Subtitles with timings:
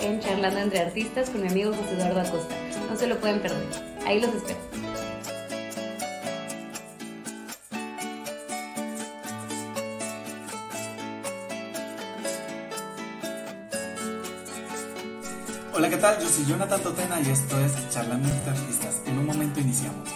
[0.00, 2.54] en Charlando entre Artistas con mi amigo José Eduardo Acosta.
[2.90, 3.66] No se lo pueden perder.
[4.06, 4.58] Ahí los espero.
[15.74, 16.18] Hola, ¿qué tal?
[16.18, 19.02] Yo soy Jonathan Totena y esto es Charlando entre Artistas.
[19.06, 20.15] En un momento iniciamos.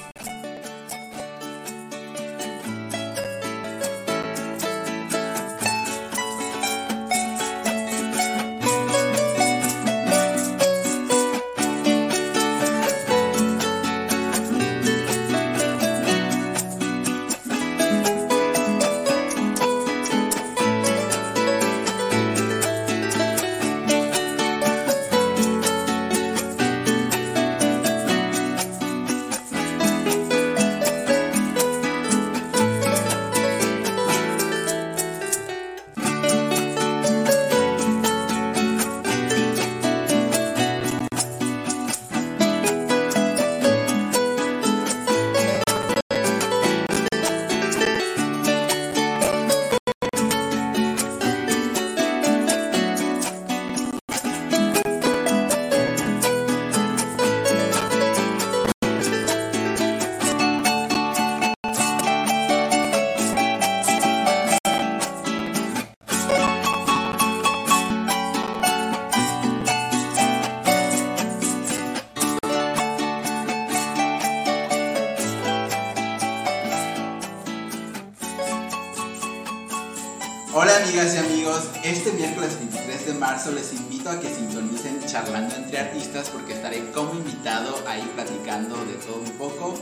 [81.90, 86.88] Este miércoles 23 de marzo les invito a que sintonicen Charlando entre Artistas porque estaré
[86.92, 89.74] como invitado ahí platicando de todo un poco.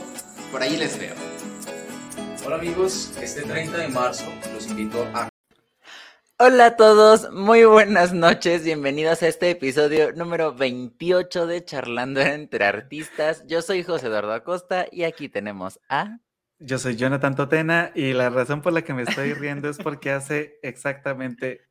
[0.51, 1.13] Por ahí les veo.
[2.43, 5.29] Hola amigos, este 30 de marzo los invito a...
[6.39, 12.65] Hola a todos, muy buenas noches, bienvenidos a este episodio número 28 de Charlando entre
[12.65, 13.43] Artistas.
[13.45, 16.17] Yo soy José Eduardo Acosta y aquí tenemos a...
[16.57, 20.11] Yo soy Jonathan Totena y la razón por la que me estoy riendo es porque
[20.11, 21.68] hace exactamente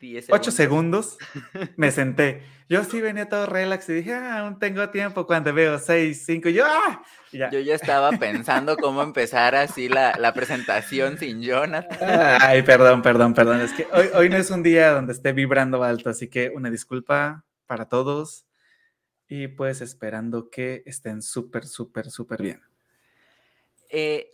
[0.00, 1.18] 10 8 segundos
[1.76, 2.42] me senté.
[2.68, 5.26] Yo sí venía todo relax y dije, ah, aún tengo tiempo.
[5.26, 7.02] Cuando veo 6, 5, yo, ah,
[7.32, 7.50] y ya.
[7.50, 12.38] Yo ya estaba pensando cómo empezar así la, la presentación sin Jonathan.
[12.40, 13.60] Ay, perdón, perdón, perdón.
[13.60, 16.70] Es que hoy, hoy no es un día donde esté vibrando alto, así que una
[16.70, 18.46] disculpa para todos
[19.28, 22.60] y pues esperando que estén súper, súper, súper bien.
[23.88, 24.32] Eh,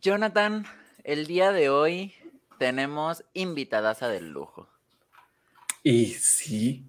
[0.00, 0.64] Jonathan,
[1.04, 2.14] el día de hoy
[2.58, 4.68] tenemos invitadaza del lujo.
[5.82, 6.84] Y sí,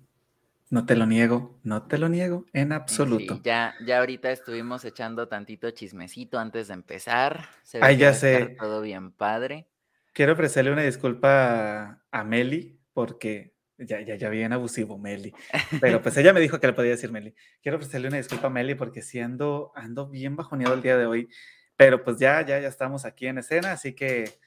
[0.70, 3.36] no te lo niego, no te lo niego en absoluto.
[3.36, 7.48] Sí, ya, ya ahorita estuvimos echando tantito chismecito antes de empezar.
[7.64, 8.58] Se Ay, ya a sé.
[8.60, 9.68] Todo bien padre.
[10.14, 15.34] Quiero ofrecerle una disculpa a Meli porque ya, ya, ya bien abusivo, Meli.
[15.80, 17.34] Pero pues ella me dijo que le podía decir Meli.
[17.62, 21.06] Quiero ofrecerle una disculpa a Meli porque sí ando, ando bien bajoneado el día de
[21.06, 21.30] hoy.
[21.76, 24.40] Pero pues ya, ya, ya estamos aquí en escena, así que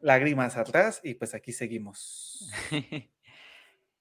[0.00, 2.50] lágrimas atrás y pues aquí seguimos.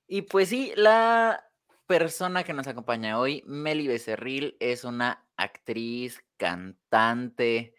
[0.07, 1.49] y pues sí, la
[1.87, 7.73] persona que nos acompaña hoy, Meli Becerril, es una actriz, cantante,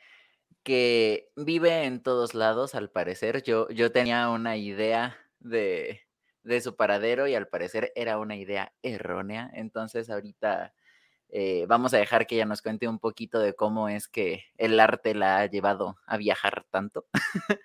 [0.62, 3.42] que vive en todos lados, al parecer.
[3.42, 6.02] Yo, yo tenía una idea de,
[6.42, 9.50] de su paradero y al parecer era una idea errónea.
[9.54, 10.74] Entonces ahorita
[11.30, 14.80] eh, vamos a dejar que ella nos cuente un poquito de cómo es que el
[14.80, 17.06] arte la ha llevado a viajar tanto.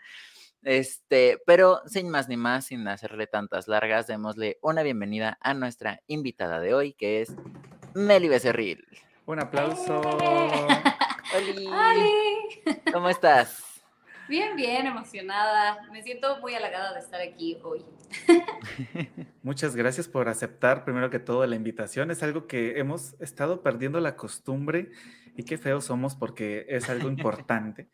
[0.63, 6.01] este, pero sin más ni más, sin hacerle tantas largas, démosle una bienvenida a nuestra
[6.07, 7.35] invitada de hoy, que es
[7.93, 8.85] Meli Becerril.
[9.25, 10.01] Un aplauso.
[11.35, 12.81] Oli, ¡Oli!
[12.91, 13.73] ¿Cómo estás?
[14.27, 15.79] Bien, bien, emocionada.
[15.91, 17.85] Me siento muy halagada de estar aquí hoy.
[19.43, 22.09] Muchas gracias por aceptar primero que todo la invitación.
[22.09, 24.91] Es algo que hemos estado perdiendo la costumbre
[25.35, 27.89] y qué feos somos porque es algo importante.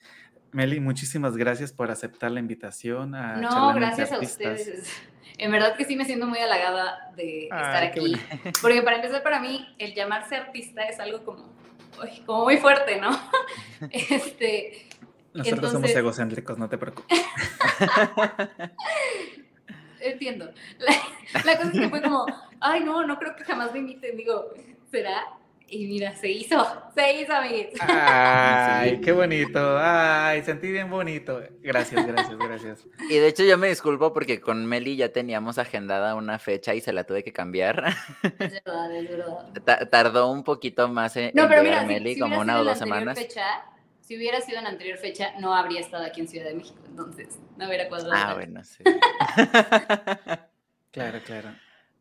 [0.51, 3.13] Meli, muchísimas gracias por aceptar la invitación.
[3.15, 4.91] A No, gracias a ustedes.
[5.37, 8.13] En verdad que sí me siento muy halagada de estar Ay, aquí.
[8.61, 11.53] Porque para empezar, para mí, el llamarse artista es algo como,
[12.01, 13.09] uy, como muy fuerte, ¿no?
[13.91, 14.87] Este,
[15.33, 17.19] Nosotros somos Entonces- egocéntricos, no te preocupes.
[20.01, 20.51] entiendo.
[20.79, 20.93] La,
[21.45, 22.25] la cosa es que fue como,
[22.59, 24.17] ay, no, no creo que jamás me inviten.
[24.17, 24.53] Digo,
[24.91, 25.23] ¿será?
[25.71, 27.79] Y mira, se hizo, se hizo, amiguitos.
[27.81, 29.77] Ay, qué bonito.
[29.79, 31.41] Ay, sentí bien bonito.
[31.61, 32.87] Gracias, gracias, gracias.
[33.09, 36.81] Y de hecho yo me disculpo porque con Meli ya teníamos agendada una fecha y
[36.81, 37.83] se la tuve que cambiar.
[38.39, 39.53] Es verdad, es verdad.
[39.63, 42.41] Ta- tardó un poquito más en, No, pero llegar mira, si- Meli, si como hubiera
[42.43, 43.19] una sido o la dos anterior semanas.
[43.19, 43.65] fecha,
[44.01, 47.37] si hubiera sido en anterior fecha, no habría estado aquí en Ciudad de México, entonces
[47.57, 48.13] no hubiera cuadrado.
[48.15, 48.83] Ah, bueno, sí.
[50.91, 51.49] Claro, claro.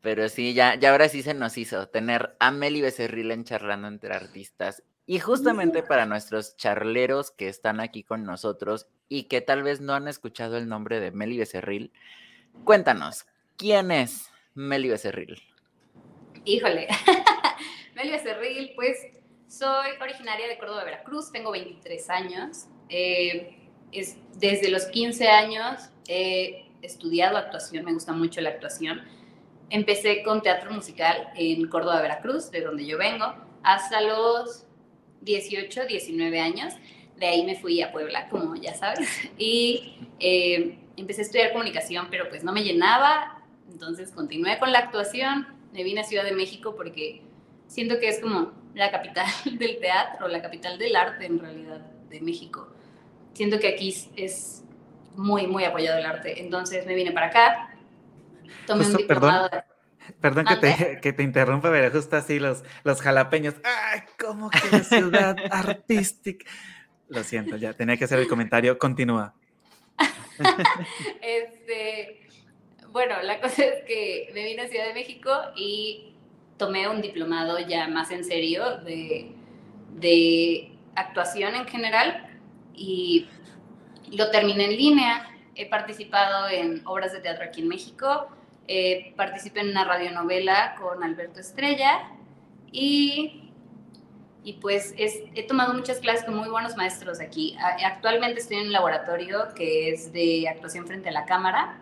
[0.01, 3.89] Pero sí, ya, ya ahora sí se nos hizo tener a Meli Becerril en charlando
[3.89, 4.83] entre artistas.
[5.07, 9.95] Y justamente para nuestros charleros que están aquí con nosotros y que tal vez no
[9.95, 11.93] han escuchado el nombre de Meli Becerril,
[12.65, 15.43] cuéntanos, ¿quién es Meli Becerril?
[16.45, 16.89] Híjole.
[17.97, 18.99] Meli Becerril, pues
[19.49, 22.67] soy originaria de Córdoba, Veracruz, tengo 23 años.
[22.91, 23.57] Eh,
[23.93, 29.03] es, desde los 15 años he estudiado actuación, me gusta mucho la actuación.
[29.71, 34.65] Empecé con teatro musical en Córdoba, Veracruz, de donde yo vengo, hasta los
[35.23, 36.75] 18, 19 años.
[37.17, 42.07] De ahí me fui a Puebla, como ya sabes, y eh, empecé a estudiar comunicación,
[42.11, 46.33] pero pues no me llenaba, entonces continué con la actuación, me vine a Ciudad de
[46.33, 47.23] México porque
[47.67, 49.27] siento que es como la capital
[49.59, 52.69] del teatro, la capital del arte en realidad de México.
[53.35, 54.65] Siento que aquí es-
[55.17, 57.77] muy, muy apoyado el arte, entonces me vine para acá,
[58.67, 59.51] tomé un Justo, perdón.
[60.21, 63.55] Perdón que te, que te interrumpa, pero justo así los, los jalapeños.
[63.65, 66.47] ¡Ay, cómo que la ciudad artística!
[67.09, 68.79] Lo siento, ya tenía que hacer el comentario.
[68.79, 69.35] Continúa.
[71.21, 72.29] Este,
[72.93, 76.15] bueno, la cosa es que me vine a Ciudad de México y
[76.57, 79.33] tomé un diplomado ya más en serio de,
[79.95, 82.39] de actuación en general
[82.75, 83.27] y
[84.13, 85.29] lo terminé en línea.
[85.57, 88.29] He participado en obras de teatro aquí en México,
[88.69, 92.03] eh, participé en una radionovela con Alberto Estrella
[92.71, 93.51] y,
[94.45, 97.57] y pues es- he tomado muchas clases con muy buenos maestros aquí.
[97.85, 101.79] Actualmente estoy en un laboratorio que es de actuación frente a la cámara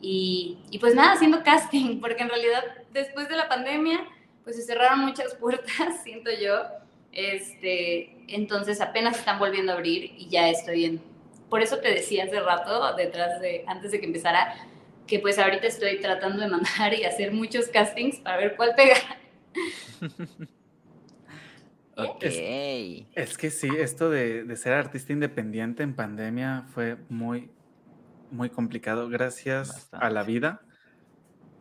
[0.00, 4.00] y, y pues nada, haciendo casting, porque en realidad después de la pandemia
[4.44, 6.62] pues se cerraron muchas puertas, siento yo.
[7.12, 11.02] Este, entonces apenas están volviendo a abrir y ya estoy en...
[11.50, 14.54] Por eso te decía hace rato, detrás de, antes de que empezara,
[15.08, 18.96] que pues ahorita estoy tratando de mandar y hacer muchos castings para ver cuál pega.
[22.00, 22.22] Ok.
[22.22, 27.50] Es que sí, esto de, de ser artista independiente en pandemia fue muy,
[28.30, 29.08] muy complicado.
[29.08, 30.62] Gracias a la vida,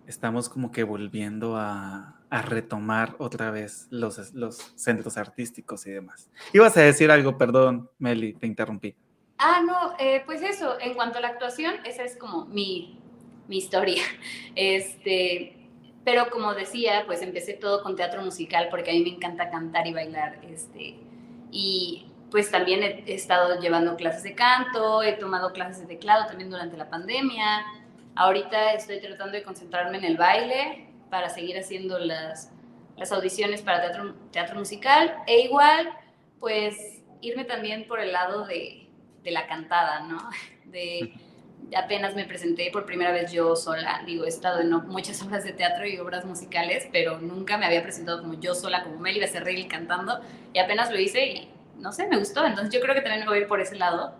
[0.05, 6.29] estamos como que volviendo a, a retomar otra vez los, los centros artísticos y demás.
[6.53, 8.95] Ibas a decir algo, perdón, Meli, te interrumpí.
[9.37, 12.99] Ah, no, eh, pues eso, en cuanto a la actuación, esa es como mi,
[13.47, 14.03] mi historia.
[14.55, 15.55] Este,
[16.03, 19.85] pero como decía, pues empecé todo con teatro musical porque a mí me encanta cantar
[19.85, 20.39] y bailar.
[20.49, 20.95] Este,
[21.51, 26.25] y pues también he, he estado llevando clases de canto, he tomado clases de teclado
[26.25, 27.65] también durante la pandemia.
[28.15, 32.51] Ahorita estoy tratando de concentrarme en el baile para seguir haciendo las,
[32.97, 35.89] las audiciones para teatro, teatro musical e igual,
[36.39, 38.87] pues irme también por el lado de,
[39.23, 40.17] de la cantada, ¿no?
[40.65, 41.13] De
[41.75, 45.53] apenas me presenté por primera vez yo sola, digo, he estado en muchas obras de
[45.53, 49.67] teatro y obras musicales, pero nunca me había presentado como yo sola, como Meli Becerril
[49.67, 50.19] cantando,
[50.53, 53.27] y apenas lo hice y no sé, me gustó, entonces yo creo que también me
[53.27, 54.15] voy a ir por ese lado.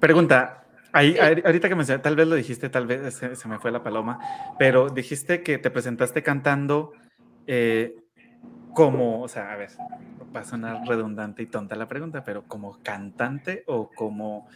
[0.00, 3.70] Pregunta, ahí, ahorita que mencioné, tal vez lo dijiste, tal vez se, se me fue
[3.70, 4.18] la paloma,
[4.58, 6.92] pero dijiste que te presentaste cantando
[7.46, 7.96] eh,
[8.74, 9.70] como, o sea, a ver,
[10.34, 14.46] va a sonar redundante y tonta la pregunta, pero como cantante o como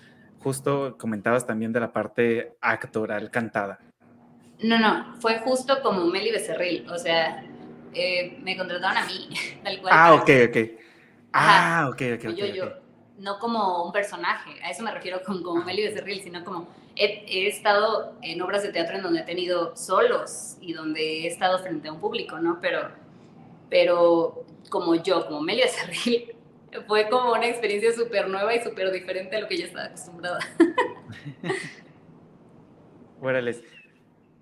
[0.42, 3.78] justo comentabas también de la parte actoral cantada.
[4.62, 7.44] No, no, fue justo como Meli Becerril, o sea,
[7.94, 9.28] eh, me contrataron a mí,
[9.64, 9.92] tal cual.
[9.96, 10.56] Ah, ok, ok.
[11.32, 12.22] Ajá, Ah, ok, ok.
[12.34, 12.52] yo, ok.
[12.54, 12.64] yo,
[13.18, 17.24] no como un personaje, a eso me refiero con como Meli Becerril, sino como he,
[17.26, 21.58] he estado en obras de teatro en donde he tenido solos y donde he estado
[21.60, 22.58] frente a un público, ¿no?
[22.60, 22.88] Pero,
[23.70, 26.34] pero como yo, como Meli Becerril,
[26.86, 30.38] fue como una experiencia súper nueva y súper diferente a lo que yo estaba acostumbrada.
[33.20, 33.62] Órales.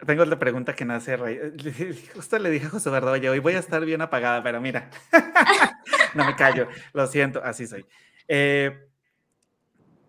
[0.07, 1.17] Tengo otra pregunta que nace
[2.15, 4.91] Justo le dije a José Eduardo, oye, hoy voy a estar bien apagada, pero mira,
[6.15, 7.85] no me callo, lo siento, así soy.
[8.27, 8.89] Eh,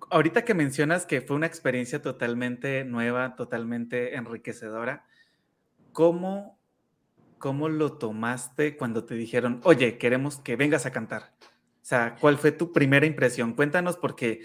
[0.10, 5.06] ahorita que mencionas que fue una experiencia totalmente nueva, totalmente enriquecedora,
[5.92, 6.58] ¿cómo,
[7.38, 11.34] cómo lo tomaste cuando te dijeron, oye, queremos que vengas a cantar?
[11.82, 13.54] O sea, ¿cuál fue tu primera impresión?
[13.54, 14.42] Cuéntanos porque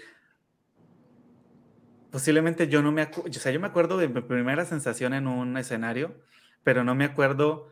[2.09, 5.27] posiblemente yo no me acuerdo, o sea, yo me acuerdo de mi primera sensación en
[5.27, 6.15] un escenario,
[6.63, 7.71] pero no me acuerdo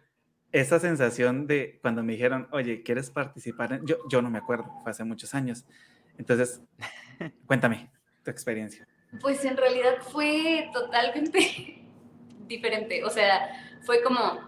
[0.52, 3.74] esa sensación de cuando me dijeron, oye, ¿quieres participar?
[3.74, 5.66] en-?" Yo, yo no me acuerdo, fue hace muchos años.
[6.18, 6.62] Entonces,
[7.48, 7.92] cuéntame
[8.24, 8.88] tu experiencia.
[9.20, 11.84] Pues en realidad fue totalmente
[12.48, 13.04] diferente.
[13.04, 13.50] O sea,
[13.86, 14.40] fue como,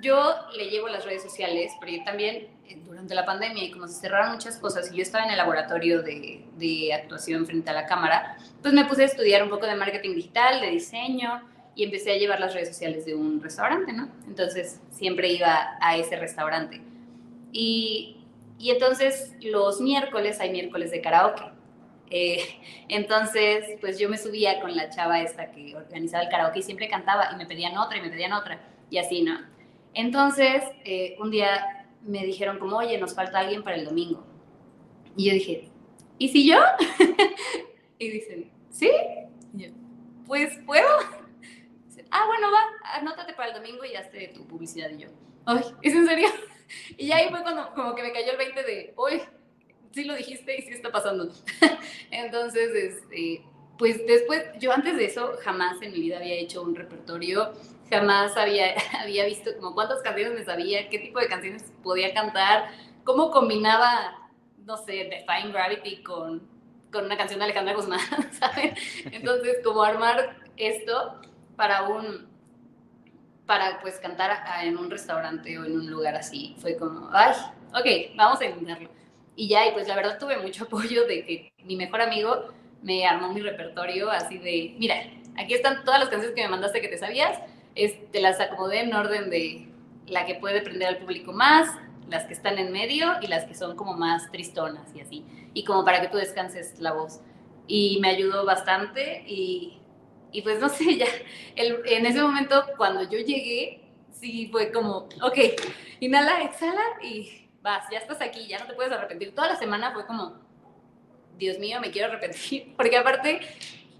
[0.00, 2.48] yo le llevo las redes sociales, pero yo también
[2.86, 6.02] durante la pandemia y como se cerraron muchas cosas y yo estaba en el laboratorio
[6.02, 9.74] de, de actuación frente a la cámara, pues me puse a estudiar un poco de
[9.74, 11.42] marketing digital, de diseño
[11.74, 14.08] y empecé a llevar las redes sociales de un restaurante, ¿no?
[14.26, 16.80] Entonces siempre iba a ese restaurante.
[17.52, 18.18] Y,
[18.58, 21.44] y entonces los miércoles hay miércoles de karaoke.
[22.10, 22.42] Eh,
[22.88, 26.88] entonces, pues yo me subía con la chava esta que organizaba el karaoke y siempre
[26.88, 29.40] cantaba y me pedían otra y me pedían otra y así, ¿no?
[29.94, 34.24] Entonces, eh, un día me dijeron como, oye, nos falta alguien para el domingo.
[35.16, 35.68] Y yo dije,
[36.18, 36.58] ¿y si yo?
[37.98, 38.90] y dicen, ¿sí?
[39.54, 39.72] Y yo,
[40.26, 40.88] pues, ¿puedo?
[41.86, 44.90] Dicen, ah, bueno, va, anótate para el domingo y hazte tu publicidad.
[44.90, 45.08] Y yo,
[45.46, 46.28] ay, ¿es en serio?
[46.96, 49.20] Y ya ahí fue cuando como que me cayó el 20 de, uy,
[49.90, 51.30] sí lo dijiste y sí está pasando.
[52.10, 53.44] Entonces, este,
[53.78, 57.52] pues después, yo antes de eso jamás en mi vida había hecho un repertorio,
[57.92, 62.70] jamás había, había visto como cuántas canciones me sabía, qué tipo de canciones podía cantar,
[63.04, 64.30] cómo combinaba,
[64.64, 66.48] no sé, Define Gravity con,
[66.90, 68.00] con una canción de Alejandra Guzmán,
[68.32, 68.74] ¿sabes?
[69.04, 71.20] Entonces, como armar esto
[71.56, 72.28] para un,
[73.46, 76.56] para pues cantar en un restaurante o en un lugar así.
[76.58, 77.34] Fue como, ay,
[77.74, 78.88] ok, vamos a intentarlo.
[79.36, 82.48] Y ya, y pues la verdad tuve mucho apoyo de que mi mejor amigo
[82.82, 84.96] me armó mi repertorio así de, mira,
[85.36, 87.38] aquí están todas las canciones que me mandaste que te sabías,
[87.74, 89.68] es, te las acomodé en orden de
[90.06, 91.68] la que puede prender al público más,
[92.08, 95.24] las que están en medio y las que son como más tristonas y así,
[95.54, 97.20] y como para que tú descanses la voz.
[97.66, 99.82] Y me ayudó bastante y
[100.32, 101.06] y pues no sé, ya
[101.54, 105.38] en ese momento cuando yo llegué, sí fue como, ok,
[106.00, 109.34] inhala, exhala y vas, ya estás aquí, ya no te puedes arrepentir.
[109.34, 110.40] Toda la semana fue como,
[111.38, 113.40] Dios mío, me quiero arrepentir, porque aparte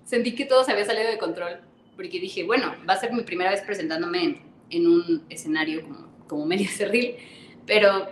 [0.05, 1.61] sentí que todo se había salido de control,
[1.97, 6.09] porque dije, bueno, va a ser mi primera vez presentándome en, en un escenario como,
[6.27, 7.17] como medio cerril,
[7.67, 8.09] pero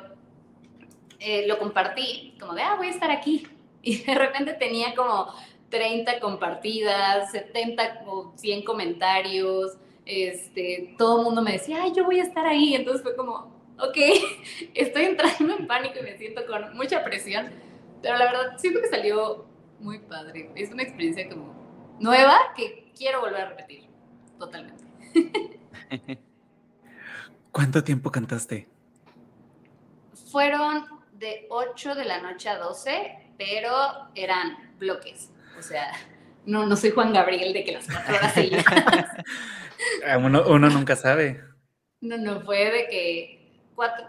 [1.18, 3.46] eh, lo compartí, como de, ah, voy a estar aquí.
[3.82, 5.32] Y de repente tenía como
[5.70, 12.20] 30 compartidas, 70 o 100 comentarios, este, todo el mundo me decía, ay, yo voy
[12.20, 13.96] a estar ahí, entonces fue como, ok,
[14.74, 17.50] estoy entrando en pánico y me siento con mucha presión,
[18.02, 19.46] pero la verdad siento que salió
[19.78, 21.54] muy padre, es una experiencia como
[22.00, 23.84] nueva que quiero volver a repetir,
[24.38, 24.84] totalmente.
[27.52, 28.68] ¿Cuánto tiempo cantaste?
[30.30, 33.72] Fueron de 8 de la noche a 12, pero
[34.14, 35.30] eran bloques.
[35.58, 35.92] O sea,
[36.46, 38.64] no, no soy Juan Gabriel de que las cuatro horas seguidas.
[40.06, 41.40] Ah, uno, uno, nunca sabe.
[42.02, 44.04] No, no, fue de que cuatro,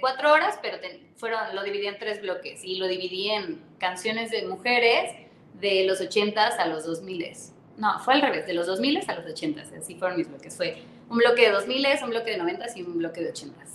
[0.00, 0.78] cuatro, horas, pero
[1.16, 5.14] fueron, lo dividí en tres bloques y lo dividí en canciones de mujeres
[5.60, 7.52] de los ochentas a los dos miles.
[7.76, 10.56] No, fue al revés, de los dos miles a los ochentas, así fueron mis bloques.
[10.56, 13.68] Fue un bloque de dos miles, un bloque de noventas y un bloque de ochentas.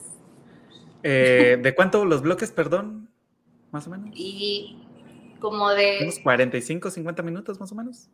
[1.04, 3.10] Eh, ¿De cuánto los bloques, perdón?
[3.72, 4.10] Más o menos.
[4.14, 4.78] Y
[5.40, 6.00] como de...
[6.02, 8.10] Unos 45, 50 minutos más o menos.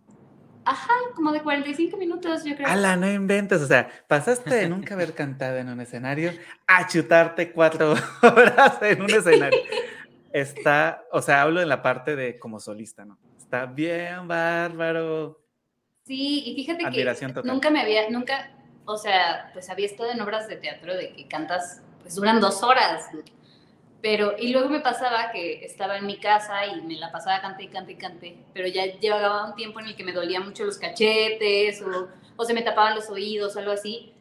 [0.63, 2.67] Ajá, como de 45 minutos, yo creo.
[2.67, 6.31] Ala, no inventes, o sea, pasaste de nunca haber cantado en un escenario
[6.67, 9.59] a chutarte cuatro horas en un escenario.
[10.31, 13.17] Está, o sea, hablo en la parte de como solista, ¿no?
[13.37, 15.40] Está bien bárbaro.
[16.03, 18.51] Sí, y fíjate que nunca me había, nunca,
[18.85, 22.63] o sea, pues había estado en obras de teatro de que cantas, pues duran dos
[22.63, 23.09] horas.
[24.01, 27.63] Pero, y luego me pasaba que estaba en mi casa y me la pasaba cante
[27.63, 30.65] y cante y cante, pero ya llevaba un tiempo en el que me dolían mucho
[30.65, 34.13] los cachetes o, o se me tapaban los oídos o algo así.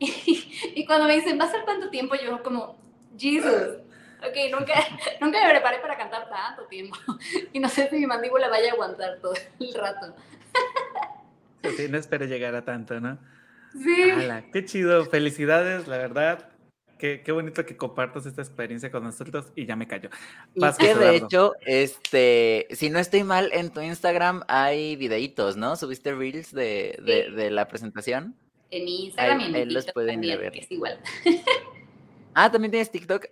[0.00, 2.14] Y, cuando me dicen, ¿va a ser cuánto tiempo?
[2.16, 2.76] Yo como,
[3.16, 3.78] Jesus,
[4.18, 4.74] ok, nunca,
[5.20, 6.96] nunca me preparé para cantar tanto tiempo.
[7.52, 10.14] Y no sé si mi mandíbula vaya a aguantar todo el rato.
[11.76, 13.18] Sí, no espero llegar a tanto, ¿no?
[13.72, 14.12] Sí.
[14.52, 16.50] qué chido, felicidades, la verdad.
[16.98, 20.10] Qué, bonito que compartas esta experiencia con nosotros y ya me callo.
[20.54, 25.76] y que de hecho, este, si no estoy mal, en tu Instagram hay videitos, ¿no?
[25.76, 26.98] ¿Subiste reels de,
[27.32, 28.34] de, la presentación?
[28.72, 30.56] En mi Instagram y en los pueden también, ver.
[30.56, 30.98] es igual.
[32.34, 33.26] ah, ¿también tienes TikTok?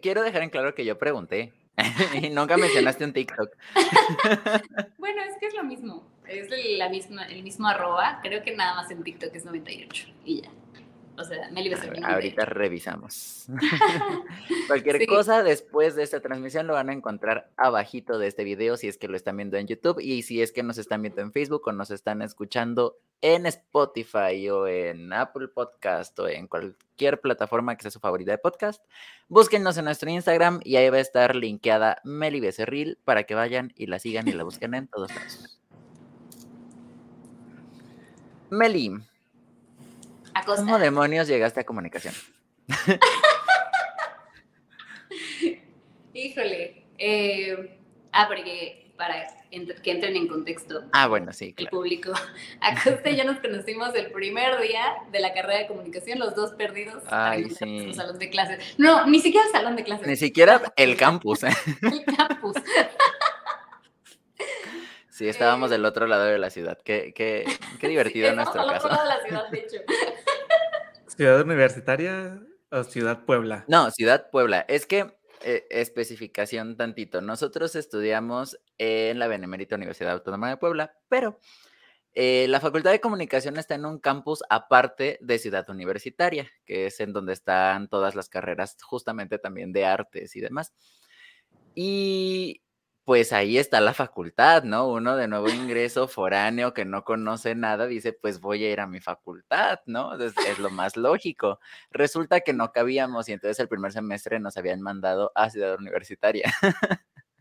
[0.00, 1.52] Quiero dejar en claro que yo pregunté
[2.22, 3.50] y nunca mencionaste un TikTok.
[4.98, 6.13] bueno, es que es lo mismo.
[6.28, 8.20] Es la misma, el mismo arroba.
[8.22, 10.50] Creo que nada más en TikTok es 98 y ya.
[11.16, 13.46] O sea, Meli Ahorita revisamos.
[14.66, 18.88] Cualquier cosa después de esta transmisión lo van a encontrar abajito de este video si
[18.88, 21.32] es que lo están viendo en YouTube y si es que nos están viendo en
[21.32, 27.76] Facebook o nos están escuchando en Spotify o en Apple Podcast o en cualquier plataforma
[27.76, 28.82] que sea su favorita de podcast.
[29.28, 33.72] Búsquennos en nuestro Instagram y ahí va a estar linkeada Meli Becerril para que vayan
[33.76, 35.60] y la sigan y la busquen en todos lados.
[38.54, 38.92] Meli,
[40.46, 42.14] ¿Cómo demonios llegaste a comunicación?
[46.12, 46.84] Híjole.
[46.98, 47.78] Eh,
[48.12, 49.26] ah, porque para
[49.82, 50.84] que entren en contexto.
[50.92, 51.68] Ah, bueno, sí, claro.
[51.68, 52.12] El público.
[52.60, 56.52] Acosta y yo nos conocimos el primer día de la carrera de comunicación, los dos
[56.52, 57.92] perdidos Ay, sí.
[57.94, 58.74] salón de clases.
[58.78, 60.06] No, ni siquiera el salón de clases.
[60.06, 61.44] Ni siquiera el campus.
[61.44, 61.52] ¿eh?
[61.82, 62.56] el campus.
[65.14, 66.76] Sí, estábamos del otro lado de la ciudad.
[66.84, 67.44] Qué, qué,
[67.80, 68.88] qué divertido sí, nuestro caso.
[68.88, 69.76] Otro lado de la ciudad, de hecho.
[71.06, 72.42] ¿Ciudad universitaria
[72.72, 73.64] o Ciudad Puebla?
[73.68, 74.64] No, Ciudad Puebla.
[74.66, 77.20] Es que eh, especificación tantito.
[77.20, 81.38] Nosotros estudiamos en la Benemérita Universidad Autónoma de Puebla, pero
[82.14, 86.98] eh, la Facultad de Comunicación está en un campus aparte de Ciudad Universitaria, que es
[86.98, 90.74] en donde están todas las carreras justamente también de artes y demás.
[91.76, 92.64] Y
[93.04, 94.88] pues ahí está la facultad, ¿no?
[94.88, 98.86] Uno de nuevo ingreso foráneo que no conoce nada, dice, pues voy a ir a
[98.86, 100.18] mi facultad, ¿no?
[100.18, 101.60] Es, es, lo más lógico.
[101.90, 106.52] Resulta que no cabíamos y entonces el primer semestre nos habían mandado a Ciudad Universitaria.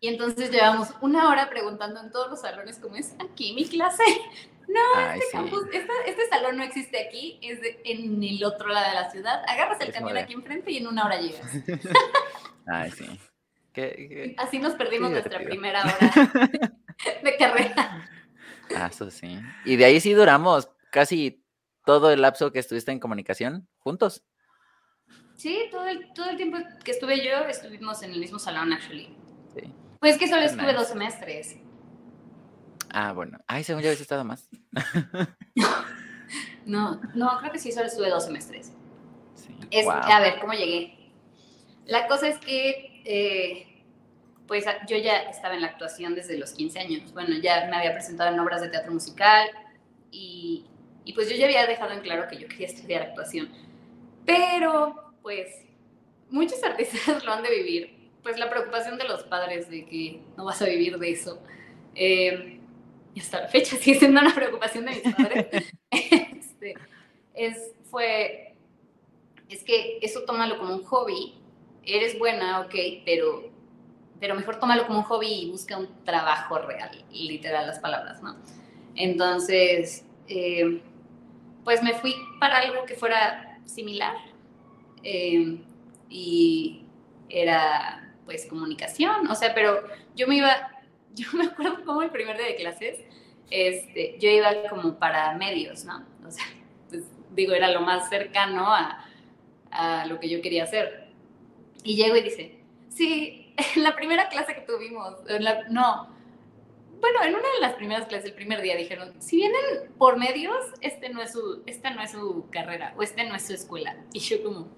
[0.04, 4.04] Y entonces llevamos una hora preguntando en todos los salones cómo es aquí mi clase.
[4.66, 9.12] No, este, campus, este, salón no existe aquí, es en el otro lado de la
[9.12, 9.44] ciudad.
[9.46, 11.52] Agarras el camión aquí enfrente y en una hora llegas.
[12.66, 13.20] Ay, sí.
[14.38, 16.32] Así nos perdimos nuestra primera hora
[17.24, 18.10] de carrera.
[18.76, 19.40] Ah, eso sí.
[19.66, 21.44] Y de ahí sí duramos casi
[21.86, 24.24] todo el lapso que estuviste en comunicación juntos.
[25.36, 29.16] Sí, todo el, todo el tiempo que estuve yo estuvimos en el mismo salón, actually.
[29.56, 29.74] Sí.
[30.00, 31.58] Pues que solo estuve dos semestres.
[32.92, 33.40] Ah, bueno.
[33.48, 34.48] Ay, según yo habías estado más.
[36.66, 38.72] no, no, creo que sí, solo estuve dos semestres.
[39.36, 39.58] Sí.
[39.88, 41.12] A ver, ¿cómo llegué?
[41.86, 43.68] La cosa es que eh,
[44.48, 47.14] pues yo ya estaba en la actuación desde los 15 años.
[47.14, 49.50] Bueno, ya me había presentado en obras de teatro musical
[50.12, 50.66] y,
[51.06, 53.50] y pues yo ya había dejado en claro que yo quería estudiar actuación.
[54.26, 55.66] Pero, pues,
[56.30, 58.04] muchos artistas lo han de vivir.
[58.22, 61.42] Pues la preocupación de los padres de que no vas a vivir de eso.
[61.96, 62.60] Eh,
[63.14, 65.48] y hasta la fecha sigue siendo una preocupación de mis padres.
[65.92, 66.76] este,
[67.34, 68.56] es, fue,
[69.50, 71.43] es que eso tómalo como un hobby
[71.86, 73.50] eres buena, ok, pero,
[74.20, 78.36] pero mejor tómalo como un hobby y busca un trabajo real, literal las palabras, ¿no?
[78.96, 80.82] Entonces, eh,
[81.64, 84.16] pues me fui para algo que fuera similar
[85.04, 85.58] eh,
[86.10, 86.86] y
[87.30, 89.84] era pues comunicación, o sea, pero
[90.16, 90.72] yo me iba,
[91.14, 93.00] yo me acuerdo como el primer día de clases,
[93.50, 96.06] este, yo iba como para medios, ¿no?
[96.26, 96.46] O sea,
[96.90, 97.04] pues
[97.36, 99.06] digo, era lo más cercano a,
[99.72, 101.03] a lo que yo quería hacer.
[101.84, 105.16] Y llego y dice, sí, en la primera clase que tuvimos,
[105.70, 106.10] no,
[107.04, 110.56] bueno, en una de las primeras clases, el primer día, dijeron, si vienen por medios,
[110.80, 113.98] este no es su, esta no es su carrera o este no es su escuela.
[114.14, 114.70] Y yo como,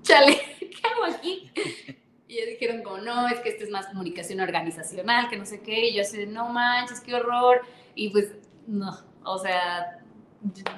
[0.00, 1.50] chale, ¿qué hago aquí?
[2.26, 5.60] Y ellos dijeron como, no, es que esto es más comunicación organizacional, que no sé
[5.60, 5.88] qué.
[5.88, 7.60] Y yo así, no manches, qué horror.
[7.94, 8.32] Y pues,
[8.66, 9.98] no, o sea,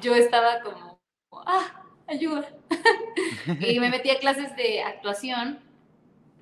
[0.01, 1.01] yo estaba como,
[1.33, 1.80] ah,
[2.11, 2.49] ayuda.
[3.61, 5.61] y me metí a clases de actuación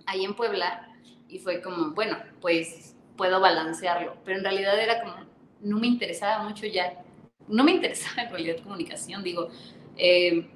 [0.07, 0.89] ahí en Puebla
[1.29, 5.15] y fue como, bueno, pues puedo balancearlo, pero en realidad era como,
[5.61, 7.03] no me interesaba mucho ya,
[7.49, 9.49] no me interesaba en realidad comunicación, digo,
[9.97, 10.49] eh,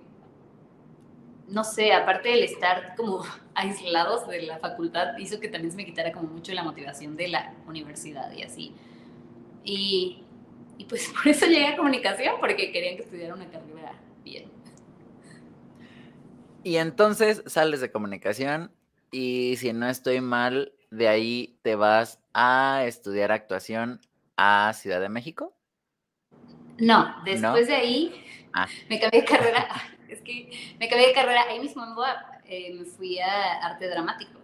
[1.49, 5.85] no sé, aparte del estar como aislados de la facultad, hizo que también se me
[5.85, 8.75] quitara como mucho la motivación de la universidad y así.
[9.65, 10.23] Y,
[10.79, 13.93] y pues por eso llegué a comunicación, porque querían que estudiara una carrera
[14.25, 14.62] bien.
[16.65, 18.73] Y entonces sales de comunicación
[19.11, 24.01] y si no estoy mal, de ahí te vas a estudiar actuación
[24.37, 25.57] a Ciudad de México.
[26.79, 28.67] No, después de ahí ah.
[28.89, 29.69] me cambié de carrera.
[30.13, 31.95] Es que me cambié de carrera ahí mismo en
[32.45, 34.39] eh, me fui a arte dramático.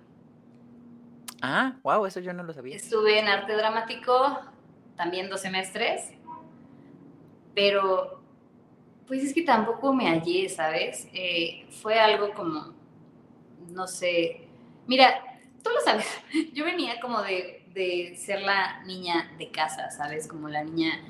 [1.42, 2.74] Ah, wow, eso yo no lo sabía.
[2.74, 4.40] Estuve en arte dramático
[4.96, 6.14] también dos semestres,
[7.54, 8.17] pero
[9.08, 11.08] pues es que tampoco me hallé, ¿sabes?
[11.14, 12.74] Eh, fue algo como,
[13.70, 14.46] no sé,
[14.86, 16.06] mira, tú lo sabes,
[16.52, 20.28] yo venía como de, de ser la niña de casa, ¿sabes?
[20.28, 21.00] Como la niña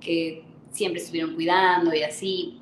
[0.00, 2.60] que siempre estuvieron cuidando y así.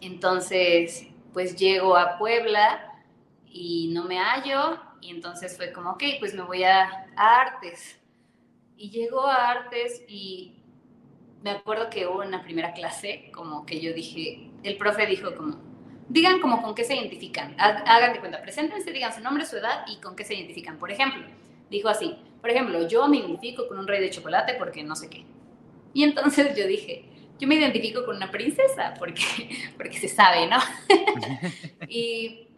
[0.00, 3.02] Entonces, pues llego a Puebla
[3.46, 8.00] y no me hallo y entonces fue como, ok, pues me voy a, a artes.
[8.76, 10.57] Y llego a artes y
[11.42, 15.58] me acuerdo que hubo una primera clase como que yo dije, el profe dijo como,
[16.08, 19.84] digan como con qué se identifican, hagan de cuenta, preséntense, digan su nombre, su edad
[19.86, 20.78] y con qué se identifican.
[20.78, 21.22] Por ejemplo,
[21.70, 25.08] dijo así, por ejemplo, yo me identifico con un rey de chocolate porque no sé
[25.08, 25.24] qué.
[25.94, 27.04] Y entonces yo dije,
[27.38, 29.22] yo me identifico con una princesa porque,
[29.76, 30.58] porque se sabe, ¿no?
[31.88, 32.48] y,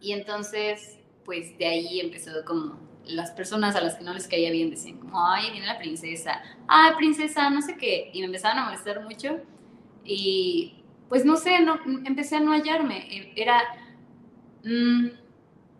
[0.00, 4.50] y entonces, pues de ahí empezó como las personas a las que no les caía
[4.50, 8.58] bien decían como, ay, viene la princesa, ay, princesa, no sé qué, y me empezaban
[8.58, 9.40] a molestar mucho
[10.04, 13.62] y pues no sé, no, empecé a no hallarme, e, era,
[14.64, 15.08] mm,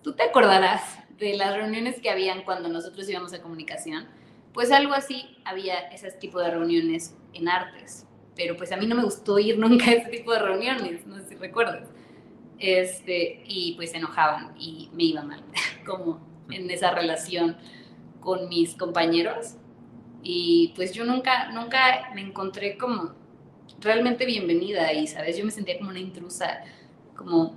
[0.03, 4.07] tú te acordarás de las reuniones que habían cuando nosotros íbamos a comunicación,
[4.53, 8.07] pues algo así había ese tipo de reuniones en artes,
[8.37, 11.19] pero pues a mí no me gustó ir nunca a ese tipo de reuniones, no
[11.19, 11.89] sé si recuerdas.
[12.59, 15.43] Este, y pues se enojaban y me iba mal,
[15.87, 17.57] como en esa relación
[18.21, 19.55] con mis compañeros.
[20.23, 23.13] Y pues yo nunca, nunca me encontré como
[23.81, 25.37] realmente bienvenida ahí, ¿sabes?
[25.37, 26.63] Yo me sentía como una intrusa,
[27.17, 27.57] como,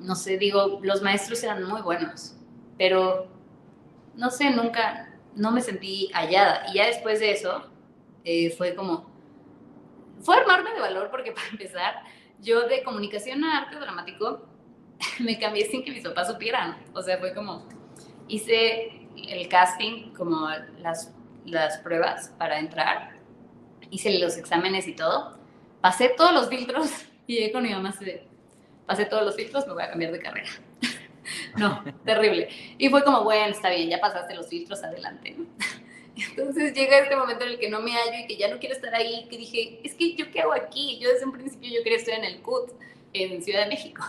[0.00, 2.34] no sé, digo, los maestros eran muy buenos,
[2.78, 3.28] pero
[4.14, 6.64] no sé, nunca, no me sentí hallada.
[6.70, 7.66] Y ya después de eso,
[8.24, 9.06] eh, fue como,
[10.20, 12.02] fue armarme de valor porque para empezar,
[12.40, 14.46] yo de comunicación a arte dramático
[15.20, 16.76] me cambié sin que mis papás supieran.
[16.94, 17.66] O sea, fue como,
[18.28, 21.12] hice el casting, como las,
[21.44, 23.16] las pruebas para entrar,
[23.90, 25.38] hice los exámenes y todo,
[25.80, 26.90] pasé todos los filtros
[27.26, 27.94] y llegué con mi mamá
[28.86, 30.50] pasé todos los filtros, me voy a cambiar de carrera.
[31.56, 32.48] no, terrible.
[32.78, 35.34] Y fue como, bueno, está bien, ya pasaste los filtros, adelante.
[35.36, 35.46] ¿no?
[36.16, 38.74] Entonces llega este momento en el que no me hallo y que ya no quiero
[38.74, 40.98] estar ahí, que dije, es que yo qué hago aquí?
[40.98, 42.70] Yo desde un principio yo quería estar en el CUT,
[43.12, 44.02] en Ciudad de México.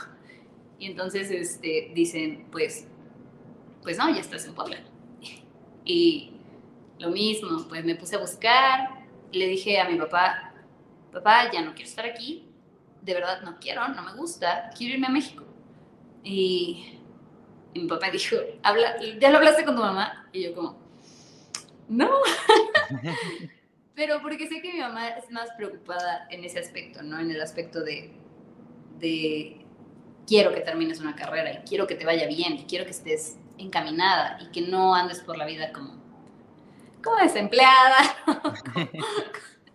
[0.79, 2.87] Y entonces este, dicen, pues,
[3.87, 4.79] pues no, ya estás en Puebla.
[5.85, 6.33] Y
[6.99, 8.89] lo mismo, pues me puse a buscar,
[9.31, 10.51] le dije a mi papá,
[11.13, 12.49] papá, ya no quiero estar aquí,
[13.01, 15.45] de verdad no quiero, no me gusta, quiero irme a México.
[16.21, 16.99] Y,
[17.73, 20.27] y mi papá dijo, Habla, ¿ya lo hablaste con tu mamá?
[20.33, 20.77] Y yo como,
[21.87, 22.09] no.
[23.95, 27.21] Pero porque sé que mi mamá es más preocupada en ese aspecto, ¿no?
[27.21, 28.11] En el aspecto de,
[28.99, 29.65] de
[30.27, 33.37] quiero que termines una carrera y quiero que te vaya bien y quiero que estés
[33.57, 35.95] encaminada y que no andes por la vida como,
[37.03, 37.97] como desempleada,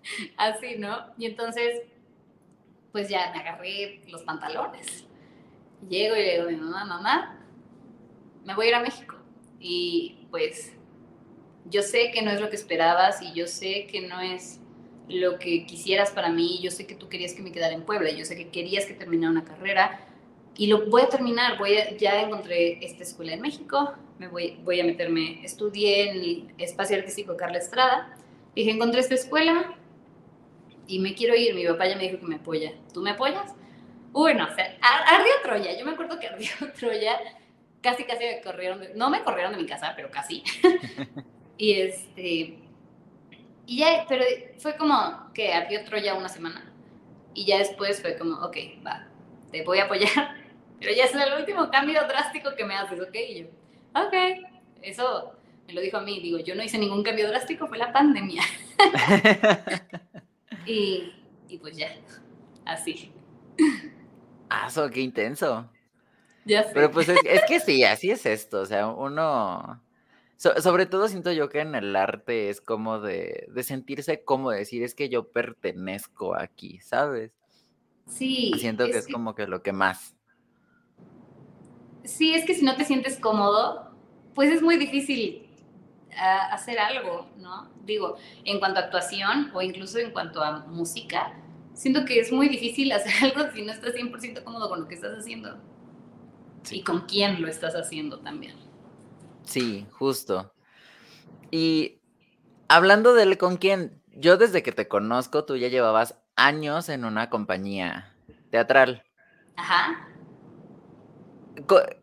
[0.36, 1.06] así, ¿no?
[1.18, 1.82] Y entonces,
[2.92, 5.06] pues ya me agarré los pantalones.
[5.88, 7.38] Llego y le digo a mi mamá, mamá,
[8.44, 9.16] me voy a ir a México.
[9.58, 10.72] Y pues
[11.66, 14.60] yo sé que no es lo que esperabas y yo sé que no es
[15.08, 18.10] lo que quisieras para mí, yo sé que tú querías que me quedara en Puebla,
[18.10, 20.00] yo sé que querías que terminara una carrera
[20.56, 24.80] y lo voy a terminar, voy ya encontré esta escuela en México, me voy, voy
[24.80, 28.16] a meterme, estudié en el espacio artístico Carla Estrada,
[28.54, 29.74] dije, encontré esta escuela
[30.86, 33.54] y me quiero ir, mi papá ya me dijo que me apoya, ¿tú me apoyas?
[34.12, 37.18] Bueno, o sea, ardió Troya, yo me acuerdo que ardió Troya,
[37.80, 40.42] casi casi me corrieron, no me corrieron de mi casa, pero casi.
[41.58, 42.58] Y este.
[43.66, 44.24] Y ya, pero
[44.58, 46.72] fue como que ardió ya una semana.
[47.34, 49.06] Y ya después fue como, ok, va,
[49.52, 50.41] te voy a apoyar.
[50.82, 53.14] Pero ya es el último cambio drástico que me haces, ok.
[53.14, 53.46] Y yo,
[53.94, 54.14] ok.
[54.82, 55.32] Eso
[55.66, 56.18] me lo dijo a mí.
[56.20, 58.42] Digo, yo no hice ningún cambio drástico, fue la pandemia.
[60.66, 61.12] y,
[61.48, 61.94] y pues ya,
[62.64, 63.12] así.
[64.66, 65.70] Eso, qué intenso.
[66.44, 66.70] Ya sé.
[66.74, 68.60] Pero pues es, es, que sí, así es esto.
[68.60, 69.80] O sea, uno
[70.36, 74.82] sobre todo siento yo que en el arte es como de, de, sentirse como decir,
[74.82, 77.30] es que yo pertenezco aquí, ¿sabes?
[78.08, 78.52] Sí.
[78.58, 80.16] Siento que es, como que lo que más.
[82.04, 83.90] Sí, es que si no te sientes cómodo,
[84.34, 85.46] pues es muy difícil
[86.10, 87.70] uh, hacer algo, ¿no?
[87.84, 91.34] Digo, en cuanto a actuación o incluso en cuanto a música,
[91.74, 94.94] siento que es muy difícil hacer algo si no estás 100% cómodo con lo que
[94.94, 95.58] estás haciendo.
[96.62, 96.78] Sí.
[96.78, 98.54] Y con quién lo estás haciendo también.
[99.44, 100.52] Sí, justo.
[101.50, 102.00] Y
[102.68, 107.04] hablando de él, con quién, yo desde que te conozco, tú ya llevabas años en
[107.04, 108.14] una compañía
[108.50, 109.02] teatral.
[109.56, 110.08] Ajá.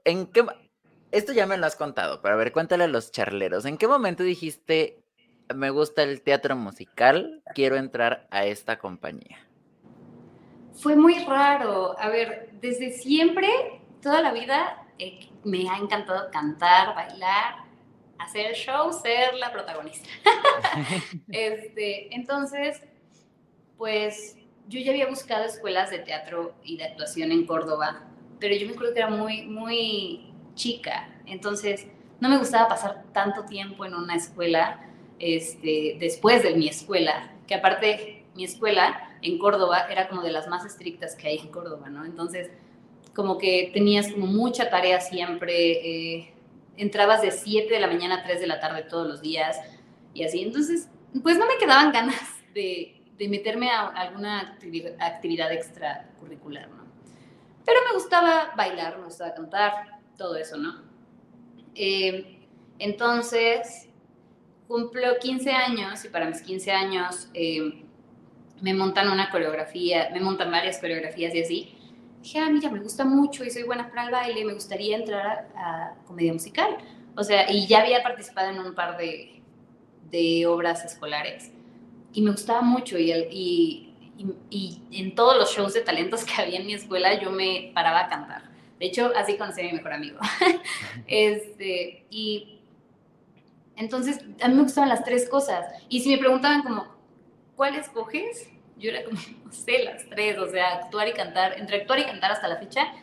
[0.03, 0.45] ¿En qué?
[1.11, 3.65] Esto ya me lo has contado, pero a ver, cuéntale a los charleros.
[3.65, 5.03] ¿En qué momento dijiste,
[5.53, 9.39] me gusta el teatro musical, quiero entrar a esta compañía?
[10.73, 11.99] Fue muy raro.
[11.99, 13.49] A ver, desde siempre,
[14.01, 17.55] toda la vida, eh, me ha encantado cantar, bailar,
[18.19, 20.07] hacer show, ser la protagonista.
[21.31, 22.81] este, entonces,
[23.77, 28.08] pues yo ya había buscado escuelas de teatro y de actuación en Córdoba,
[28.39, 31.87] pero yo me acuerdo que era muy, muy chica, entonces
[32.19, 34.81] no me gustaba pasar tanto tiempo en una escuela
[35.19, 40.47] este, después de mi escuela, que aparte mi escuela en Córdoba era como de las
[40.47, 42.05] más estrictas que hay en Córdoba, ¿no?
[42.05, 42.49] Entonces,
[43.13, 45.71] como que tenías como mucha tarea siempre,
[46.17, 46.33] eh,
[46.77, 49.59] entrabas de 7 de la mañana a 3 de la tarde todos los días
[50.13, 50.41] y así.
[50.41, 50.89] Entonces,
[51.21, 52.21] pues no me quedaban ganas
[52.53, 56.88] de, de meterme a alguna actividad, actividad extracurricular, ¿no?
[57.69, 60.81] Pero me gustaba bailar, me gustaba cantar, todo eso, ¿no?
[61.75, 62.47] Eh,
[62.79, 63.87] entonces,
[64.67, 67.85] cumplo 15 años y para mis 15 años eh,
[68.59, 71.77] me montan una coreografía, me montan varias coreografías y así.
[72.23, 75.49] Dije, ah, mira, me gusta mucho y soy buena para el baile, me gustaría entrar
[75.55, 76.75] a, comedia musical.
[77.15, 79.43] O sea, y ya había participado en un par de,
[80.09, 81.51] de obras escolares
[82.13, 83.88] y me gustaba mucho y, y,
[84.49, 88.01] y, en todos los shows de talentos que había en mi escuela yo me paraba
[88.01, 88.43] a cantar.
[88.79, 90.19] De hecho, así conocí a mi mejor amigo.
[91.07, 92.59] este, y
[93.75, 95.65] entonces, a mí me gustaban las tres cosas.
[95.87, 96.87] Y si me preguntaban como,
[97.55, 98.49] ¿cuál escoges?
[98.77, 100.37] Yo era como, no sé, las tres.
[100.37, 101.57] O sea, actuar y cantar.
[101.57, 102.93] Entre actuar y cantar hasta la fecha,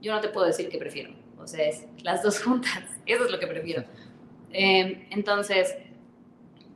[0.00, 1.12] yo no te puedo decir qué prefiero.
[1.38, 2.84] O sea, es las dos juntas.
[3.06, 3.84] Eso es lo que prefiero.
[4.52, 5.76] Em, entonces,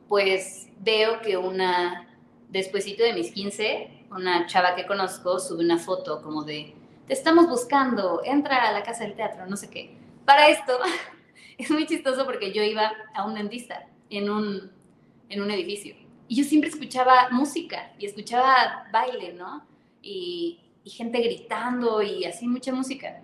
[0.07, 2.06] pues veo que una,
[2.49, 6.73] despuesito de mis 15, una chava que conozco sube una foto como de,
[7.07, 9.97] te estamos buscando, entra a la casa del teatro, no sé qué.
[10.25, 10.79] Para esto,
[11.57, 14.71] es muy chistoso porque yo iba a un dentista en un,
[15.29, 15.95] en un edificio
[16.27, 19.65] y yo siempre escuchaba música y escuchaba baile, ¿no?
[20.01, 23.21] Y, y gente gritando y así mucha música.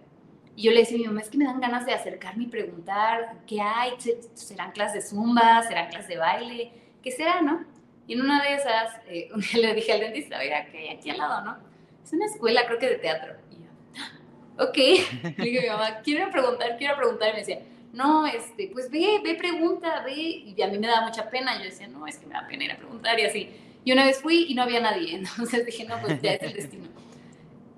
[0.56, 2.48] Y yo le decía a mi mamá, es que me dan ganas de acercarme y
[2.48, 3.94] preguntar qué hay,
[4.34, 7.66] serán clases de zumba, serán clases de baile, qué será, ¿no?
[8.08, 11.18] Y en una de esas, eh, le dije al dentista, oiga, ¿qué hay aquí al
[11.18, 11.58] lado, no?
[12.04, 13.34] Es una escuela, creo que de teatro.
[13.50, 14.78] Y yo, ah, ok.
[15.38, 17.30] Le dije a mi mamá, quiero preguntar, quiero preguntar.
[17.30, 17.60] Y me decía,
[17.94, 20.13] no, este, pues ve, ve, pregunta, ve.
[20.13, 21.58] Y a mí me daba mucha pena.
[21.58, 23.50] Yo decía, no, es que me da pena ir a preguntar y así.
[23.86, 25.16] Y una vez fui y no había nadie.
[25.16, 26.88] Entonces dije, no, pues ya es el destino.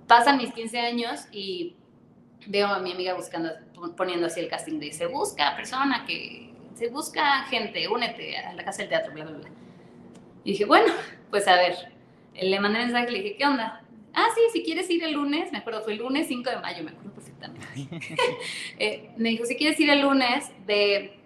[0.07, 1.75] Pasan mis 15 años y
[2.47, 3.51] veo a mi amiga buscando,
[3.95, 8.63] poniendo así el casting de se busca persona que, se busca gente, únete a la
[8.63, 9.49] casa del teatro, bla, bla, bla.
[10.45, 10.93] Y dije, bueno,
[11.29, 11.75] pues a ver,
[12.33, 13.81] le mandé mensaje y le dije, ¿qué onda?
[14.13, 16.83] Ah, sí, si quieres ir el lunes, me acuerdo, fue el lunes 5 de mayo,
[16.83, 17.67] me acuerdo perfectamente.
[18.79, 21.19] Eh, me dijo, si quieres ir el lunes, de,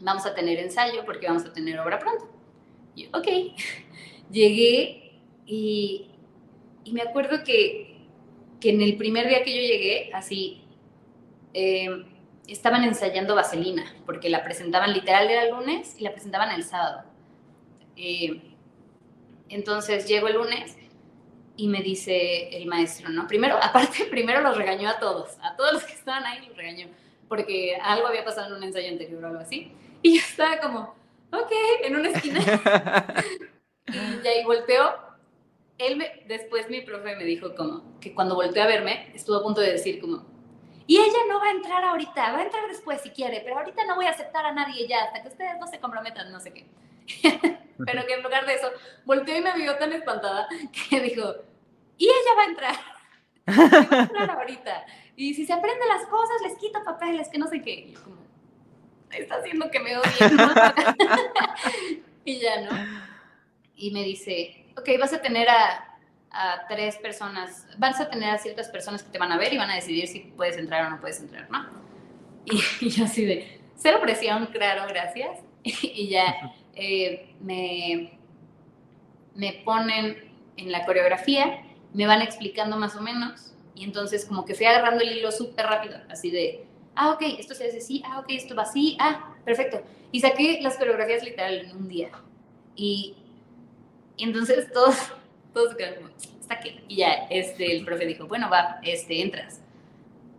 [0.00, 2.30] vamos a tener ensayo porque vamos a tener obra pronto.
[2.94, 3.26] Y yo, ok,
[4.30, 6.06] llegué y,
[6.84, 7.92] y me acuerdo que
[8.62, 10.62] que en el primer día que yo llegué, así,
[11.52, 12.06] eh,
[12.46, 17.02] estaban ensayando Vaselina, porque la presentaban literal era el lunes y la presentaban el sábado.
[17.96, 18.40] Eh,
[19.48, 20.76] entonces llego el lunes
[21.56, 23.26] y me dice el maestro, ¿no?
[23.26, 26.88] Primero, aparte, primero los regañó a todos, a todos los que estaban ahí los regañó,
[27.28, 29.72] porque algo había pasado en un ensayo anterior o algo así.
[30.02, 30.94] Y yo estaba como,
[31.32, 31.52] ok,
[31.84, 32.40] en una esquina.
[33.86, 35.12] y ahí volteó
[35.86, 39.60] él después mi profe me dijo como que cuando volteó a verme estuvo a punto
[39.60, 40.24] de decir como,
[40.86, 43.84] y ella no va a entrar ahorita, va a entrar después si quiere, pero ahorita
[43.86, 46.52] no voy a aceptar a nadie ya hasta que ustedes no se comprometan, no sé
[46.52, 46.66] qué.
[47.86, 48.70] pero que en lugar de eso,
[49.04, 50.48] volteó y me vio tan espantada
[50.90, 51.34] que dijo,
[51.98, 52.76] y ella va a entrar.
[53.92, 54.84] va a entrar ahorita.
[55.16, 57.72] Y si se aprende las cosas, les quita papeles, que no sé qué.
[57.72, 58.22] Y yo como,
[59.10, 60.38] está haciendo que me odien.
[62.24, 62.70] y ya, ¿no?
[63.76, 65.88] Y me dice, ok, vas a tener a,
[66.66, 69.70] tres personas, vas a tener a ciertas personas que te van a ver y van
[69.70, 71.68] a decidir si puedes entrar o no puedes entrar, ¿no?
[72.46, 75.40] Y, yo así de, cero presión, claro, gracias.
[75.62, 76.34] Y, ya
[76.74, 78.18] eh, me,
[79.34, 84.54] me ponen en la coreografía, me van explicando más o menos, y entonces como que
[84.54, 88.20] fui agarrando el hilo súper rápido, así de, ah, ok, esto se hace así, ah,
[88.20, 89.82] ok, esto va así, ah, perfecto.
[90.10, 92.10] Y saqué las coreografías literal en un día.
[92.76, 93.16] Y
[94.16, 94.96] y entonces todos,
[95.52, 96.80] todos quedaron como, está aquí.
[96.88, 99.60] Y ya, este, el profe dijo, bueno, va, este, entras.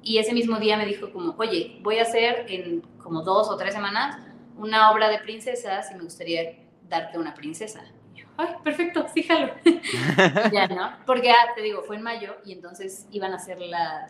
[0.02, 3.58] Y ese mismo día me dijo como, oye, voy a hacer en como dos o
[3.58, 4.17] tres semanas
[4.57, 7.83] una obra de princesas y me gustaría darte una princesa.
[8.15, 9.53] Yo, ay, perfecto, fíjalo.
[10.51, 10.97] ya, ¿no?
[11.05, 14.09] Porque, ah, te digo, fue en mayo y entonces iban a hacer la,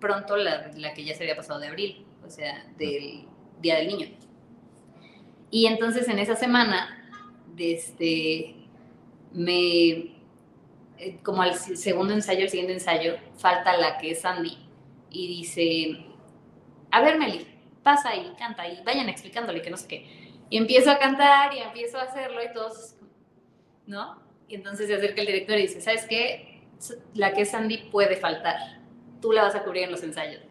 [0.00, 3.26] pronto la, la que ya se había pasado de abril, o sea, del
[3.60, 4.08] Día del Niño.
[5.50, 6.98] Y entonces en esa semana,
[7.58, 8.56] este,
[9.32, 10.12] me,
[10.98, 14.56] eh, como al segundo ensayo, el siguiente ensayo, falta la que es Sandy
[15.10, 16.06] y dice,
[16.90, 17.46] a ver Meli,
[17.82, 20.32] pasa ahí, canta ahí, vayan explicándole que no sé qué.
[20.50, 22.96] Y empiezo a cantar y empiezo a hacerlo y todos,
[23.86, 24.20] ¿no?
[24.48, 26.62] Y entonces se acerca el director y dice, ¿sabes qué?
[27.14, 28.80] La que es Sandy puede faltar,
[29.20, 30.42] tú la vas a cubrir en los ensayos.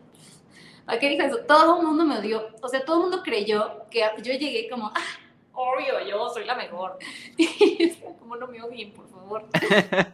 [0.87, 1.37] ¿A qué dijo eso?
[1.45, 4.87] Todo el mundo me odió, o sea, todo el mundo creyó que yo llegué como,
[4.87, 5.19] ah,
[5.53, 6.97] obvio, yo soy la mejor.
[8.19, 9.47] como no me odien, por favor.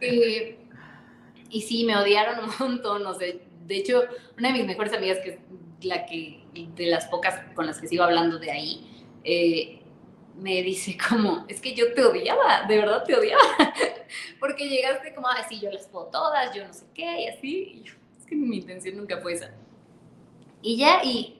[1.50, 3.42] y, sí, me odiaron un montón, no sé.
[3.66, 4.02] De hecho,
[4.38, 5.38] una de mis mejores amigas, que
[5.82, 9.80] la que, de las pocas con las que sigo hablando de ahí, eh,
[10.36, 13.42] me dice como, es que yo te odiaba, de verdad te odiaba,
[14.40, 17.80] porque llegaste como, ah, sí, yo las puedo todas, yo no sé qué, y así,
[17.80, 19.50] y yo, es que mi intención nunca fue esa.
[20.62, 21.38] Y ya, y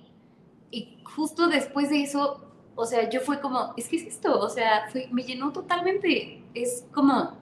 [0.70, 2.40] y justo después de eso,
[2.74, 6.42] o sea, yo fue como, es que es esto, o sea, me llenó totalmente.
[6.54, 7.36] Es como,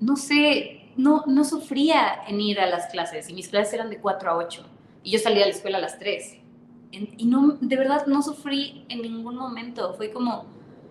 [0.00, 3.98] no sé, no, no sufría en ir a las clases y mis clases eran de
[3.98, 4.66] 4 a 8
[5.02, 6.38] y yo salía de la escuela a las 3.
[6.92, 10.46] Y no, de verdad no sufrí en ningún momento, fue como,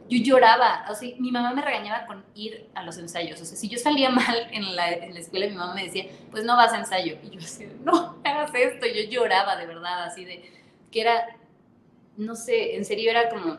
[0.09, 3.57] yo lloraba, o sea, mi mamá me regañaba con ir a los ensayos, o sea,
[3.57, 6.55] si yo salía mal en la, en la escuela, mi mamá me decía, pues no
[6.55, 10.25] vas a ensayo, y yo decía, no, hagas esto, y yo lloraba de verdad, así
[10.25, 10.51] de,
[10.91, 11.37] que era,
[12.17, 13.57] no sé, en serio era como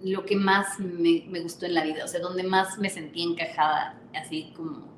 [0.00, 3.22] lo que más me, me gustó en la vida, o sea, donde más me sentí
[3.22, 4.88] encajada, así como,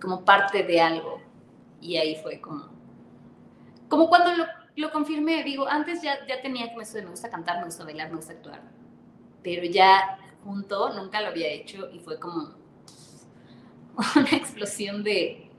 [0.00, 1.20] como parte de algo,
[1.80, 2.68] y ahí fue como,
[3.88, 7.58] como cuando lo, lo confirmé, digo, antes ya, ya tenía eso de me gusta cantar,
[7.58, 8.62] me gusta bailar, me gusta actuar,
[9.42, 12.54] pero ya junto nunca lo había hecho y fue como
[14.16, 15.50] una explosión de,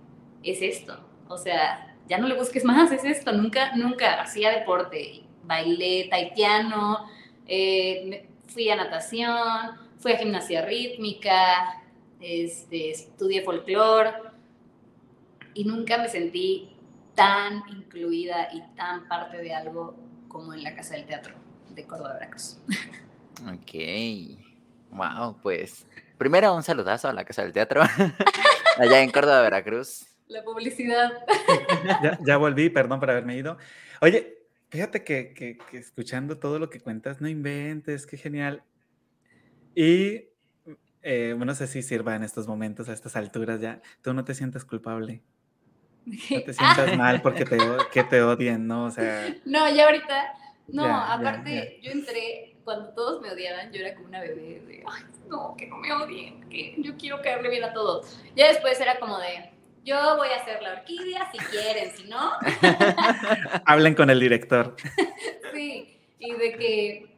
[0.42, 5.24] es esto, o sea, ya no le busques más, es esto, nunca, nunca hacía deporte,
[5.44, 7.08] bailé taitiano,
[7.46, 11.84] eh, fui a natación, fui a gimnasia rítmica,
[12.22, 14.12] este, estudié folclore
[15.54, 16.79] y nunca me sentí
[17.20, 19.98] tan incluida y tan parte de algo
[20.30, 21.36] como en la Casa del Teatro
[21.70, 22.58] de Córdoba, Veracruz.
[23.42, 23.74] Ok.
[24.92, 25.86] Wow, pues
[26.18, 27.82] primero un saludazo a la Casa del Teatro,
[28.78, 30.06] allá en Córdoba, Veracruz.
[30.28, 31.12] La publicidad.
[32.26, 33.58] ya, volví, perdón por haberme ido.
[34.00, 34.38] Oye,
[34.70, 38.64] fíjate que, que, escuchando todo lo que cuentas, no inventes, qué genial.
[39.76, 40.30] Y
[41.02, 44.36] eh, no sé si sirva en estos momentos, a estas alturas ya, tú no te
[44.36, 45.22] sientes culpable.
[46.30, 47.58] No te sientas mal porque te,
[47.92, 48.86] que te odien, ¿no?
[48.86, 49.34] O sea.
[49.46, 50.34] No, ya ahorita.
[50.68, 55.04] No, aparte, yo entré, cuando todos me odiaban, yo era como una bebé de, ay,
[55.28, 58.20] no, que no me odien, que yo quiero caerle bien a todos.
[58.36, 59.50] Ya después era como de,
[59.84, 62.34] yo voy a hacer la orquídea si quieren, si no.
[63.66, 64.76] Hablen con el director.
[65.54, 67.10] sí, y de que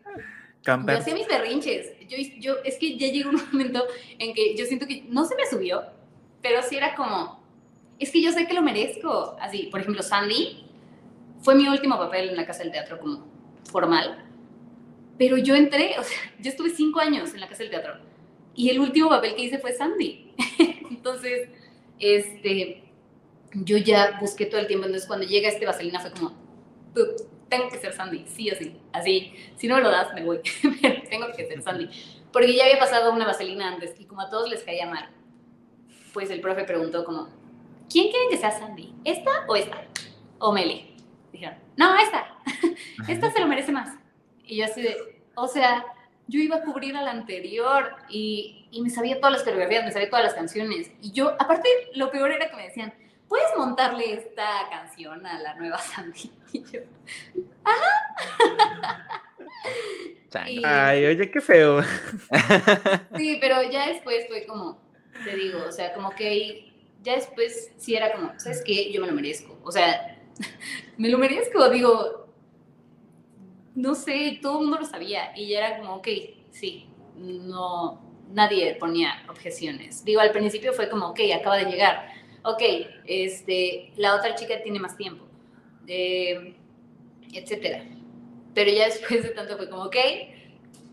[0.64, 1.94] yo hacía mis berrinches.
[2.08, 3.86] Yo, yo, es que ya llegó un momento
[4.20, 5.84] en que yo siento que no se me subió,
[6.42, 7.41] pero sí era como,
[8.02, 9.38] es que yo sé que lo merezco.
[9.40, 10.66] Así, por ejemplo, Sandy
[11.42, 13.28] fue mi último papel en la Casa del Teatro como
[13.72, 14.26] formal,
[15.18, 17.94] pero yo entré, o sea, yo estuve cinco años en la Casa del Teatro
[18.56, 20.34] y el último papel que hice fue Sandy.
[20.90, 21.50] Entonces,
[22.00, 22.84] este,
[23.54, 26.34] yo ya busqué todo el tiempo, entonces cuando llega este Vaselina fue como,
[27.50, 30.40] tengo que ser Sandy, sí o sí, así, si no me lo das, me voy,
[31.10, 31.90] tengo que ser Sandy,
[32.32, 35.10] porque ya había pasado una Vaselina antes y como a todos les caía mal,
[36.14, 37.30] pues el profe preguntó como,
[37.92, 38.94] ¿quién quiere que sea Sandy?
[39.04, 39.84] ¿Esta o esta?
[40.40, 40.96] O Meli.
[41.32, 42.38] Dijeron, no, esta,
[43.08, 43.96] esta se lo merece más.
[44.46, 44.96] Y yo así de,
[45.36, 45.86] o sea,
[46.28, 50.10] yo iba a cubrir al anterior y, y, me sabía todas las coreografías, me sabía
[50.10, 50.92] todas las canciones.
[51.02, 52.94] Y yo, aparte, lo peor era que me decían,
[53.28, 56.32] ¿puedes montarle esta canción a la nueva Sandy?
[56.54, 56.82] Y yo,
[57.64, 59.22] ajá.
[60.64, 61.82] Ay, oye, qué feo.
[63.16, 64.82] Sí, pero ya después fue como,
[65.24, 66.71] te digo, o sea, como que
[67.04, 68.92] ya después sí era como, ¿sabes qué?
[68.92, 69.58] Yo me lo merezco.
[69.64, 70.20] O sea,
[70.98, 72.28] me lo merezco, digo,
[73.76, 76.08] no sé, todo el mundo lo sabía y ya era como, ok,
[76.52, 80.04] sí, no, nadie ponía objeciones.
[80.04, 82.08] Digo, al principio fue como, ok, acaba de llegar,
[82.44, 82.62] ok,
[83.06, 85.26] este, la otra chica tiene más tiempo,
[85.88, 86.56] eh,
[87.34, 87.84] etcétera.
[88.54, 89.96] Pero ya después de tanto fue como, ok,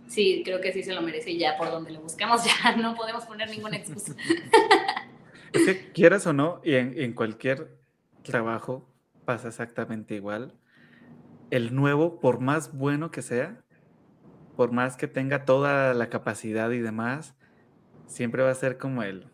[0.06, 2.94] sí, creo que sí se lo merece y ya por donde lo buscamos ya no
[2.94, 4.14] podemos poner ninguna excusa.
[5.52, 7.78] Es que quieras o no, y en, cualquier
[8.22, 8.92] trabajo
[9.24, 10.54] pasa exactamente igual
[11.50, 13.62] el nuevo, por más bueno que sea,
[14.56, 17.34] por más que tenga toda la capacidad y demás,
[18.06, 19.30] siempre va a ser como el,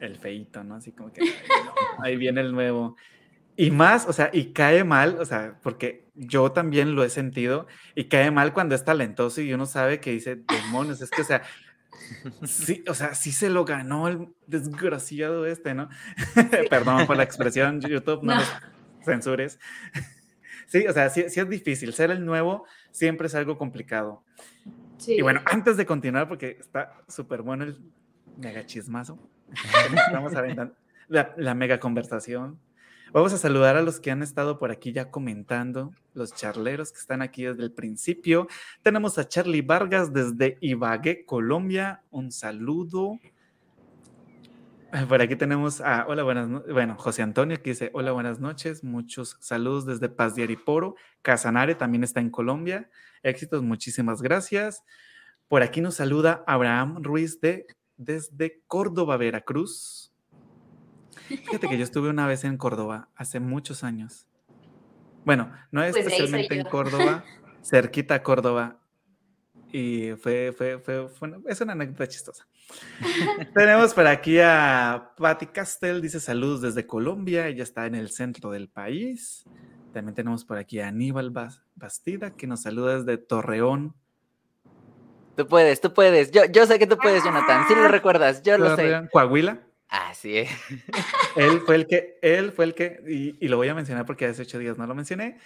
[0.00, 0.76] el feito, ¿no?
[0.76, 1.20] Así como que
[2.02, 2.96] ahí viene el nuevo.
[3.56, 7.66] Y más, o sea, y cae mal, o sea, porque yo también lo he sentido,
[7.94, 11.24] y cae mal cuando es talentoso y uno sabe que dice, demonios, es que, o
[11.24, 11.42] sea,
[12.44, 15.88] sí, o sea, sí se lo ganó el desgraciado este, ¿no?
[16.70, 18.42] Perdón por la expresión, YouTube, no, no.
[19.04, 19.58] censures.
[20.66, 21.92] Sí, o sea, sí, es difícil.
[21.94, 24.22] Ser el nuevo siempre es algo complicado.
[24.98, 25.14] Sí.
[25.14, 27.80] Y bueno, antes de continuar, porque está súper bueno el
[28.36, 29.18] mega chismazo,
[30.06, 30.74] estamos aventando
[31.08, 32.60] la, la mega conversación.
[33.12, 36.98] Vamos a saludar a los que han estado por aquí ya comentando, los charleros que
[36.98, 38.48] están aquí desde el principio.
[38.82, 42.02] Tenemos a Charlie Vargas desde Ibagué, Colombia.
[42.10, 43.18] Un saludo.
[45.08, 49.36] Por aquí tenemos a, hola, buenas bueno, José Antonio que dice, hola, buenas noches, muchos
[49.38, 52.88] saludos desde Paz de Ariporo, Casanare también está en Colombia,
[53.22, 54.82] éxitos, muchísimas gracias.
[55.46, 57.66] Por aquí nos saluda Abraham Ruiz de,
[57.98, 60.07] desde Córdoba, Veracruz.
[61.28, 64.26] Fíjate que yo estuve una vez en Córdoba, hace muchos años.
[65.24, 66.66] Bueno, no Pues especialmente en.
[66.66, 67.24] Córdoba,
[67.62, 68.78] cerquita a Córdoba.
[69.70, 72.46] Y fue, fue, fue, fue una- es una anécdota chistosa.
[73.54, 78.50] Tenemos por aquí a Patti Castel, dice saludos desde Colombia, ella está en el centro
[78.50, 79.44] del país.
[79.92, 83.94] También tenemos por aquí a Aníbal Bas- Bastida, que nos saluda desde Torreón.
[85.36, 86.30] Tú puedes, tú puedes.
[86.30, 87.64] Yo, yo sé que tú puedes, Jonathan.
[87.68, 89.08] Sí lo recuerdas, yo lo sé.
[89.12, 89.60] Coahuila.
[89.88, 90.50] Así es.
[91.36, 94.26] Él fue el que, él fue el que, y, y lo voy a mencionar porque
[94.26, 95.38] hace ocho días no lo mencioné,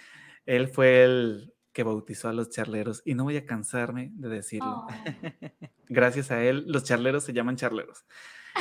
[0.45, 4.85] él fue el que bautizó a los charleros y no voy a cansarme de decirlo.
[4.85, 4.87] Oh.
[5.89, 8.05] Gracias a él, los charleros se llaman charleros.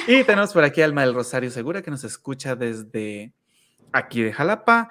[0.08, 3.34] Y tenemos por aquí a Alma del Rosario Segura que nos escucha desde
[3.92, 4.90] aquí de Jalapa.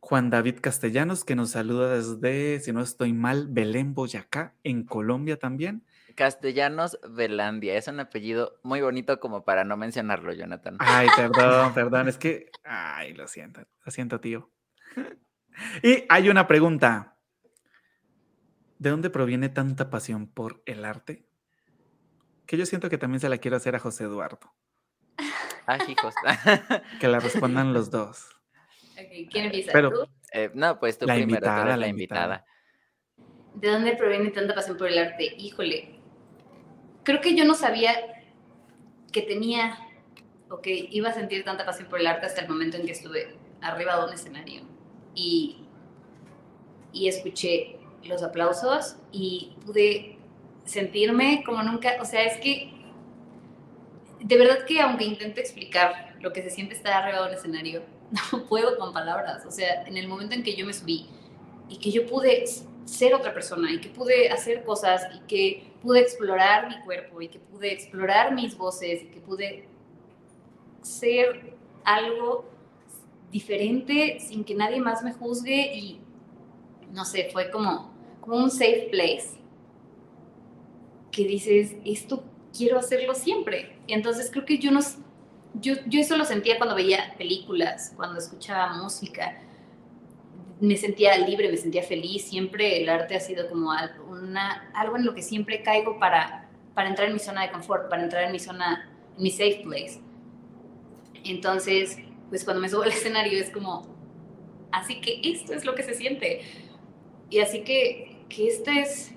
[0.00, 5.38] Juan David Castellanos que nos saluda desde, si no estoy mal, Belén, Boyacá, en Colombia
[5.38, 5.84] también.
[6.14, 7.76] Castellanos Velandia.
[7.76, 10.76] Es un apellido muy bonito como para no mencionarlo, Jonathan.
[10.80, 14.50] Ay, perdón, perdón, es que, ay, lo siento, lo siento, tío.
[15.82, 17.16] Y hay una pregunta.
[18.78, 21.24] ¿De dónde proviene tanta pasión por el arte?
[22.46, 24.52] Que yo siento que también se la quiero hacer a José Eduardo.
[25.66, 26.14] Ah, hijos.
[27.00, 28.28] Que la respondan los dos.
[29.30, 29.70] ¿Quién empieza?
[29.72, 30.08] Pero- ¿Tú?
[30.32, 32.22] Eh, no, pues tú La primero, tú invitada, eres la la invitada.
[32.36, 32.46] invitada.
[33.54, 35.24] ¿De dónde proviene tanta pasión por el arte?
[35.36, 36.00] Híjole.
[37.04, 37.94] Creo que yo no sabía
[39.12, 39.78] que tenía
[40.48, 42.92] o que iba a sentir tanta pasión por el arte hasta el momento en que
[42.92, 44.62] estuve arriba de un escenario.
[45.14, 45.64] Y,
[46.92, 50.18] y escuché los aplausos y pude
[50.64, 52.72] sentirme como nunca, o sea, es que
[54.20, 57.82] de verdad que aunque intento explicar lo que se siente estar arriba de un escenario,
[58.32, 61.06] no puedo con palabras, o sea, en el momento en que yo me subí
[61.68, 62.44] y que yo pude
[62.84, 67.28] ser otra persona y que pude hacer cosas y que pude explorar mi cuerpo y
[67.28, 69.68] que pude explorar mis voces y que pude
[70.82, 71.54] ser
[71.84, 72.44] algo
[73.30, 76.00] diferente sin que nadie más me juzgue y
[76.92, 79.30] no sé, fue como, como un safe place
[81.10, 82.22] que dices, esto
[82.56, 83.78] quiero hacerlo siempre.
[83.86, 84.80] Y entonces creo que yo no,
[85.54, 89.40] yo, yo eso lo sentía cuando veía películas, cuando escuchaba música
[90.62, 92.24] me sentía libre, me sentía feliz.
[92.28, 93.70] Siempre el arte ha sido como
[94.10, 97.90] una, algo en lo que siempre caigo para, para entrar en mi zona de confort,
[97.90, 100.00] para entrar en mi zona, mi safe place.
[101.24, 101.98] Entonces,
[102.28, 103.86] pues cuando me subo al escenario es como,
[104.72, 106.42] así que esto es lo que se siente.
[107.30, 109.12] Y así que, que este es,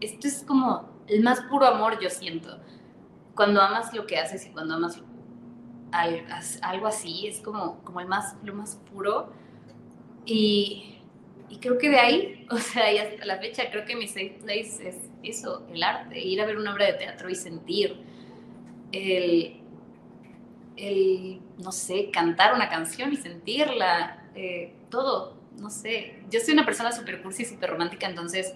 [0.00, 2.60] esto es como el más puro amor, yo siento.
[3.34, 5.02] Cuando amas lo que haces y cuando amas
[5.92, 9.32] al- as- algo así, es como, como el más, lo más puro.
[10.28, 10.98] Y,
[11.48, 14.38] y creo que de ahí, o sea, y hasta la fecha, creo que mi safe
[14.42, 17.96] place es eso, el arte, ir a ver una obra de teatro y sentir
[18.92, 19.60] el,
[21.58, 26.22] no sé, cantar una canción y sentirla, eh, todo, no sé.
[26.30, 28.54] Yo soy una persona súper cursi, súper romántica, entonces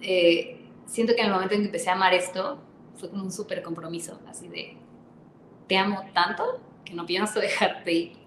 [0.00, 2.62] eh, siento que en el momento en que empecé a amar esto,
[2.96, 4.76] fue como un súper compromiso, así de,
[5.66, 8.22] te amo tanto que no pienso dejarte ir.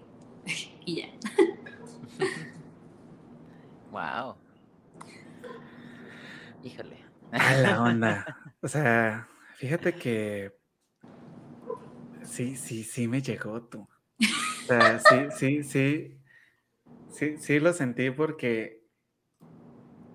[0.86, 1.08] Y ya.
[3.90, 4.36] Wow.
[6.62, 6.98] Híjole.
[7.32, 8.24] A la onda.
[8.62, 10.58] O sea, fíjate que
[12.24, 13.82] sí, sí, sí me llegó tú.
[13.82, 16.18] O sea, sí, sí, sí,
[17.10, 18.82] sí, sí lo sentí porque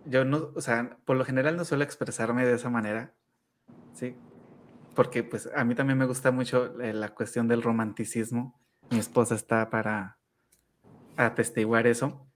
[0.06, 3.14] yo no, o sea, por lo general no suelo expresarme de esa manera,
[3.94, 4.16] sí,
[4.94, 8.60] porque pues a mí también me gusta mucho eh, la cuestión del romanticismo.
[8.90, 10.18] Mi esposa está para
[11.28, 12.28] atestiguar eso.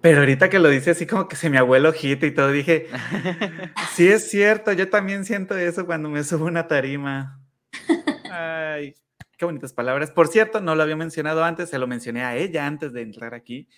[0.00, 2.88] Pero ahorita que lo dice así como que se me abuelo ojito y todo, dije,
[3.94, 7.40] Sí, es cierto, yo también siento eso cuando me subo una tarima.
[8.30, 8.94] Ay,
[9.38, 10.10] qué bonitas palabras.
[10.10, 13.32] Por cierto, no lo había mencionado antes, se lo mencioné a ella antes de entrar
[13.32, 13.68] aquí,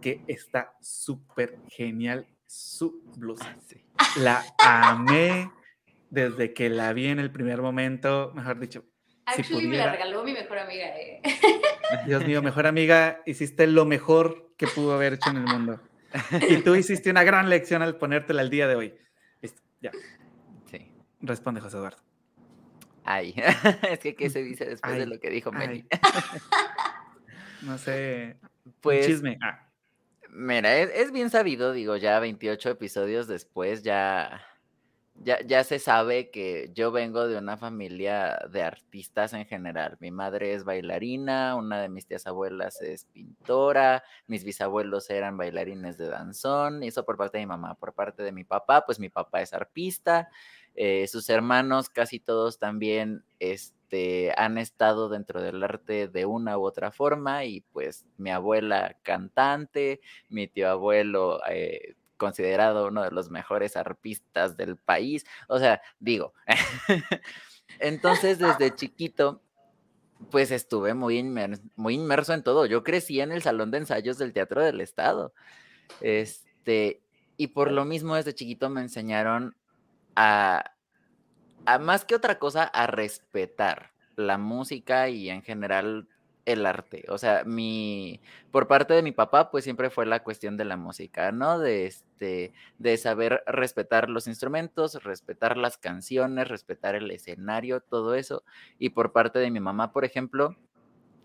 [0.00, 3.56] que está súper genial su blusa.
[3.66, 3.84] Sí.
[4.16, 5.50] La amé
[6.08, 8.84] desde que la vi en el primer momento, mejor dicho.
[9.34, 10.86] Si Actually, me la regaló mi mejor amiga.
[10.96, 11.20] eh.
[12.06, 15.80] Dios mío, mejor amiga, hiciste lo mejor que pudo haber hecho en el mundo.
[16.48, 18.94] Y tú hiciste una gran lección al ponértela el día de hoy.
[19.40, 19.90] Listo, ya.
[20.70, 20.90] Sí.
[21.20, 21.98] Responde, José Eduardo.
[23.04, 23.34] Ay.
[23.90, 25.86] es que, ¿qué se dice después de lo que dijo Meli?
[27.62, 28.36] No sé.
[28.64, 29.38] un Pues, chisme.
[29.42, 29.66] Ah,
[30.30, 34.40] Mira, es, es bien sabido, digo, ya 28 episodios después, ya,
[35.22, 39.98] ya, ya se sabe que yo vengo de una familia de artistas en general.
[40.00, 45.98] Mi madre es bailarina, una de mis tías abuelas es pintora, mis bisabuelos eran bailarines
[45.98, 47.74] de danzón, y eso por parte de mi mamá.
[47.74, 50.30] Por parte de mi papá, pues mi papá es arpista.
[50.74, 56.64] Eh, sus hermanos, casi todos también, este, han estado dentro del arte de una u
[56.64, 60.00] otra forma y pues mi abuela cantante,
[60.30, 66.34] mi tío abuelo eh, considerado uno de los mejores arpistas del país, o sea, digo,
[67.80, 69.42] entonces desde chiquito
[70.30, 71.22] pues estuve muy,
[71.76, 72.66] muy inmerso en todo.
[72.66, 75.32] Yo crecí en el salón de ensayos del Teatro del Estado.
[76.02, 77.02] Este,
[77.38, 79.56] y por lo mismo desde chiquito me enseñaron
[80.14, 80.72] a,
[81.64, 86.06] a más que otra cosa, a respetar la música y en general
[86.52, 87.04] el arte.
[87.08, 88.20] O sea, mi,
[88.50, 91.58] por parte de mi papá, pues siempre fue la cuestión de la música, ¿no?
[91.58, 98.44] De este, de saber respetar los instrumentos, respetar las canciones, respetar el escenario, todo eso.
[98.78, 100.56] Y por parte de mi mamá, por ejemplo,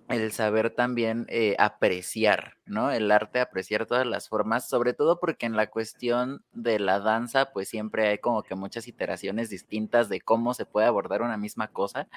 [0.10, 2.91] el saber también eh, apreciar, ¿no?
[2.91, 7.51] El arte, apreciar todas las formas, sobre todo porque en la cuestión de la danza,
[7.51, 11.70] pues siempre hay como que muchas iteraciones distintas de cómo se puede abordar una misma
[11.70, 12.08] cosa,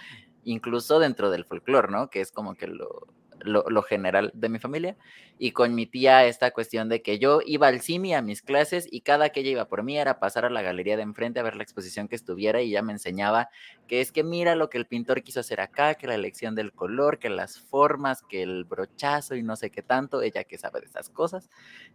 [0.45, 2.11] incluso dentro del folclore, ¿no?
[2.11, 3.07] Que es como que lo,
[3.41, 4.97] lo, general de mi familia.
[5.39, 8.89] Y con mi tía esta cuestión de que yo iba al CIMI a mis clases
[8.91, 11.45] y cada que ella iba por mí era pasar a la galería de enfrente a
[11.45, 13.49] ver la exposición que estuviera y ella me enseñaba
[13.87, 16.73] que es que mira lo que el pintor quiso hacer acá, que la elección del
[16.73, 20.81] color, que las formas, que el brochazo y no sé qué tanto, ella que sabe
[20.81, 21.49] de esas cosas.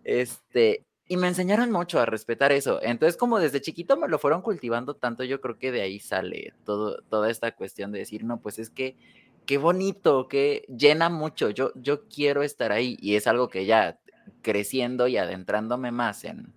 [0.03, 2.81] Este, y me enseñaron mucho a respetar eso.
[2.81, 6.53] Entonces, como desde chiquito me lo fueron cultivando tanto, yo creo que de ahí sale
[6.65, 8.97] todo, toda esta cuestión de decir, no, pues es que
[9.45, 13.99] qué bonito, que llena mucho, yo, yo quiero estar ahí y es algo que ya
[14.41, 16.53] creciendo y adentrándome más en,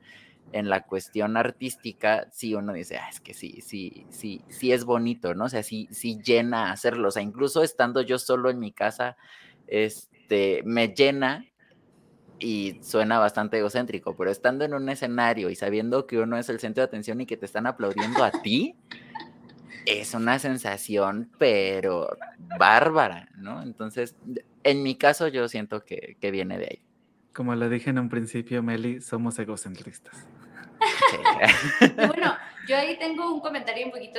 [0.53, 4.85] en la cuestión artística, sí uno dice, ah, es que sí, sí, sí, sí es
[4.85, 5.45] bonito, ¿no?
[5.45, 9.17] O sea, sí, sí llena hacerlo, o sea, incluso estando yo solo en mi casa,
[9.67, 11.45] este, me llena
[12.39, 16.61] y suena bastante egocéntrico, pero estando en un escenario y sabiendo que uno es el
[16.61, 18.77] centro de atención y que te están aplaudiendo a ti,
[19.87, 22.09] es una sensación, pero
[22.59, 23.63] bárbara, ¿no?
[23.63, 24.17] Entonces,
[24.65, 26.83] en mi caso, yo siento que, viene de ahí.
[27.33, 30.27] Como lo dije en un principio, Meli, somos egocentristas.
[31.97, 32.35] bueno,
[32.69, 34.19] yo ahí tengo un comentario un poquito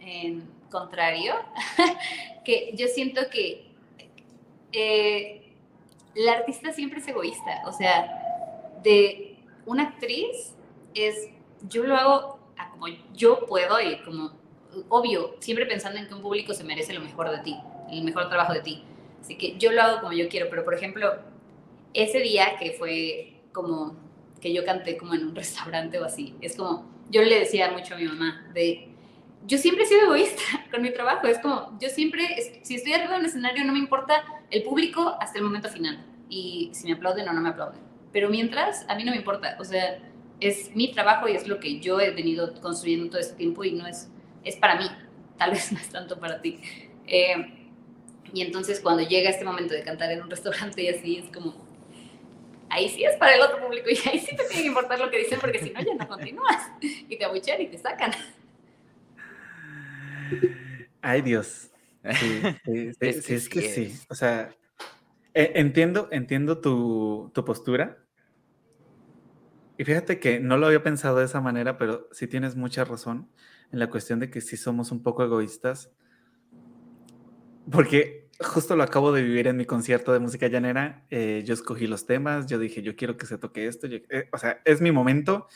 [0.00, 1.34] en, contrario,
[2.44, 3.72] que yo siento que
[4.72, 5.54] eh,
[6.14, 10.54] la artista siempre es egoísta, o sea, de una actriz
[10.94, 11.28] es,
[11.68, 12.40] yo lo hago
[12.72, 14.39] como yo puedo y como
[14.88, 17.56] obvio, siempre pensando en que un público se merece lo mejor de ti,
[17.90, 18.84] el mejor trabajo de ti.
[19.20, 21.14] Así que yo lo hago como yo quiero, pero por ejemplo,
[21.94, 23.96] ese día que fue como
[24.40, 27.94] que yo canté como en un restaurante o así, es como, yo le decía mucho
[27.94, 28.88] a mi mamá de,
[29.46, 32.26] yo siempre he sido egoísta con mi trabajo, es como, yo siempre,
[32.62, 36.04] si estoy arriba de un escenario no me importa el público hasta el momento final,
[36.28, 37.80] y si me aplauden o no me aplauden,
[38.12, 39.98] pero mientras, a mí no me importa, o sea,
[40.40, 43.72] es mi trabajo y es lo que yo he venido construyendo todo este tiempo y
[43.72, 44.10] no es
[44.44, 44.86] es para mí,
[45.38, 46.60] tal vez no es tanto para ti.
[47.06, 47.56] Eh,
[48.32, 51.54] y entonces cuando llega este momento de cantar en un restaurante y así, es como,
[52.68, 55.10] ahí sí es para el otro público y ahí sí te tiene que importar lo
[55.10, 58.12] que dicen porque si no ya no continúas y te abuchean y te sacan.
[61.02, 61.70] Ay Dios.
[62.12, 63.98] Sí, sí, es, que, sí.
[64.08, 64.54] O sea,
[65.34, 67.98] e, entiendo, entiendo tu, tu postura.
[69.76, 73.30] Y fíjate que no lo había pensado de esa manera, pero sí tienes mucha razón
[73.72, 75.90] en la cuestión de que sí somos un poco egoístas.
[77.70, 81.04] Porque justo lo acabo de vivir en mi concierto de música llanera.
[81.10, 83.86] Eh, yo escogí los temas, yo dije, yo quiero que se toque esto.
[83.86, 85.46] Eh, o sea, es mi momento.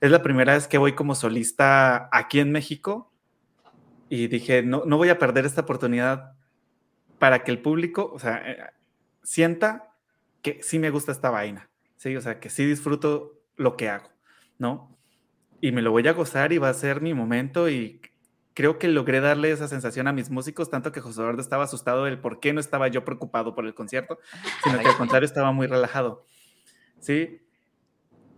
[0.00, 3.12] Es la primera vez que voy como solista aquí en México.
[4.08, 6.34] Y dije, no, no voy a perder esta oportunidad
[7.18, 8.58] para que el público, o sea, eh,
[9.22, 9.94] sienta
[10.42, 11.70] que sí me gusta esta vaina.
[11.96, 14.10] Sí, o sea, que sí disfruto lo que hago,
[14.58, 14.98] ¿no?
[15.62, 18.00] Y me lo voy a gozar y va a ser mi momento y
[18.52, 22.04] creo que logré darle esa sensación a mis músicos, tanto que José Eduardo estaba asustado
[22.04, 24.18] del por qué no estaba yo preocupado por el concierto,
[24.64, 26.26] sino que al contrario estaba muy relajado.
[26.98, 27.42] Sí,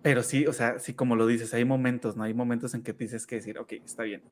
[0.03, 2.25] pero sí, o sea, sí, como lo dices, hay momentos, ¿no?
[2.25, 4.22] Hay momentos en que tienes que decir, ok, está bien.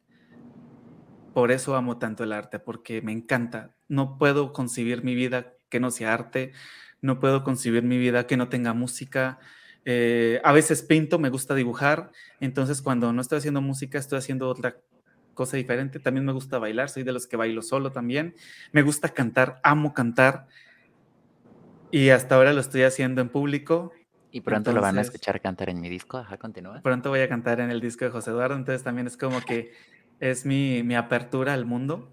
[1.34, 3.74] por eso amo tanto el arte, porque me encanta.
[3.88, 6.52] No puedo concebir mi vida que no sea arte,
[7.02, 9.38] no puedo concebir mi vida que no tenga música.
[9.84, 12.10] Eh, a veces pinto, me gusta dibujar,
[12.40, 14.78] entonces cuando no estoy haciendo música estoy haciendo otra
[15.34, 15.98] cosa diferente.
[15.98, 18.34] También me gusta bailar, soy de los que bailo solo también.
[18.72, 20.46] Me gusta cantar, amo cantar
[21.90, 23.92] y hasta ahora lo estoy haciendo en público.
[24.30, 26.80] Y pronto lo van a escuchar cantar en mi disco, ajá, continúa.
[26.82, 29.72] Pronto voy a cantar en el disco de José Eduardo, entonces también es como que
[30.20, 32.10] es mi, apertura al mundo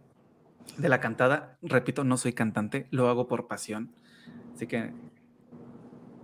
[0.78, 1.58] de la cantada.
[1.62, 3.94] Repito, no soy cantante, lo hago por pasión.
[4.54, 4.92] Así que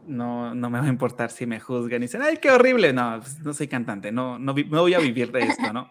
[0.05, 2.93] no, no me va a importar si me juzgan y dicen, ay, qué horrible.
[2.93, 5.89] No, pues, no soy cantante, no, no, no voy a vivir de esto, ¿no?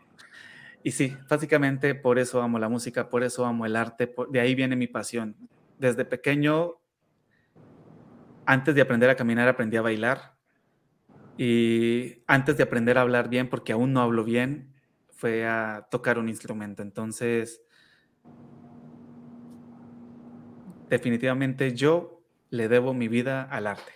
[0.83, 4.55] Y sí, básicamente por eso amo la música, por eso amo el arte, de ahí
[4.55, 5.35] viene mi pasión.
[5.79, 6.75] Desde pequeño,
[8.47, 10.37] antes de aprender a caminar, aprendí a bailar.
[11.37, 14.76] Y antes de aprender a hablar bien, porque aún no hablo bien,
[15.17, 16.83] fue a tocar un instrumento.
[16.83, 17.63] Entonces,
[20.89, 23.93] definitivamente yo le debo mi vida al arte.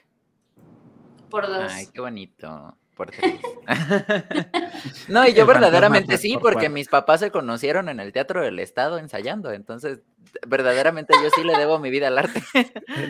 [1.31, 1.71] Por dos.
[1.73, 2.77] Ay, qué bonito.
[2.97, 3.41] Por tres.
[5.09, 8.99] no, y yo verdaderamente sí, porque mis papás se conocieron en el Teatro del Estado
[8.99, 9.53] ensayando.
[9.53, 10.01] Entonces,
[10.47, 12.43] verdaderamente yo sí le debo mi vida al arte.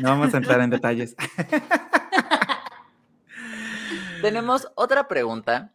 [0.00, 1.16] no vamos a entrar en detalles.
[4.20, 5.72] Tenemos otra pregunta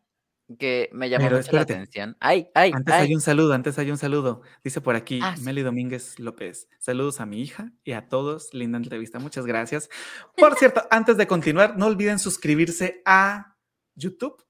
[0.60, 2.16] que me llamó mucho la atención.
[2.20, 4.41] Ay, ay, antes hay un saludo, antes hay un saludo.
[4.64, 6.68] Dice por aquí ah, Meli Domínguez López.
[6.80, 8.54] Saludos a mi hija y a todos.
[8.54, 9.89] Linda entrevista, muchas gracias.
[10.38, 13.56] Por cierto, antes de continuar, no olviden suscribirse a
[13.96, 14.43] YouTube.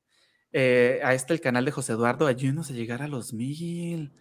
[0.52, 2.28] Eh, a este el canal de José Eduardo.
[2.28, 4.14] Ayúdenos a llegar a los mil.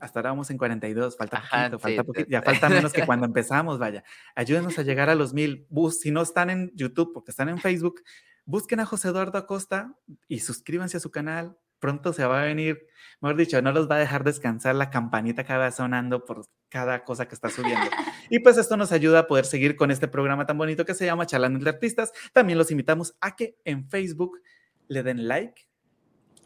[0.00, 3.78] Hasta ahora vamos en 42, falta poquito, falta poquito, ya falta menos que cuando empezamos,
[3.78, 4.04] vaya.
[4.34, 5.66] Ayúdenos a llegar a los mil.
[5.98, 8.02] Si no están en YouTube, porque están en Facebook,
[8.46, 9.94] busquen a José Eduardo Acosta
[10.28, 11.56] y suscríbanse a su canal.
[11.78, 12.86] Pronto se va a venir,
[13.20, 17.04] mejor dicho, no los va a dejar descansar la campanita que va sonando por cada
[17.04, 17.90] cosa que está subiendo.
[18.30, 21.04] Y pues esto nos ayuda a poder seguir con este programa tan bonito que se
[21.04, 22.10] llama Charlando entre Artistas.
[22.32, 24.40] También los invitamos a que en Facebook
[24.88, 25.68] le den like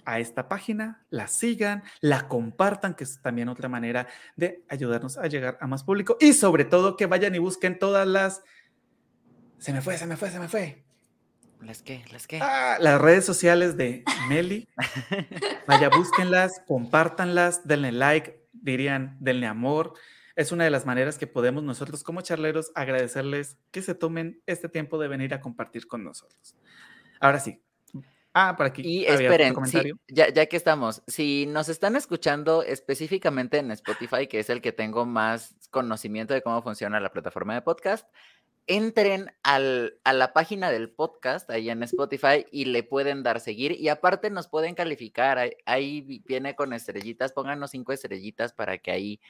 [0.04, 5.28] a esta página, la sigan, la compartan, que es también otra manera de ayudarnos a
[5.28, 6.16] llegar a más público.
[6.18, 8.42] Y sobre todo que vayan y busquen todas las...
[9.58, 10.87] Se me fue, se me fue, se me fue
[11.60, 12.04] ¿Las qué?
[12.12, 12.38] ¿Las qué?
[12.40, 14.68] Ah, las redes sociales de Meli.
[15.66, 19.94] Vaya, búsquenlas, compártanlas, denle like, dirían, denle amor.
[20.36, 24.68] Es una de las maneras que podemos nosotros como charleros agradecerles que se tomen este
[24.68, 26.56] tiempo de venir a compartir con nosotros.
[27.20, 27.60] Ahora sí.
[28.32, 28.82] Ah, por aquí.
[28.84, 29.54] Y esperen,
[30.06, 34.70] ya, ya que estamos, si nos están escuchando específicamente en Spotify, que es el que
[34.70, 38.06] tengo más conocimiento de cómo funciona la plataforma de podcast,
[38.68, 43.72] entren al, a la página del podcast ahí en Spotify y le pueden dar seguir
[43.72, 45.50] y aparte nos pueden calificar.
[45.64, 49.20] Ahí, viene con estrellitas, pónganos cinco estrellitas para que ahí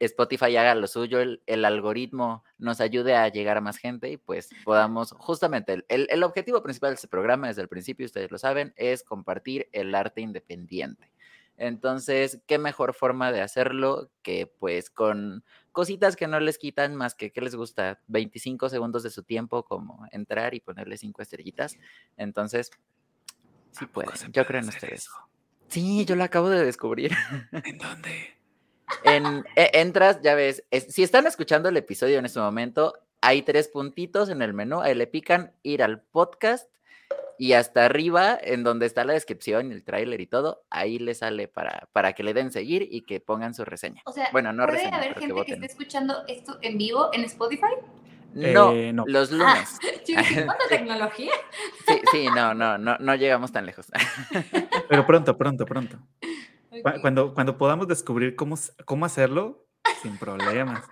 [0.00, 4.48] Spotify haga lo suyo, el, algoritmo nos ayude a llegar a más gente y pues
[4.64, 8.72] podamos, justamente, el, el objetivo principal de este programa desde el principio, ustedes lo saben,
[8.76, 11.12] es compartir el arte independiente.
[11.56, 15.44] Entonces, ¿qué mejor forma de hacerlo que pues con
[15.74, 18.00] cositas que no les quitan más que, ¿qué les gusta?
[18.06, 21.76] 25 segundos de su tiempo como entrar y ponerle cinco estrellitas.
[22.16, 22.70] Entonces,
[23.72, 24.14] sí pueden.
[24.32, 25.10] Yo creo en ustedes.
[25.68, 27.12] Sí, yo lo acabo de descubrir.
[27.52, 28.38] ¿En dónde?
[29.02, 33.68] En, e, entras, ya ves, si están escuchando el episodio en este momento, hay tres
[33.68, 36.70] puntitos en el menú, ahí le pican ir al podcast
[37.38, 41.48] y hasta arriba, en donde está la descripción, el tráiler y todo, ahí le sale
[41.48, 44.02] para, para que le den seguir y que pongan su reseña.
[44.06, 47.74] O sea, bueno, no ¿puede haber gente que, esté escuchando esto en vivo en Spotify?
[48.34, 49.78] No, eh, los ah, lunes.
[50.44, 51.32] ¿Cuánta tecnología?
[51.86, 53.86] Sí, sí, no, no, no, no llegamos tan lejos.
[54.88, 55.98] Pero pronto, pronto, pronto.
[57.00, 59.64] Cuando, cuando podamos descubrir cómo, cómo hacerlo,
[60.02, 60.84] sin problemas.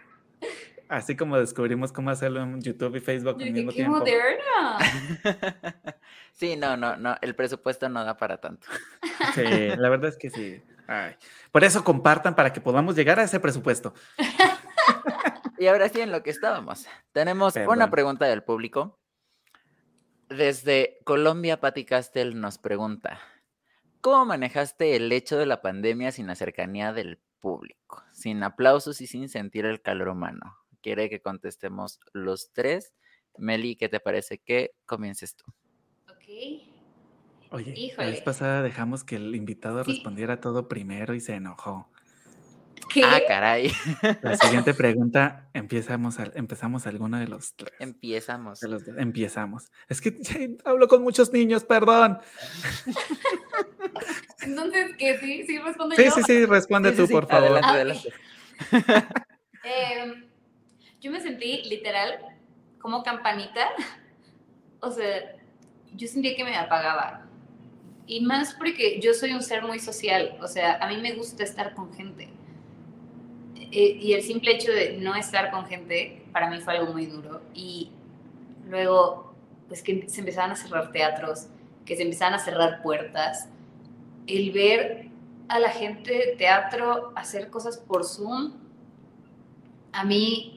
[0.93, 3.97] Así como descubrimos cómo hacerlo en YouTube y Facebook al mismo ¡Qué tiempo.
[3.97, 4.79] moderna!
[6.33, 8.67] Sí, no, no, no, el presupuesto no da para tanto.
[9.35, 10.63] Sí, la verdad es que sí.
[10.87, 11.15] Ay.
[11.51, 13.95] Por eso compartan para que podamos llegar a ese presupuesto.
[15.57, 16.87] Y ahora sí, en lo que estábamos.
[17.13, 18.99] Tenemos una pregunta del público.
[20.29, 23.19] Desde Colombia, Patti Castel nos pregunta,
[24.03, 29.07] ¿cómo manejaste el hecho de la pandemia sin la cercanía del público, sin aplausos y
[29.07, 30.62] sin sentir el calor humano?
[30.83, 32.93] Quiere que contestemos los tres.
[33.39, 35.45] Meli, ¿qué te parece que comiences tú?
[36.11, 36.69] Ok.
[37.51, 38.11] Oye, la Híjole.
[38.11, 39.93] vez pasada dejamos que el invitado Sí.
[39.93, 41.89] respondiera todo primero y se enojó.
[42.93, 43.03] ¿Qué?
[43.05, 43.71] Ah, caray.
[44.23, 47.73] La siguiente pregunta, empezamos, al- empezamos alguno de los tres.
[47.79, 48.61] Empezamos.
[48.61, 48.83] De los.
[48.99, 49.71] Empezamos.
[49.89, 52.19] Es que sí, hablo con muchos niños, perdón.
[54.43, 55.19] Entonces, ¿qué?
[55.19, 55.45] ¿Sí?
[55.47, 56.11] ¿Sí respondo Sí, yo?
[56.11, 57.59] sí, sí, responde Sí, tú, sí, por favor.
[57.63, 58.13] Adelante, adelante.
[61.03, 62.21] Yo me sentí literal
[62.81, 63.69] como campanita.
[64.85, 65.37] O sea,
[65.95, 67.27] yo sentía que me apagaba.
[68.07, 70.37] Y más porque yo soy un ser muy social.
[70.41, 72.29] O sea, a mí me gusta estar con gente.
[73.57, 77.07] Eh, y el simple hecho de no estar con gente para mí fue algo muy
[77.07, 77.43] duro.
[77.55, 77.91] Y
[78.69, 79.35] luego,
[79.69, 81.47] pues que se empezaban a cerrar teatros,
[81.85, 83.49] que se empezaban a cerrar puertas.
[84.27, 85.09] El ver
[85.49, 88.53] a la gente de teatro hacer cosas por Zoom
[89.93, 90.52] a mí,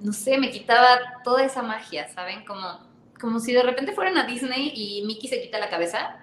[0.00, 2.44] no sé, me quitaba toda esa magia, ¿saben?
[2.44, 2.80] Como,
[3.20, 6.18] como si de repente fueran a Disney y Mickey se quita la cabeza.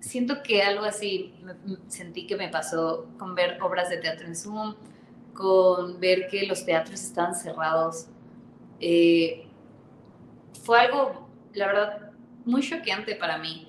[0.00, 1.34] Siento que algo así
[1.88, 4.76] sentí que me pasó con ver obras de teatro en Zoom,
[5.34, 8.06] con ver que los teatros estaban cerrados.
[8.80, 9.46] Eh,
[10.62, 12.10] fue algo, la verdad,
[12.44, 13.68] muy choqueante para mí.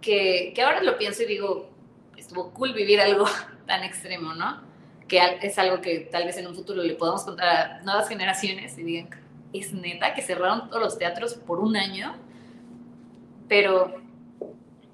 [0.00, 1.70] Que, que ahora lo pienso y digo,
[2.16, 3.26] estuvo cool vivir algo
[3.66, 4.69] tan extremo, ¿no?
[5.10, 8.78] Que es algo que tal vez en un futuro le podamos contar a nuevas generaciones
[8.78, 9.10] y digan,
[9.52, 12.14] es neta que cerraron todos los teatros por un año,
[13.48, 14.00] pero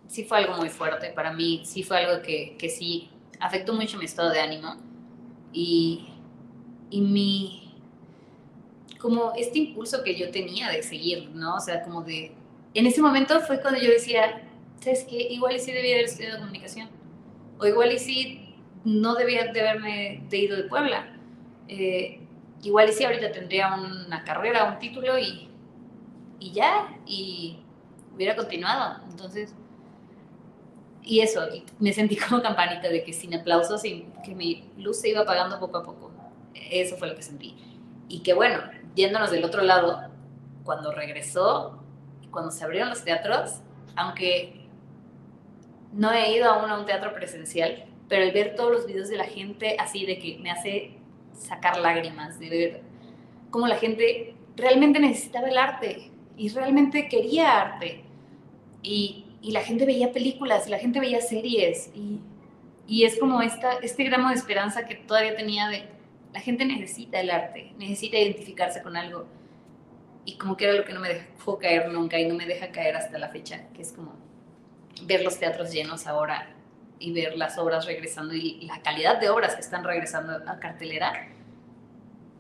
[0.09, 3.11] sí fue algo muy fuerte para mí, sí fue algo que, que sí
[3.41, 4.77] afectó mucho mi estado de ánimo
[5.53, 6.09] y,
[6.89, 7.75] y mi,
[8.99, 11.57] como este impulso que yo tenía de seguir, ¿no?
[11.57, 12.33] O sea, como de,
[12.73, 14.49] en ese momento fue cuando yo decía,
[14.81, 15.29] ¿sabes qué?
[15.31, 16.89] Igual y sí debía haber estudiado comunicación,
[17.59, 18.46] o igual y sí
[18.87, 21.09] no debía de haberme de ido de Puebla.
[21.67, 22.21] Eh,
[22.63, 25.51] igual y sí, ahorita tendría una carrera, un título y,
[26.39, 27.59] y ya, y
[28.15, 29.01] hubiera continuado.
[29.11, 29.53] Entonces,
[31.03, 31.41] y eso,
[31.81, 35.59] me sentí como campanita de que sin aplausos, sin que mi luz se iba apagando
[35.59, 36.13] poco a poco.
[36.55, 37.57] Eso fue lo que sentí.
[38.09, 38.61] Y que bueno,
[38.95, 40.11] yéndonos del otro lado,
[40.63, 41.83] cuando regresó,
[42.31, 43.63] cuando se abrieron los teatros,
[43.97, 44.69] aunque
[45.93, 49.17] no he ido aún a un teatro presencial, pero el ver todos los videos de
[49.17, 50.93] la gente así de que me hace
[51.33, 52.81] sacar lágrimas, de ver
[53.51, 58.03] cómo la gente realmente necesitaba el arte y realmente quería arte.
[58.83, 62.21] Y, y la gente veía películas la gente veía series y,
[62.87, 65.85] y es como esta, este gramo de esperanza que todavía tenía de
[66.33, 69.27] la gente necesita el arte, necesita identificarse con algo.
[70.25, 72.71] Y como que era lo que no me dejó caer nunca y no me deja
[72.73, 74.15] caer hasta la fecha, que es como
[75.05, 76.56] ver los teatros llenos ahora
[76.99, 81.29] y ver las obras regresando y la calidad de obras que están regresando a cartelera,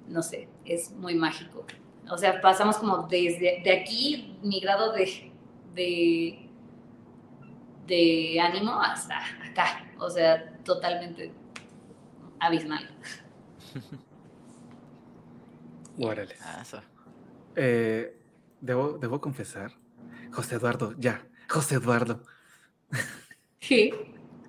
[0.09, 1.67] no sé, es muy mágico.
[2.11, 5.33] O sea, pasamos como desde de aquí, mi grado de,
[5.75, 6.49] de,
[7.87, 9.85] de ánimo hasta acá.
[9.99, 11.33] O sea, totalmente
[12.39, 12.89] abismal.
[15.99, 16.37] Órale.
[16.41, 16.63] Ah.
[17.57, 18.21] Eh,
[18.61, 19.73] debo, debo confesar,
[20.33, 22.23] José Eduardo, ya, José Eduardo.
[23.61, 23.93] Sí.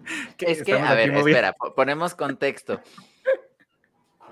[0.39, 2.82] Es que, a ver, movi- espera, po- ponemos contexto.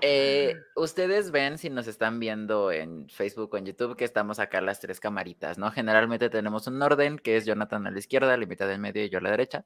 [0.02, 4.60] Eh, ustedes ven si nos están viendo en Facebook o en YouTube que estamos acá
[4.60, 5.70] las tres camaritas, ¿no?
[5.70, 9.08] Generalmente tenemos un orden que es Jonathan a la izquierda, la mitad del medio y
[9.08, 9.64] yo a la derecha.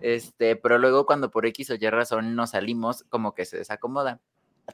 [0.00, 4.20] Este, pero luego cuando por X o Y razón nos salimos, como que se desacomoda.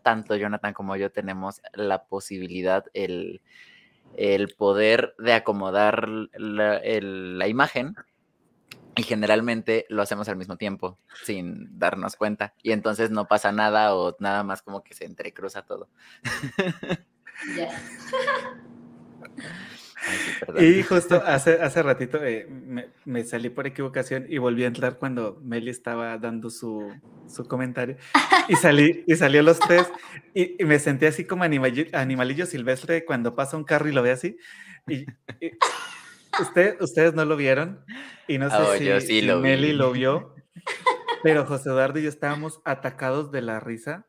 [0.03, 3.41] Tanto Jonathan como yo tenemos la posibilidad, el,
[4.17, 7.97] el poder de acomodar la, el- la imagen
[8.99, 12.55] y generalmente lo hacemos al mismo tiempo, sin darnos cuenta.
[12.63, 15.91] Y entonces no pasa nada o nada más como que se entrecruza todo.
[17.57, 17.71] Ya.
[20.07, 20.35] Ay, sí.
[20.57, 24.99] Y justo hace, hace ratito eh, me, me salí por equivocación y volví a entrar
[24.99, 27.97] cuando Meli estaba dando su, su comentario
[28.49, 29.87] y salí y salió los tres
[30.35, 34.03] y, y me sentí así como animalillo, animalillo silvestre cuando pasa un carro y lo
[34.03, 34.37] ve así.
[34.87, 35.03] Y,
[35.41, 35.53] y-
[36.41, 37.85] usted, ustedes no lo vieron
[38.27, 39.41] y no sé Oh, si, yo sí si lo.
[39.41, 40.35] Meli lo vio.
[41.23, 44.07] Pero José Eduardo y yo estábamos atacados de la risa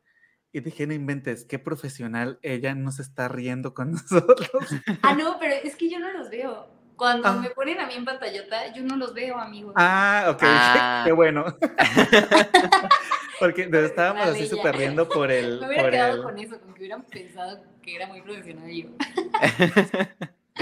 [0.52, 4.48] y dije, no inventes, qué profesional, ella no se está riendo con nosotros.
[5.02, 6.68] Ah, no, pero es que yo no los veo.
[6.96, 7.32] Cuando Ah.
[7.32, 9.72] me ponen a mí en pantallota, yo no los veo, amigos.
[9.76, 11.02] Ah, ok, Ah.
[11.06, 11.44] qué bueno.
[13.38, 15.60] Porque nos estábamos así súper riendo por el...
[15.60, 18.70] me hubiera por quedado el- con eso, con que hubieran pensado que era muy profesional
[18.70, 18.88] yo.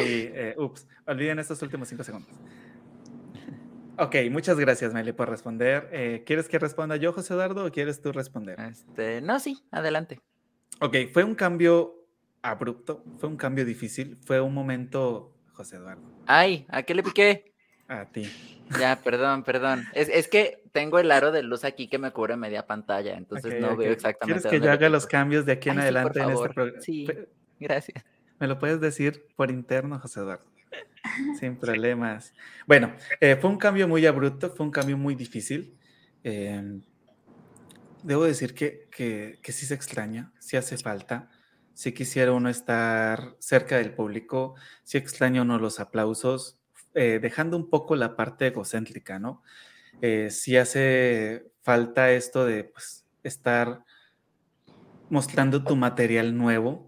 [0.03, 2.31] Sí, eh, ups, olviden estos últimos cinco segundos.
[4.01, 5.89] Ok, muchas gracias, Meli, por responder.
[5.93, 8.59] Eh, ¿Quieres que responda yo, José Eduardo, o quieres tú responder?
[8.61, 10.21] Este, no, sí, adelante.
[10.81, 12.07] Ok, fue un cambio
[12.41, 17.53] abrupto, fue un cambio difícil, fue un momento, José Eduardo, Ay, ¿a qué le piqué?
[17.89, 18.31] a ti.
[18.79, 19.85] Ya, perdón, perdón.
[19.95, 23.61] Es, es que tengo el aro de luz aquí que me cubre media pantalla, entonces
[23.61, 24.43] no veo exactamente.
[24.43, 26.31] ¿Quieres que dónde yo haga los cambios de aquí en Ay, sí, por adelante en
[26.31, 26.83] este programa?
[26.83, 27.09] Sí.
[27.59, 28.05] Gracias.
[28.39, 30.45] Me lo puedes decir por interno, José Eduardo.
[31.41, 32.35] Sin problemas.
[32.67, 35.77] Bueno, eh, fue un cambio muy abrupto, fue un cambio muy difícil.
[36.25, 36.81] Eh,
[38.03, 41.31] debo decir que, que, que sí se extraña, sí hace falta.
[41.75, 46.59] Sí quisiera uno estar cerca del público, sí extraña uno los aplausos,
[46.95, 49.43] eh, dejando un poco la parte egocéntrica, ¿no?
[50.03, 53.85] Eh, sí hace falta esto de pues, estar
[55.09, 56.88] mostrando tu material nuevo,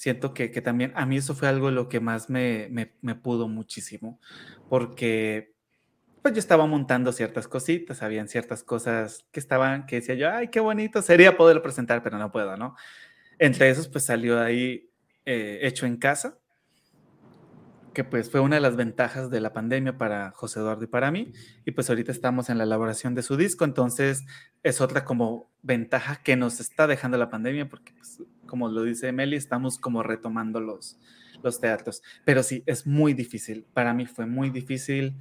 [0.00, 3.14] siento que, que también a mí eso fue algo lo que más me, me, me
[3.14, 4.18] pudo muchísimo,
[4.70, 5.52] porque
[6.22, 10.48] pues yo estaba montando ciertas cositas, habían ciertas cosas que estaban, que decía yo, ay,
[10.48, 12.76] qué bonito, sería poderlo presentar, pero no puedo, ¿no?
[13.38, 14.88] Entre esos, pues salió ahí
[15.26, 16.38] eh, hecho en casa,
[17.92, 21.10] que pues fue una de las ventajas de la pandemia para José Eduardo y para
[21.10, 21.32] mí,
[21.64, 24.24] y pues ahorita estamos en la elaboración de su disco, entonces
[24.62, 29.12] es otra como ventaja que nos está dejando la pandemia, porque pues, como lo dice
[29.12, 30.98] Meli, estamos como retomando los,
[31.42, 32.02] los teatros.
[32.24, 33.64] Pero sí, es muy difícil.
[33.72, 35.16] Para mí fue muy difícil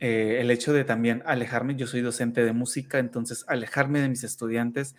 [0.00, 1.76] eh, el hecho de también alejarme.
[1.76, 4.94] Yo soy docente de música, entonces alejarme de mis estudiantes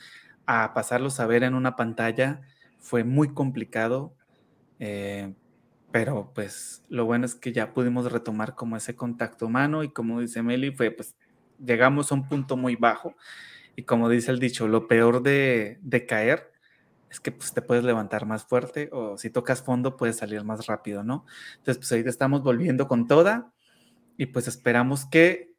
[0.45, 2.41] a pasarlos a ver en una pantalla
[2.80, 4.16] fue muy complicado.
[4.80, 5.34] eh,
[5.92, 10.22] pero pues lo bueno es que ya pudimos retomar como ese contacto humano y como
[10.22, 11.16] dice Meli, fue pues
[11.64, 13.16] llegamos a un punto muy bajo
[13.76, 16.52] y como dice el dicho, lo peor de, de caer
[17.10, 20.68] es que pues, te puedes levantar más fuerte o si tocas fondo puedes salir más
[20.68, 21.26] rápido, ¿no?
[21.58, 23.52] Entonces, pues ahorita estamos volviendo con toda
[24.18, 25.54] y pues esperamos que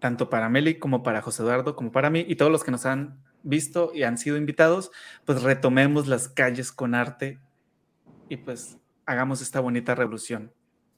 [0.00, 2.86] tanto para Meli como para José Eduardo como para mí y todos los que nos
[2.86, 4.90] han visto y han sido invitados,
[5.24, 7.38] pues retomemos las calles con arte
[8.28, 10.52] y pues hagamos esta bonita revolución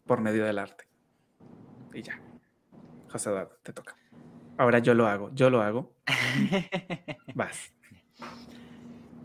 [0.06, 0.86] por medio del arte.
[1.92, 2.20] Y ya.
[3.08, 3.96] José Eduardo, te toca.
[4.58, 5.94] Ahora yo lo hago, yo lo hago.
[7.34, 7.72] Vas.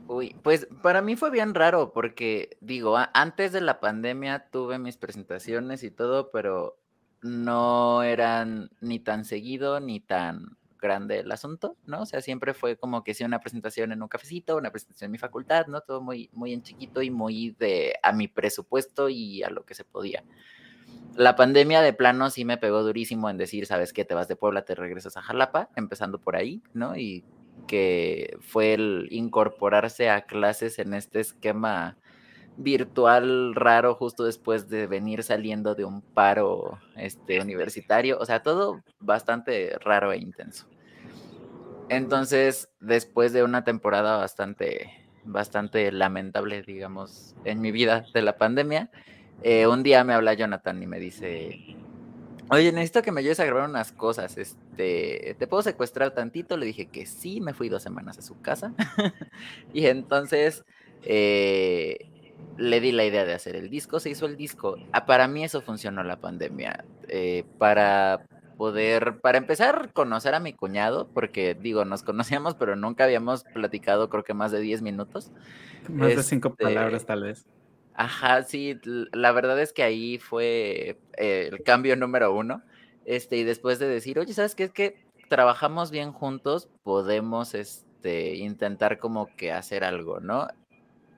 [0.08, 4.98] Uy, pues para mí fue bien raro porque, digo, antes de la pandemia tuve mis
[4.98, 6.80] presentaciones y todo, pero
[7.22, 12.02] no eran ni tan seguido ni tan grande el asunto, ¿no?
[12.02, 15.12] O sea, siempre fue como que sí una presentación en un cafecito, una presentación en
[15.14, 15.82] mi facultad, ¿no?
[15.82, 19.76] Todo muy, muy en chiquito y muy de a mi presupuesto y a lo que
[19.76, 20.24] se podía.
[21.16, 24.06] La pandemia de plano sí me pegó durísimo en decir, ¿sabes qué?
[24.06, 26.96] Te vas de Puebla, te regresas a Jalapa, empezando por ahí, ¿no?
[26.96, 27.24] Y
[27.68, 31.98] que fue el incorporarse a clases en este esquema
[32.58, 38.82] virtual raro justo después de venir saliendo de un paro este, universitario, o sea, todo
[39.00, 40.66] bastante raro e intenso.
[41.88, 44.92] Entonces, después de una temporada bastante,
[45.24, 48.92] bastante lamentable, digamos, en mi vida de la pandemia,
[49.42, 51.78] eh, un día me habla Jonathan y me dice,
[52.52, 54.36] Oye, necesito que me ayudes a grabar unas cosas.
[54.38, 56.58] Este, ¿te puedo secuestrar tantito?
[56.58, 58.74] Le dije que sí, me fui dos semanas a su casa.
[59.74, 60.66] y entonces
[61.04, 62.10] eh,
[62.58, 64.82] le di la idea de hacer el disco, se hizo el disco.
[64.92, 66.86] Ah, para mí eso funcionó la pandemia.
[67.08, 68.28] eh, para
[68.58, 74.10] poder, para empezar, conocer a mi cuñado, porque digo, nos conocíamos, pero nunca habíamos platicado,
[74.10, 75.32] creo que más de 10 minutos.
[75.88, 77.48] Más de cinco Este, palabras, tal vez.
[77.94, 82.64] Ajá, sí, la verdad es que ahí fue eh, el cambio número uno.
[83.06, 84.64] Este, y después de decir, oye, ¿sabes qué?
[84.66, 84.96] Es que
[85.28, 90.48] trabajamos bien juntos, podemos este, intentar como que hacer algo, ¿no?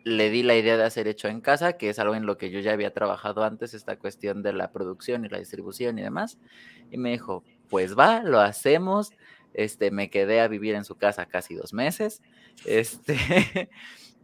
[0.03, 2.49] Le di la idea de hacer hecho en casa, que es algo en lo que
[2.49, 6.39] yo ya había trabajado antes, esta cuestión de la producción y la distribución y demás.
[6.89, 9.11] Y me dijo, pues va, lo hacemos.
[9.53, 12.21] Este, me quedé a vivir en su casa casi dos meses.
[12.65, 13.69] Este,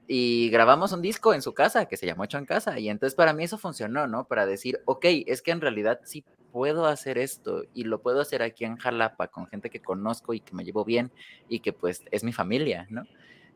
[0.08, 2.80] y grabamos un disco en su casa que se llamó Hecho en Casa.
[2.80, 4.26] Y entonces para mí eso funcionó, ¿no?
[4.26, 8.42] Para decir, ok, es que en realidad sí puedo hacer esto y lo puedo hacer
[8.42, 11.12] aquí en Jalapa con gente que conozco y que me llevo bien
[11.50, 13.04] y que pues es mi familia, ¿no?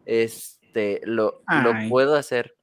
[0.05, 0.60] Este,
[1.03, 1.89] lo, lo Ay.
[1.89, 2.55] puedo hacer.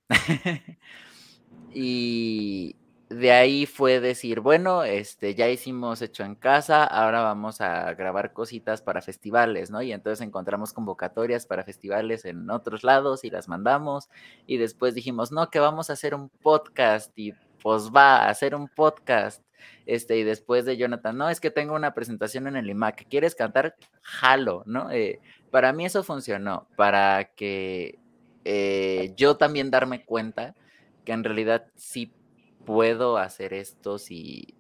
[1.75, 2.77] y,
[3.11, 8.35] de ahí fue decir, bueno, este, ya hicimos hecho en casa, ahora vamos a grabar
[8.35, 9.81] cositas para festivales, ¿no?
[9.81, 14.11] Y entonces encontramos convocatorias para festivales en otros lados y las mandamos.
[14.47, 17.33] Y después dijimos, no, que vamos a hacer un podcast y
[17.63, 19.43] pues va a hacer un podcast.
[19.87, 23.35] Este, y después de Jonathan, no, es que tengo una presentación en el IMAC, ¿quieres
[23.35, 23.75] cantar?
[24.03, 24.91] Jalo, ¿no?
[24.91, 25.21] Eh,
[25.51, 27.99] para mí eso funcionó, para que
[28.45, 30.55] eh, yo también darme cuenta
[31.05, 32.13] que en realidad sí
[32.65, 34.55] puedo hacer esto si,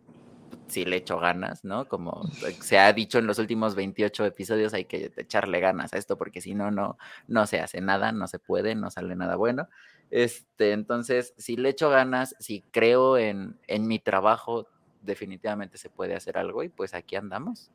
[0.67, 1.89] si le echo ganas, ¿no?
[1.89, 2.23] Como
[2.61, 6.41] se ha dicho en los últimos 28 episodios, hay que echarle ganas a esto porque
[6.41, 9.69] si no, no, no se hace nada, no se puede, no sale nada bueno.
[10.11, 14.69] Este, entonces, si le echo ganas, si creo en, en mi trabajo,
[15.03, 17.71] definitivamente se puede hacer algo y pues aquí andamos.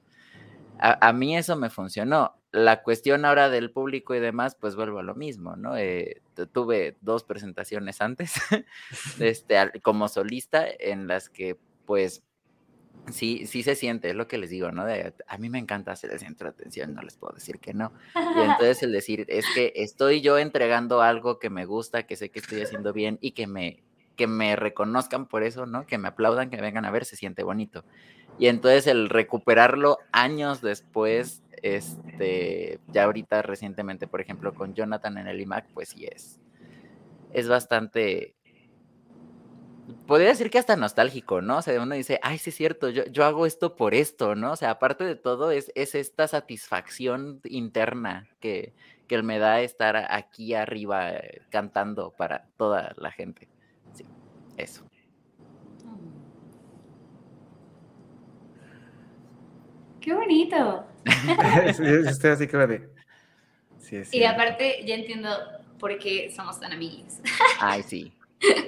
[0.80, 2.36] A, mí eso me funcionó.
[2.51, 5.78] La cuestión ahora del público y demás, pues vuelvo a lo mismo, ¿no?
[5.78, 6.21] Eh,
[6.51, 8.34] tuve dos presentaciones antes,
[9.19, 12.24] este, como solista, en las que, pues,
[13.11, 14.84] sí, sí se siente, es lo que les digo, ¿no?
[15.28, 17.91] a mí me encanta hacer el centro de atención, no les puedo decir que no.
[18.15, 22.30] Y entonces el decir, es que estoy yo entregando algo que me gusta, que sé
[22.30, 23.84] que estoy haciendo bien y que me,
[24.15, 25.86] que me reconozcan por eso, ¿no?
[25.86, 27.84] Que me aplaudan, que me vengan a ver, se siente bonito.
[28.39, 35.27] Y entonces el recuperarlo años después, este, ya ahorita recientemente, por ejemplo, con Jonathan en
[35.27, 36.39] el IMAC, pues sí es,
[37.31, 38.36] es bastante,
[40.07, 41.57] podría decir que hasta nostálgico, ¿no?
[41.57, 44.53] O sea, uno dice, ay, sí es cierto, yo, yo hago esto por esto, ¿no?
[44.53, 48.73] O sea, aparte de todo, es, es esta satisfacción interna que,
[49.07, 53.47] que me da estar aquí arriba eh, cantando para toda la gente.
[53.93, 54.05] Sí,
[54.57, 54.86] eso.
[60.04, 60.86] ¡Qué bonito!
[62.06, 62.89] estoy así que de...
[63.80, 65.30] Sí, y aparte, ya entiendo
[65.80, 67.20] por qué somos tan amigos.
[67.60, 68.14] Ay, sí.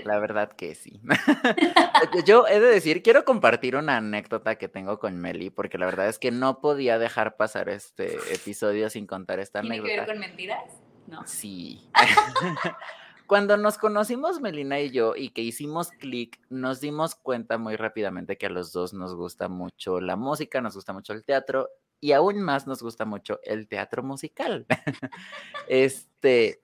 [0.05, 1.01] La verdad que sí.
[2.25, 6.07] Yo he de decir, quiero compartir una anécdota que tengo con Meli, porque la verdad
[6.07, 9.87] es que no podía dejar pasar este episodio sin contar esta anécdota.
[9.87, 10.63] ¿Tiene que ver con mentiras?
[11.07, 11.27] No.
[11.27, 11.89] Sí.
[13.27, 18.37] Cuando nos conocimos Melina y yo y que hicimos clic, nos dimos cuenta muy rápidamente
[18.37, 21.69] que a los dos nos gusta mucho la música, nos gusta mucho el teatro
[21.99, 24.67] y aún más nos gusta mucho el teatro musical.
[25.67, 26.61] este,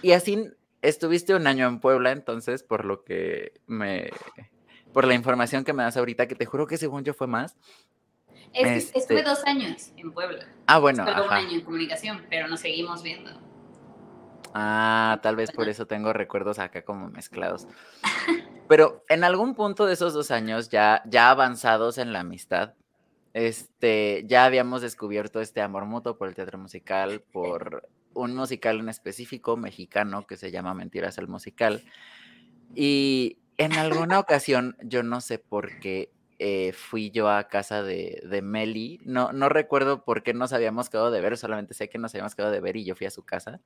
[0.00, 0.48] y así
[0.80, 4.10] estuviste un año en Puebla, entonces, por lo que me,
[4.92, 7.58] por la información que me das ahorita, que te juro que según yo fue más.
[8.54, 10.46] estuve este dos años en Puebla.
[10.66, 11.06] Ah, bueno.
[11.06, 13.47] Estuve un año en comunicación, pero nos seguimos viendo.
[14.54, 17.66] Ah, tal vez por eso tengo recuerdos acá como mezclados.
[18.68, 22.74] Pero en algún punto de esos dos años, ya, ya avanzados en la amistad,
[23.34, 28.88] este, ya habíamos descubierto este amor mutuo por el teatro musical, por un musical en
[28.88, 31.82] específico mexicano que se llama Mentiras el Musical.
[32.74, 38.22] Y en alguna ocasión, yo no sé por qué, eh, fui yo a casa de,
[38.28, 39.00] de, Meli.
[39.04, 42.34] No, no recuerdo por qué nos habíamos quedado de ver, solamente sé que nos habíamos
[42.34, 43.60] quedado de ver y yo fui a su casa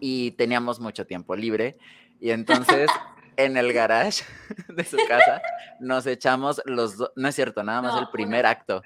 [0.00, 1.76] y teníamos mucho tiempo libre.
[2.20, 2.90] Y entonces
[3.36, 4.24] en el garage
[4.68, 5.40] de su casa
[5.80, 8.82] nos echamos los dos, no es cierto, nada más el primer acto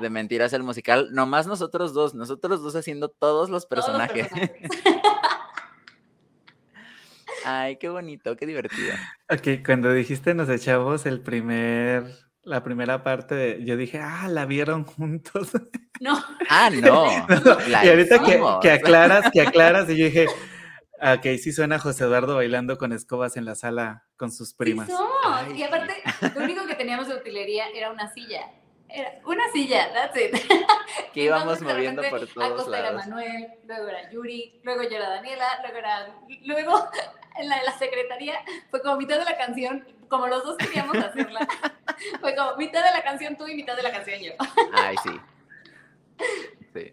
[0.00, 4.28] de Mentiras el musical, nomás nosotros dos, nosotros dos haciendo todos los personajes.
[7.44, 8.94] Ay, qué bonito, qué divertido.
[9.28, 12.04] Ok, cuando dijiste nos echamos el primer,
[12.42, 15.50] la primera parte, yo dije, ah, la vieron juntos.
[16.00, 16.22] No.
[16.48, 17.06] Ah, no.
[17.82, 20.26] y ahorita que, que, aclaras, que aclaras, y yo dije,
[21.02, 24.86] ok, sí suena a José Eduardo bailando con escobas en la sala con sus primas.
[24.86, 25.54] Sí somos.
[25.54, 25.94] y aparte,
[26.34, 28.50] lo único que teníamos de utilería era una silla.
[28.88, 30.34] Era una silla, that's it.
[31.14, 32.68] Que íbamos moviendo por todos lados.
[32.72, 36.14] era Manuel, luego era Yuri, luego yo era Daniela, luego era...
[36.44, 36.90] Luego,
[37.36, 38.34] en la, la secretaría,
[38.70, 41.48] fue como mitad de la canción, como los dos queríamos hacerla.
[42.20, 44.32] fue como mitad de la canción tú y mitad de la canción yo.
[44.72, 45.20] Ay, sí.
[46.72, 46.90] Sí.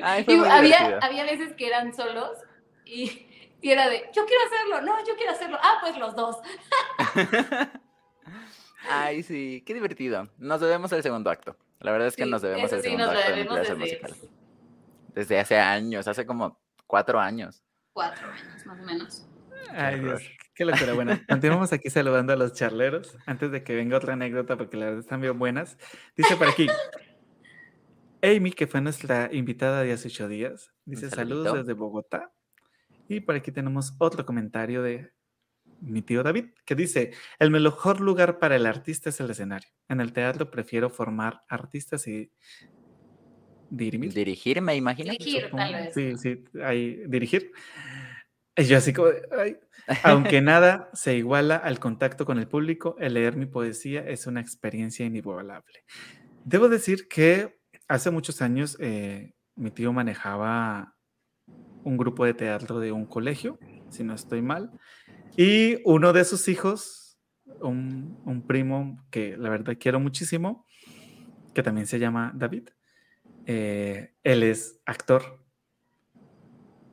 [0.00, 2.38] había, había veces que eran solos
[2.86, 3.26] y,
[3.62, 5.58] era de, yo quiero hacerlo, no, yo quiero hacerlo.
[5.60, 6.36] Ah, pues los dos.
[8.88, 10.28] Ay, sí, qué divertido.
[10.38, 11.56] Nos debemos el segundo acto.
[11.80, 14.16] La verdad es que nos debemos el segundo acto de musical.
[15.14, 17.62] Desde hace años, hace como cuatro años.
[17.92, 19.26] Cuatro años, más o menos.
[19.72, 20.22] Ay, Dios.
[20.54, 20.94] Qué locura.
[20.94, 24.86] Bueno, continuamos aquí saludando a los charleros antes de que venga otra anécdota porque la
[24.86, 25.76] verdad están bien buenas.
[26.16, 26.66] Dice por aquí,
[28.22, 32.32] Amy, que fue nuestra invitada de hace ocho días, dice saludos desde Bogotá.
[33.08, 35.12] Y por aquí tenemos otro comentario de
[35.80, 39.68] mi tío David, que dice, el mejor lugar para el artista es el escenario.
[39.88, 42.32] En el teatro prefiero formar artistas y
[43.70, 44.12] dirigir.
[44.12, 45.12] Dirigir, me imagino.
[45.12, 45.94] Dirigir, tal vez.
[45.94, 47.52] Sí, sí, ahí, dirigir.
[48.56, 49.58] Y yo así como, "Ay".
[50.02, 54.40] aunque nada se iguala al contacto con el público, el leer mi poesía es una
[54.40, 55.84] experiencia inigualable.
[56.44, 60.95] Debo decir que hace muchos años eh, mi tío manejaba
[61.86, 63.60] un grupo de teatro de un colegio,
[63.90, 64.72] si no estoy mal,
[65.36, 67.16] y uno de sus hijos,
[67.60, 70.66] un, primo que la verdad quiero muchísimo,
[71.54, 72.70] que también se llama David,
[73.46, 75.44] eh, él es actor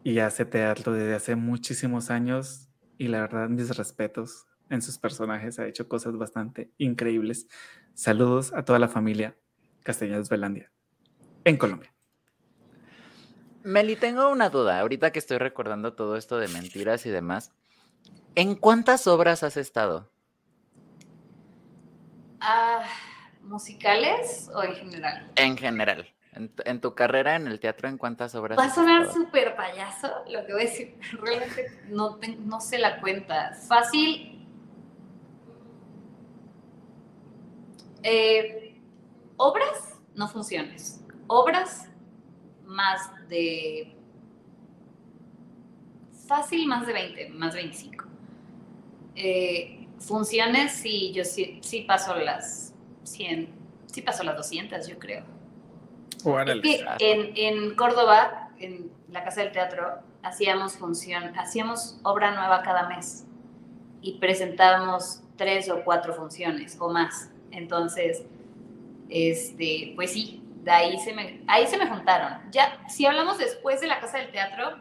[0.04, 2.70] y hace teatro desde hace muchísimos años
[3.00, 7.48] y la verdad mis respetos en sus personajes, ha hecho cosas bastante increíbles.
[7.96, 9.36] Saludos a toda la familia
[9.82, 10.72] Castellanos Velandia
[11.46, 11.93] en Colombia.
[13.64, 14.80] Meli, tengo una duda.
[14.80, 17.51] Ahorita que estoy recordando todo esto de mentiras y demás,
[18.36, 20.09] ¿en cuántas obras has estado?
[22.41, 22.84] Ah,
[23.41, 25.32] ¿Musicales o en general?
[25.36, 26.07] En general.
[26.34, 29.55] En, tu- en tu carrera en el teatro, ¿en cuántas obras Va a sonar súper
[29.55, 30.97] payaso lo que voy a decir.
[31.22, 33.53] Realmente no, te- no sé la cuenta.
[33.68, 34.45] Fácil.
[38.01, 38.82] Eh,
[39.38, 41.01] obras, no funciones.
[41.28, 41.88] Obras
[42.74, 43.96] más de.
[46.28, 48.06] Fácil, más de 20, más 25.
[49.16, 53.50] Eh, funciones, sí, yo sí, sí paso las 100,
[53.88, 55.24] sí paso las 200, yo creo.
[56.46, 62.64] Es que en, en Córdoba, en la Casa del Teatro, hacíamos función, hacíamos obra nueva
[62.64, 63.26] cada mes
[64.02, 67.30] y presentábamos tres o cuatro funciones o más.
[67.52, 68.24] Entonces,
[69.10, 72.49] este, pues sí, de ahí se me, ahí se me juntaron.
[72.51, 74.80] Ya, si hablamos después de la Casa del Teatro,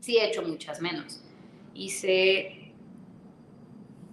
[0.00, 1.22] sí he hecho muchas menos.
[1.74, 2.74] Hice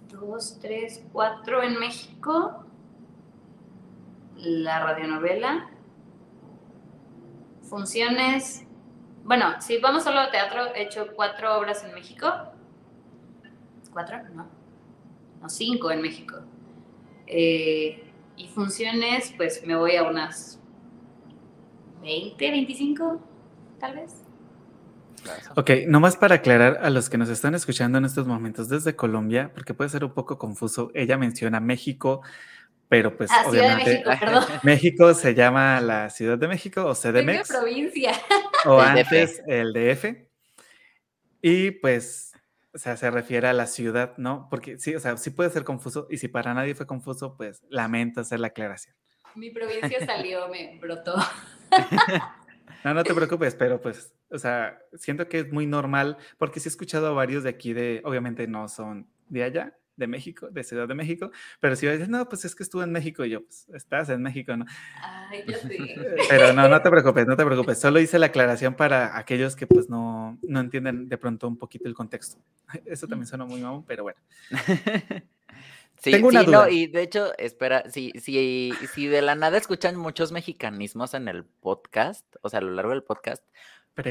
[0.08, 2.64] dos, tres, cuatro en México,
[4.36, 5.68] la radionovela,
[7.62, 8.64] funciones.
[9.24, 12.32] Bueno, si vamos solo a teatro, he hecho cuatro obras en México.
[13.92, 14.22] ¿Cuatro?
[14.32, 14.46] No.
[15.40, 16.36] No, cinco en México.
[17.26, 18.04] Eh,
[18.36, 20.58] y funciones, pues me voy a unas
[22.02, 23.20] 20, 25,
[23.80, 24.24] tal vez.
[25.56, 29.50] Ok, nomás para aclarar a los que nos están escuchando en estos momentos desde Colombia,
[29.52, 32.22] porque puede ser un poco confuso, ella menciona México,
[32.88, 34.44] pero pues Ah, Ciudad de obviamente México, perdón.
[34.62, 38.12] México se llama la Ciudad de México o CDMX provincia.
[38.64, 38.98] o El DF.
[39.12, 40.04] antes el DF.
[41.42, 42.32] Y pues,
[42.72, 44.46] o sea, se refiere a la ciudad, ¿no?
[44.50, 47.62] Porque sí, o sea, sí puede ser confuso y si para nadie fue confuso, pues
[47.68, 48.94] lamento hacer la aclaración.
[49.34, 51.14] Mi provincia salió, me brotó.
[52.84, 56.68] No, no te preocupes, pero pues, o sea, siento que es muy normal, porque sí
[56.68, 60.62] he escuchado a varios de aquí de, obviamente no son de allá, de México, de
[60.62, 61.30] Ciudad de México,
[61.60, 64.22] pero si dices, no, pues es que estuve en México y yo, pues estás en
[64.22, 64.64] México, ¿no?
[65.02, 65.74] Ay, sé.
[65.74, 69.56] Eh, Pero no, no te preocupes, no te preocupes, solo hice la aclaración para aquellos
[69.56, 72.38] que pues no, no entienden de pronto un poquito el contexto.
[72.86, 74.20] Eso también suena muy mamón, pero bueno.
[76.00, 76.70] Sí, Tengo una sí, no, duda.
[76.70, 81.44] y de hecho, espera, si, si, si de la nada escuchan muchos mexicanismos en el
[81.44, 83.44] podcast, o sea, a lo largo del podcast,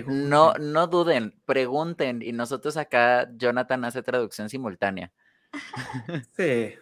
[0.05, 0.73] no, Pregunten.
[0.73, 5.11] no duden, pregunten, y nosotros acá, Jonathan hace traducción simultánea.
[6.35, 6.75] Sí.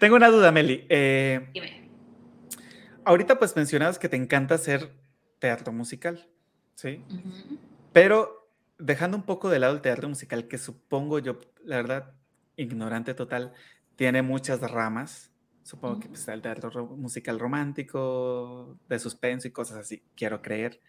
[0.00, 0.84] Tengo una duda, Meli.
[0.88, 1.88] Eh, Dime.
[3.04, 4.92] ahorita pues mencionabas que te encanta hacer
[5.38, 6.28] teatro musical,
[6.74, 7.02] ¿sí?
[7.92, 12.12] Pero dejando un poco de lado el teatro musical, que supongo yo, la verdad,
[12.56, 13.52] ignorante total,
[13.96, 15.32] tiene muchas ramas.
[15.62, 16.08] Supongo que Ujú.
[16.10, 20.80] pues, está el teatro ro- musical romántico, de suspenso y cosas así, quiero creer.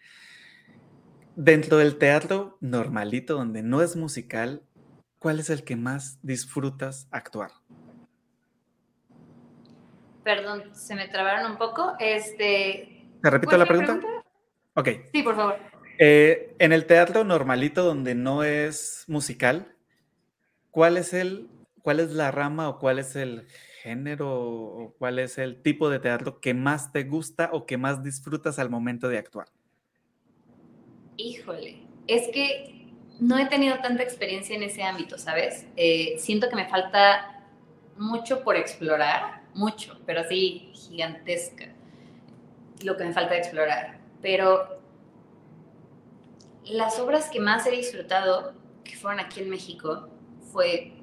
[1.36, 4.62] Dentro del teatro normalito, donde no es musical,
[5.18, 7.50] ¿cuál es el que más disfrutas actuar?
[10.24, 11.94] Perdón, se me trabaron un poco.
[11.98, 13.06] Este.
[13.22, 14.06] ¿Te repito ¿cuál la fue pregunta?
[14.74, 14.88] Ok.
[15.12, 15.56] Sí, por favor.
[15.98, 19.74] Eh, en el teatro normalito, donde no es musical,
[20.70, 21.48] ¿cuál es el,
[21.88, 23.46] cuál es la rama o cuál es el
[23.82, 28.02] género o cuál es el tipo de teatro que más te gusta o que más
[28.02, 29.48] disfrutas al momento de actuar?
[31.16, 35.66] Híjole, es que no he tenido tanta experiencia en ese ámbito, ¿sabes?
[35.76, 37.42] Eh, siento que me falta
[37.96, 41.72] mucho por explorar, mucho, pero así gigantesca,
[42.84, 43.98] lo que me falta de explorar.
[44.20, 44.78] Pero
[46.66, 48.52] las obras que más he disfrutado,
[48.84, 50.10] que fueron aquí en México,
[50.52, 50.97] fue,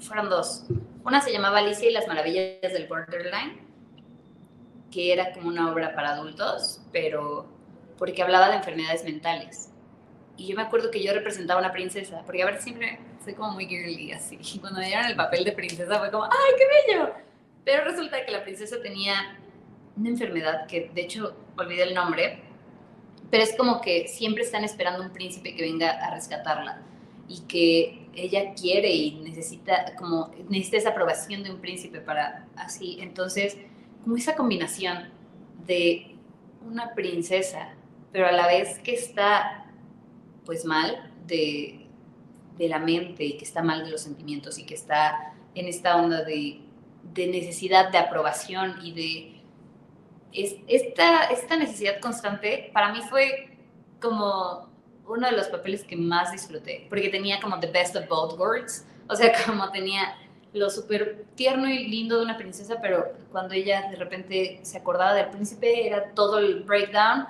[0.00, 0.66] fueron dos.
[1.04, 3.60] Una se llamaba Alicia y las maravillas del borderline,
[4.90, 7.46] que era como una obra para adultos, pero
[7.98, 9.70] porque hablaba de enfermedades mentales.
[10.36, 13.34] Y yo me acuerdo que yo representaba a una princesa, porque a ver, siempre fui
[13.34, 14.38] como muy girly así.
[14.54, 17.14] Y cuando me dieron el papel de princesa fue como, ¡ay, qué bello!
[17.64, 19.38] Pero resulta que la princesa tenía
[19.96, 22.42] una enfermedad que, de hecho, olvidé el nombre,
[23.30, 26.82] pero es como que siempre están esperando un príncipe que venga a rescatarla
[27.28, 32.98] y que ella quiere y necesita como necesita esa aprobación de un príncipe para así.
[33.00, 33.56] Entonces
[34.02, 35.10] como esa combinación
[35.66, 36.16] de
[36.66, 37.74] una princesa
[38.14, 39.66] pero a la vez que está
[40.44, 41.88] pues mal de,
[42.56, 45.96] de la mente y que está mal de los sentimientos y que está en esta
[45.96, 46.60] onda de,
[47.12, 49.42] de necesidad de aprobación y de
[50.32, 53.58] es, esta, esta necesidad constante para mí fue
[54.00, 54.68] como
[55.06, 58.86] uno de los papeles que más disfruté, porque tenía como the best of both worlds,
[59.08, 60.16] o sea, como tenía
[60.52, 65.14] lo súper tierno y lindo de una princesa, pero cuando ella de repente se acordaba
[65.14, 67.26] del príncipe era todo el breakdown.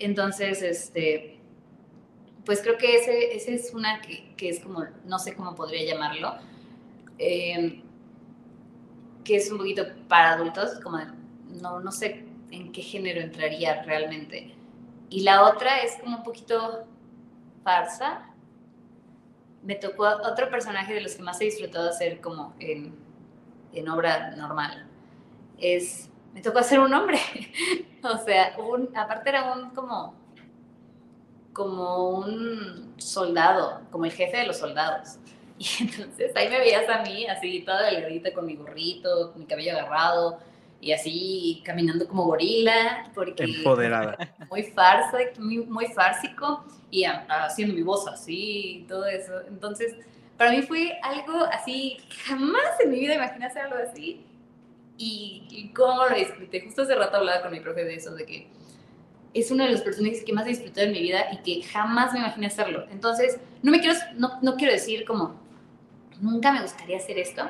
[0.00, 1.38] Entonces, este,
[2.44, 5.84] pues creo que ese, ese es una que, que, es como, no sé cómo podría
[5.84, 6.34] llamarlo,
[7.18, 7.82] eh,
[9.22, 10.98] que es un poquito para adultos, como
[11.62, 14.54] no, no sé en qué género entraría realmente.
[15.08, 16.86] Y la otra es como un poquito
[17.62, 18.30] farsa.
[19.62, 22.94] Me tocó otro personaje de los que más he disfrutado hacer como en,
[23.72, 24.86] en obra normal.
[25.58, 27.18] Es, me tocó hacer un hombre.
[28.02, 30.14] o sea, un, aparte era un como,
[31.52, 35.18] como un soldado, como el jefe de los soldados.
[35.56, 39.78] Y entonces ahí me veías a mí, así toda delgadita con mi gorrito, mi cabello
[39.78, 40.40] agarrado,
[40.84, 44.18] y así caminando como gorila, porque empoderada.
[44.50, 49.40] Muy farsa, muy, muy fársico y haciendo mi voz así y todo eso.
[49.48, 49.96] Entonces,
[50.36, 51.96] para mí fue algo así,
[52.26, 54.26] jamás en mi vida imaginé hacer algo así.
[54.98, 56.60] Y, y cómo lo disfruté.
[56.60, 58.46] Justo hace rato hablaba con mi profe de eso, de que
[59.32, 62.12] es uno de los personajes que más he disfrutado en mi vida y que jamás
[62.12, 62.86] me imaginé hacerlo.
[62.90, 65.40] Entonces, no me quiero, no, no quiero decir como,
[66.20, 67.42] nunca me gustaría hacer esto,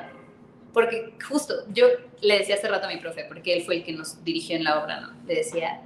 [0.75, 1.87] porque justo yo
[2.19, 4.65] le decía hace rato a mi profe, porque él fue el que nos dirigió en
[4.65, 5.13] la obra, ¿no?
[5.25, 5.79] Le decía,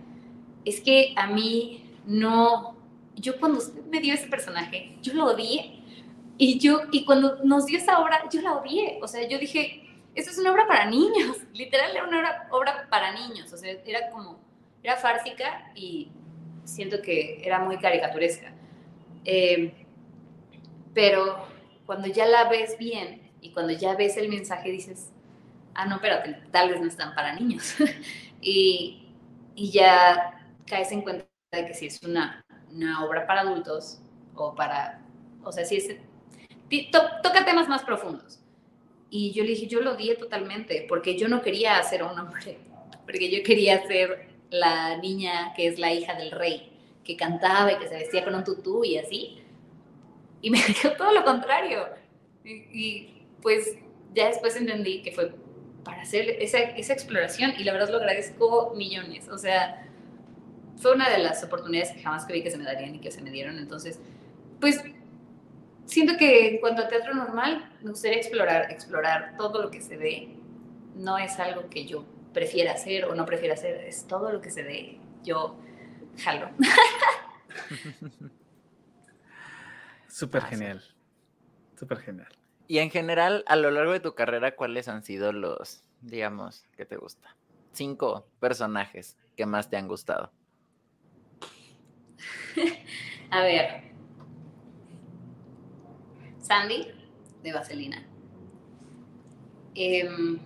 [0.65, 2.75] es que a mí no,
[3.15, 5.75] yo cuando usted me dio ese personaje, yo lo odié.
[6.39, 8.97] Y yo, y cuando nos dio esa obra, yo la odié.
[9.03, 11.37] O sea, yo dije, esto es una obra para niños.
[11.53, 13.53] Literal era una obra, obra para niños.
[13.53, 14.39] O sea, era como,
[14.81, 16.09] era fársica y
[16.63, 18.55] siento que era muy caricaturesca.
[19.23, 19.85] Eh,
[20.95, 21.45] pero
[21.85, 25.09] cuando ya la ves bien, y cuando ya ves el mensaje dices,
[25.73, 26.17] ah, no, pero
[26.51, 27.75] tal vez no están para niños.
[28.41, 29.07] y,
[29.55, 33.99] y, ya caes en cuenta de que si es una, una obra para adultos
[34.35, 35.01] o para,
[35.43, 35.87] o sea, si es,
[36.91, 38.39] to, toca temas más profundos.
[39.09, 42.59] Y yo le dije, yo lo odié totalmente, porque yo no quería hacer un hombre,
[43.05, 46.71] porque yo quería ser la niña que es la hija del rey,
[47.03, 49.41] que cantaba y que se vestía con un tutú y así.
[50.41, 51.87] Y me dijo todo lo contrario.
[52.43, 53.75] Y, y pues
[54.13, 55.33] ya después entendí que fue
[55.83, 59.27] para hacer esa, esa exploración y la verdad lo agradezco millones.
[59.29, 59.85] O sea,
[60.77, 63.21] fue una de las oportunidades que jamás creí que se me darían y que se
[63.21, 63.57] me dieron.
[63.59, 63.99] Entonces,
[64.59, 64.81] pues
[65.85, 69.97] siento que en cuanto a teatro normal, me gustaría explorar, explorar todo lo que se
[69.97, 70.35] ve.
[70.95, 74.51] No es algo que yo prefiera hacer o no prefiera hacer, es todo lo que
[74.51, 74.99] se ve.
[75.23, 75.55] Yo
[76.17, 76.49] jalo.
[80.07, 80.83] Súper genial.
[81.77, 82.38] Súper genial.
[82.69, 86.85] Y en general, a lo largo de tu carrera, ¿cuáles han sido los, digamos, que
[86.85, 87.35] te gusta?
[87.71, 90.31] Cinco personajes que más te han gustado.
[93.31, 93.81] a ver.
[96.37, 96.91] Sandy,
[97.41, 98.07] de Vaselina.
[99.73, 100.37] Em,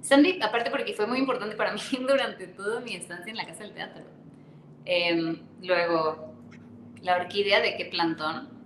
[0.00, 3.64] Sandy, aparte porque fue muy importante para mí durante toda mi estancia en la Casa
[3.64, 4.04] del Teatro.
[4.86, 6.34] Em, luego,
[7.02, 8.59] la orquídea de qué plantón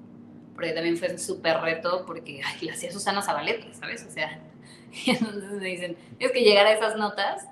[0.55, 4.05] porque también fue súper reto porque ay, le hacía Susana Zabaleta, ¿sabes?
[4.07, 4.41] O sea,
[5.05, 7.47] y entonces me dicen, es que llegar a esas notas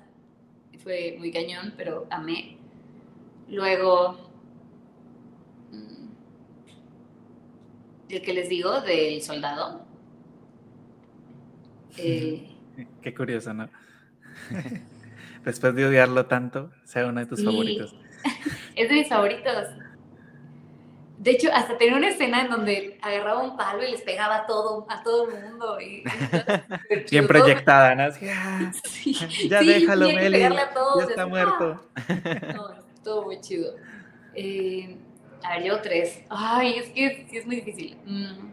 [0.83, 2.57] fue muy cañón, pero amé.
[3.49, 4.17] Luego,
[5.71, 6.07] mm,
[8.09, 9.85] el que les digo del soldado.
[11.97, 12.49] Eh,
[13.01, 13.69] Qué curioso, ¿no?
[15.45, 17.95] Después de odiarlo tanto, sea uno de tus favoritos.
[18.75, 19.67] es de mis favoritos.
[21.23, 24.85] De hecho, hasta tenía una escena en donde agarraba un palo y les pegaba todo,
[24.89, 25.79] a todo el mundo.
[25.79, 26.03] Y,
[27.11, 28.03] Bien proyectada, ¿no?
[28.27, 28.71] Ah,
[29.47, 30.39] ya déjalo, Meli.
[30.39, 30.67] Ya
[31.07, 31.81] está muerto.
[32.53, 32.71] No,
[33.05, 33.73] todo muy chido.
[34.35, 34.97] Eh,
[35.43, 36.23] a ver, yo tres.
[36.29, 37.97] Ay, es que sí es muy difícil.
[38.05, 38.51] Mm.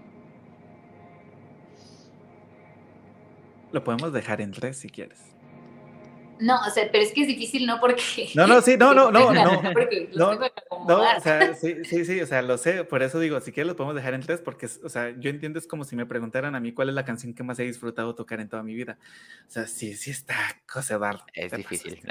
[3.73, 5.30] Lo podemos dejar en tres si quieres.
[6.41, 8.31] No, o sea, pero es que es difícil, no porque.
[8.35, 9.63] No, no, sí, no, no, no, no.
[10.15, 10.39] No.
[10.89, 13.69] No, o sea, sí, sí, sí, o sea, lo sé, por eso digo, si quieres
[13.69, 16.55] lo podemos dejar en tres, porque, o sea, yo entiendo es como si me preguntaran
[16.55, 18.99] a mí cuál es la canción que más he disfrutado tocar en toda mi vida.
[19.49, 20.37] O sea, sí, sí está,
[20.69, 21.25] José Eduardo.
[21.33, 22.01] Es difícil.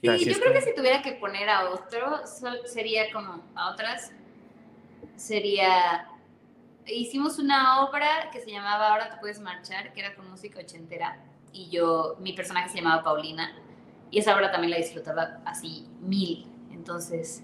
[0.00, 2.22] Sí, yo creo que si tuviera que poner a otro,
[2.66, 4.12] sería como a otras,
[5.16, 6.08] sería,
[6.86, 11.18] hicimos una obra que se llamaba Ahora te puedes marchar, que era con música ochentera,
[11.52, 13.52] y yo, mi personaje se llamaba Paulina,
[14.10, 17.42] y esa obra también la disfrutaba así mil, entonces,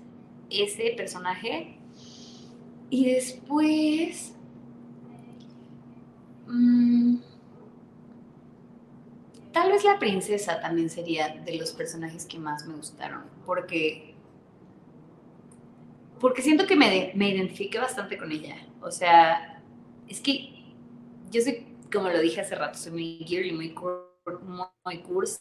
[0.51, 1.79] ese personaje,
[2.91, 4.35] y después,
[6.47, 7.17] mm,
[9.55, 14.17] Tal vez la princesa también sería de los personajes que más me gustaron, porque
[16.19, 18.57] porque siento que me, me identifiqué bastante con ella.
[18.81, 19.63] O sea,
[20.09, 20.55] es que
[21.31, 21.65] yo soy,
[21.95, 24.41] como lo dije hace rato, soy muy girly, muy, cur-
[24.85, 25.39] muy, cursi.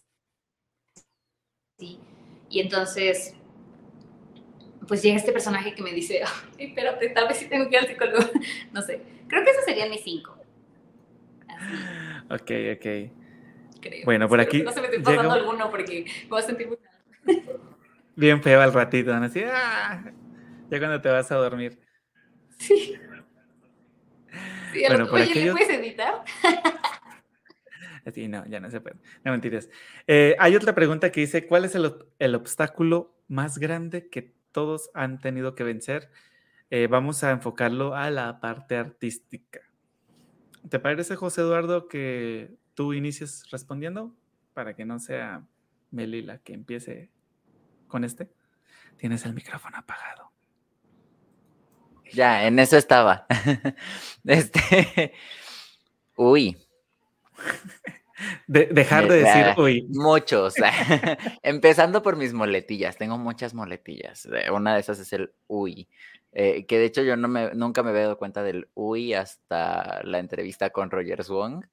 [1.79, 3.35] Y entonces,
[4.87, 6.21] pues llega este personaje que me dice,
[6.57, 8.19] "Ay, espérate, tal vez sí tengo que ir al psicólogo.
[8.71, 10.37] No sé, creo que esos serían mis cinco.
[11.47, 11.73] Así,
[12.29, 13.11] Ok, ok.
[13.81, 14.05] creo.
[14.05, 16.39] Bueno, por Espero aquí que No se me esté pasando un- alguno porque me voy
[16.39, 16.77] a sentir muy.
[18.15, 19.25] Bien feo al ratito, ¿no?
[19.25, 20.11] Así, ¡ah!
[20.69, 21.79] Ya cuando te vas a dormir.
[22.59, 22.95] Sí.
[24.73, 26.23] Sí, Bueno, bueno, por Oye, aquellos- ¿le puedes editar?
[28.05, 28.97] Así, no, ya no se puede.
[29.23, 29.69] No, mentiras.
[30.07, 35.19] Eh, hay otra pregunta que dice, ¿cuál es el obstáculo más grande que todos han
[35.19, 36.11] tenido que vencer?
[36.69, 39.61] Eh, vamos a enfocarlo a la parte artística.
[40.69, 44.13] ¿Te parece, José Eduardo, que tú inicies respondiendo
[44.53, 45.45] para que no sea
[45.91, 47.09] Meli la que empiece
[47.87, 48.29] con este?
[48.97, 50.32] Tienes el micrófono apagado.
[52.13, 53.25] Ya, en eso estaba.
[54.25, 55.13] Este.
[56.15, 56.55] Uy,
[58.47, 60.53] De- dejar de decir, ah, uy, muchos.
[61.43, 62.97] Empezando por mis moletillas.
[62.97, 64.27] Tengo muchas moletillas.
[64.51, 65.89] Una de esas es el uy.
[66.31, 70.01] eh, que de hecho yo no me, nunca me había dado cuenta del uy hasta
[70.03, 71.69] la entrevista con Roger Swan.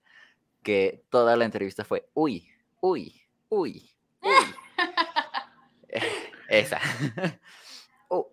[0.63, 2.49] Que toda la entrevista fue uy,
[2.81, 3.91] uy, uy,
[4.21, 4.55] uy.
[6.49, 6.81] Esa.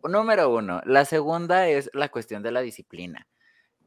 [0.04, 0.82] Número uno.
[0.86, 3.28] La segunda es la cuestión de la disciplina.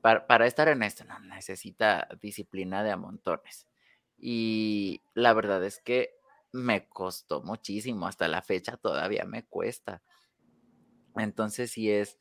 [0.00, 3.68] Para, estar en esto, no necesita disciplina de a montones.
[4.16, 6.14] Y la verdad es que
[6.52, 8.06] me costó muchísimo.
[8.06, 10.02] Hasta la fecha todavía me cuesta.
[11.16, 12.18] Entonces sí es,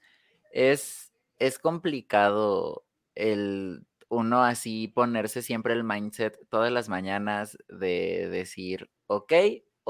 [0.52, 2.86] es, es complicado
[3.16, 9.34] el uno así ponerse siempre el mindset todas las mañanas de decir, ok,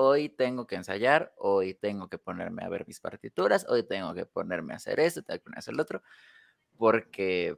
[0.02, 4.26] hoy tengo que ensayar, hoy tengo que ponerme a ver mis partituras, hoy tengo que
[4.26, 6.02] ponerme a hacer esto, tengo que ponerme a hacer lo otro,
[6.78, 7.58] porque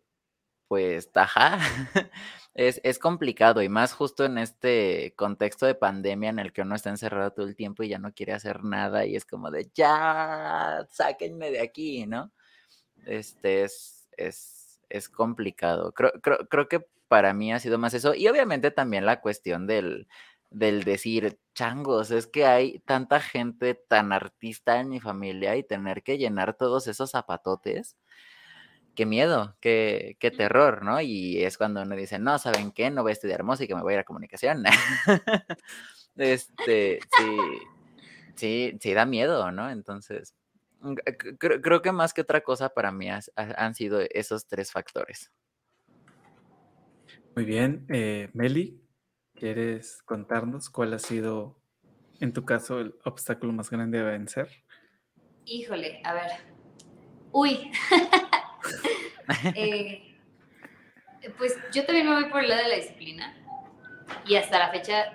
[0.67, 1.59] pues, ajá,
[2.55, 6.73] es, es complicado y más justo en este contexto de pandemia en el que uno
[6.73, 9.69] está encerrado todo el tiempo y ya no quiere hacer nada y es como de,
[9.75, 12.31] ya, sáquenme de aquí, ¿no?
[13.05, 15.93] Este es, es, es complicado.
[15.93, 19.67] Creo, creo, creo que para mí ha sido más eso y obviamente también la cuestión
[19.67, 20.07] del,
[20.51, 26.03] del decir, changos, es que hay tanta gente tan artista en mi familia y tener
[26.03, 27.97] que llenar todos esos zapatotes
[28.95, 30.99] qué miedo, qué, qué terror, ¿no?
[31.01, 32.91] Y es cuando uno dice, no, ¿saben qué?
[32.91, 34.63] No voy a estudiar música, me voy a ir a comunicación.
[36.17, 37.37] este, sí,
[38.35, 39.69] sí, sí da miedo, ¿no?
[39.69, 40.35] Entonces,
[40.81, 44.45] mm, c- creo, creo que más que otra cosa para mí has- han sido esos
[44.47, 45.31] tres factores.
[47.35, 48.81] Muy bien, eh, Meli,
[49.41, 51.59] ¿quieres contarnos cuál ha sido,
[52.19, 54.47] en tu caso, el obstáculo más grande a vencer?
[55.45, 56.31] Híjole, a ver.
[57.31, 57.71] Uy.
[59.55, 60.17] Eh,
[61.37, 63.33] pues yo también me voy por el lado de la disciplina.
[64.27, 65.13] Y hasta la fecha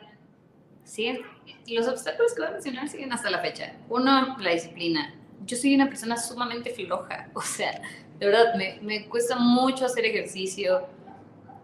[0.84, 1.20] siguen.
[1.68, 3.74] Los obstáculos que voy a mencionar siguen hasta la fecha.
[3.90, 5.14] Uno, la disciplina.
[5.44, 7.28] Yo soy una persona sumamente floja.
[7.34, 7.82] O sea,
[8.18, 10.86] de verdad, me, me cuesta mucho hacer ejercicio.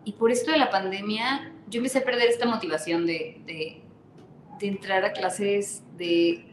[0.05, 3.83] Y por esto de la pandemia, yo empecé a perder esta motivación de, de,
[4.61, 6.45] entrar a clases de.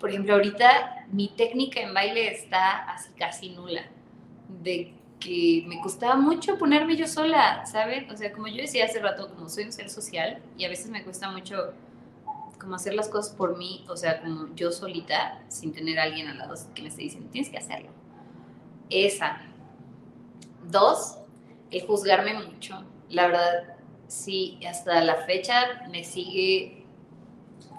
[0.00, 3.88] Por ejemplo, ahorita mi técnica en baile está así casi nula.
[4.62, 8.10] De que me costaba mucho ponerme yo sola, ¿saben?
[8.10, 10.90] O sea, como yo decía hace rato, como soy un ser social y a veces
[10.90, 11.72] me cuesta mucho
[12.60, 16.38] como hacer las cosas por mí, o sea, como yo solita, sin tener alguien al
[16.38, 17.90] lado que me esté diciendo, tienes que hacerlo.
[18.90, 19.40] Esa.
[20.68, 21.18] Dos,
[21.70, 22.84] el juzgarme mucho.
[23.08, 23.77] La verdad,
[24.08, 26.84] sí, hasta la fecha me sigue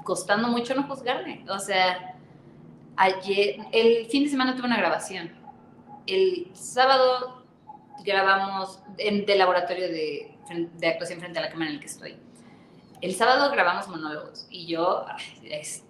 [0.04, 1.46] costando mucho no juzgarme.
[1.50, 2.16] O sea,
[2.96, 5.32] ayer, el fin de semana tuve una grabación.
[6.08, 7.44] El sábado
[8.04, 10.36] grabamos en, de laboratorio de,
[10.78, 12.18] de actuación frente a la cámara en el que estoy.
[13.02, 15.06] El sábado grabamos monólogos y yo,
[15.44, 15.84] es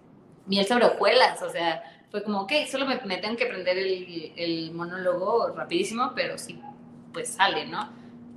[0.46, 4.34] miel sobre hojuelas, o sea, fue como, ok, solo me, me tengo que aprender el,
[4.36, 6.62] el, monólogo rapidísimo, pero sí,
[7.14, 7.90] pues sale, ¿no?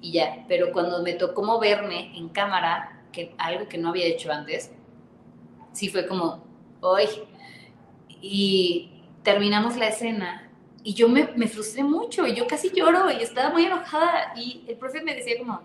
[0.02, 4.30] Y ya, pero cuando me tocó moverme en cámara, que algo que no había hecho
[4.30, 4.70] antes,
[5.72, 6.44] sí fue como,
[6.80, 7.06] hoy.
[8.20, 8.90] Y
[9.22, 10.50] terminamos la escena
[10.84, 14.64] y yo me, me frustré mucho y yo casi lloro y estaba muy enojada y
[14.66, 15.60] el profe me decía como,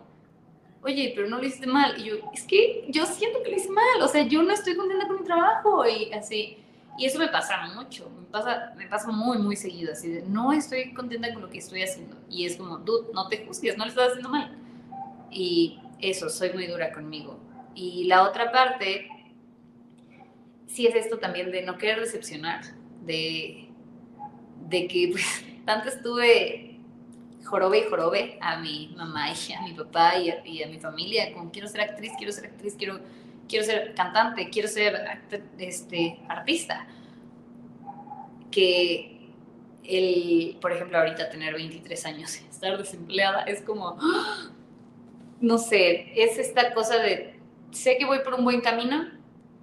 [0.83, 1.99] oye, pero no lo hiciste mal.
[1.99, 4.75] Y yo, es que yo siento que lo hice mal, o sea, yo no estoy
[4.75, 6.57] contenta con mi trabajo y así.
[6.97, 10.51] Y eso me pasa mucho, me pasa, me pasa muy, muy seguido, así de, no
[10.51, 12.17] estoy contenta con lo que estoy haciendo.
[12.29, 14.57] Y es como, dude, no te juzgues, no lo estás haciendo mal.
[15.29, 17.39] Y eso, soy muy dura conmigo.
[17.75, 19.09] Y la otra parte,
[20.65, 22.61] sí es esto también de no querer decepcionar,
[23.05, 23.69] de,
[24.67, 26.67] de que pues, tanto estuve
[27.47, 31.51] jorobe y jorobe a mi mamá y a mi papá y a, mi familia, como
[31.51, 32.99] quiero ser actriz, quiero ser actriz, quiero,
[33.47, 34.95] quiero ser cantante, quiero ser
[35.57, 36.87] este, artista.
[38.51, 39.31] Que
[39.83, 43.97] el, por ejemplo, ahorita tener 23 años estar desempleada es como,
[45.39, 47.39] no sé, es esta cosa de,
[47.71, 49.07] sé que voy por un buen camino,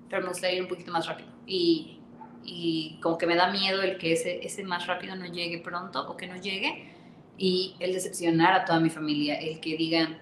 [0.08, 1.28] pero me gustaría ir un poquito más rápido.
[1.46, 2.00] Y,
[2.44, 6.08] y como que me da miedo el que ese, ese más rápido no llegue pronto
[6.08, 6.94] o que no llegue
[7.36, 10.18] y el decepcionar a toda mi familia, el que digan,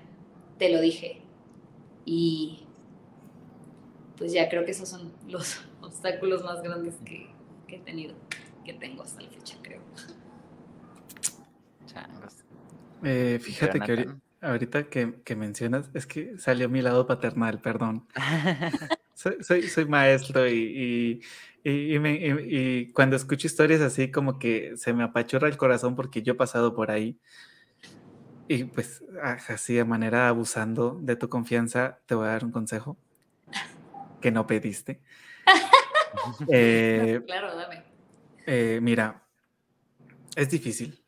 [0.59, 1.21] te lo dije.
[2.05, 2.62] Y
[4.17, 7.29] pues ya creo que esos son los obstáculos más grandes que,
[7.69, 8.15] he tenido,
[8.65, 9.81] que tengo hasta la fecha, creo.
[13.03, 14.09] Eh, fíjate que
[14.41, 18.07] ahorita, que, mencionas, es que salió mi lado paternal, perdón.
[19.15, 21.23] soy, soy, maestro y
[21.65, 26.37] y, cuando escucho historias así, como que se me apachurra el corazón porque yo he
[26.37, 27.19] pasado por ahí.
[28.49, 32.97] Y pues así de manera abusando de tu confianza, te voy a dar un consejo
[34.23, 35.03] que no pediste.
[36.49, 37.83] Eh, claro, dame.
[38.47, 39.27] Eh, mira,
[40.37, 41.03] es difícil.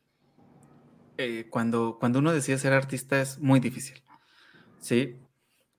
[1.17, 4.03] Eh, cuando, cuando uno decide ser artista es muy difícil,
[4.79, 5.21] ¿sí?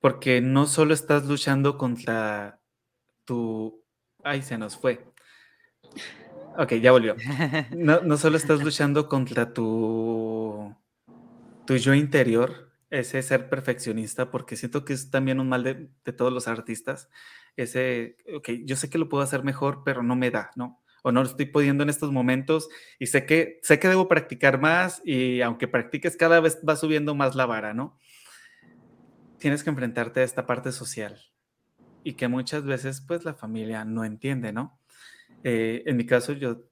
[0.01, 2.61] Porque no solo estás luchando contra
[3.25, 3.85] tu
[4.27, 5.05] Ay, se nos fue.
[6.59, 7.15] Ok, ya volvió.
[7.71, 10.75] No, no solo estás luchando contra tu,
[11.65, 12.66] tu yo interior,
[12.99, 17.09] ese ser perfeccionista, porque siento que es también un mal de, todos los artistas.
[17.57, 20.83] Ese, ok, yo sé que lo puedo hacer mejor, pero no me da, ¿no?
[21.03, 22.69] O no lo estoy pudiendo en estos momentos
[22.99, 27.15] y sé que, sé que debo practicar más y aunque practiques cada vez va subiendo
[27.15, 27.99] más la vara, ¿no?
[29.39, 31.21] Tienes que enfrentarte a esta parte social
[32.03, 34.81] y que muchas veces pues la familia no entiende, ¿no?
[35.45, 36.65] Eh, en mi caso yo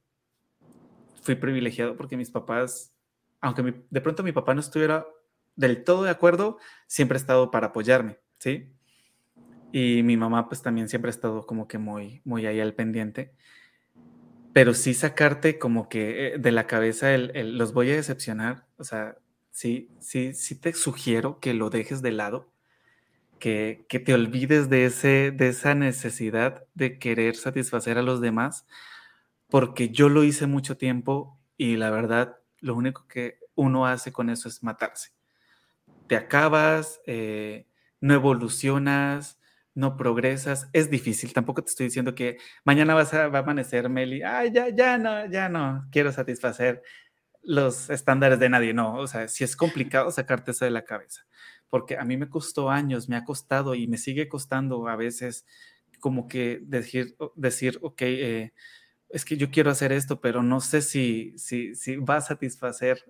[1.23, 2.95] fui privilegiado porque mis papás,
[3.41, 5.07] aunque de pronto mi papá no estuviera
[5.57, 8.71] del todo de acuerdo, siempre ha estado para apoyarme, ¿sí?
[9.73, 13.33] Y mi mamá pues también siempre ha estado como que muy, muy ahí al pendiente.
[14.53, 19.19] Pero sí sacarte como que eh, de la cabeza los voy a decepcionar, o sea,
[19.51, 22.55] sí, sí, sí te sugiero que lo dejes de lado
[23.39, 28.67] que, te olvides de, ese, de esa necesidad de querer satisfacer a los demás,
[29.49, 34.31] porque yo lo hice mucho tiempo y la verdad, lo único que uno hace con
[34.31, 35.11] eso es matarse.
[36.07, 37.67] Te acabas, eh,
[38.01, 39.39] no evolucionas,
[39.75, 41.33] no progresas, es difícil.
[41.33, 44.99] Tampoco te estoy diciendo que mañana vas a, va a amanecer Meli, ay, ya, ya
[44.99, 46.83] no, ya no, quiero satisfacer
[47.43, 48.75] los estándares de nadie.
[48.75, 51.27] No, o sea, si es complicado sacarte eso de la cabeza
[51.75, 55.45] porque a mí me costó años, me ha costado y me sigue costando a veces
[55.99, 58.53] como que decir, decir ok, eh,
[59.09, 63.03] es que yo quiero hacer esto, pero no sé si, si, si va a satisfacer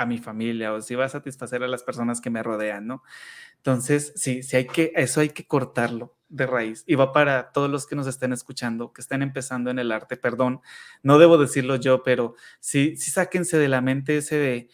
[0.00, 3.02] a mi familia o si va a satisfacer a las personas que me rodean, ¿no?
[3.56, 6.84] Entonces, sí, sí hay que, eso hay que cortarlo de raíz.
[6.86, 10.16] Y va para todos los que nos estén escuchando, que estén empezando en el arte,
[10.16, 10.60] perdón,
[11.02, 14.68] no debo decirlo yo, pero sí, sí sáquense de la mente ese de,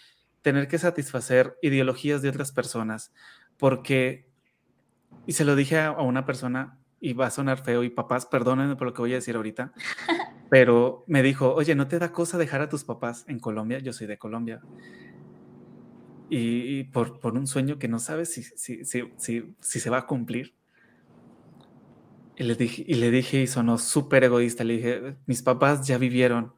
[0.47, 3.13] tener que satisfacer ideologías de otras personas,
[3.57, 4.29] porque,
[5.27, 8.77] y se lo dije a, una persona, y va a sonar feo, y papás, perdónenme
[8.77, 9.73] por lo que voy a decir ahorita,
[10.49, 13.79] pero me dijo, oye, ¿no te da cosa dejar a tus papás en Colombia?
[13.79, 14.61] Yo soy de Colombia.
[16.29, 18.43] Y, por, un sueño que no sabes si,
[18.83, 20.55] se va a cumplir.
[22.37, 25.97] Y le dije, y le dije, y sonó súper egoísta, le dije, mis papás ya
[25.97, 26.53] vivieron,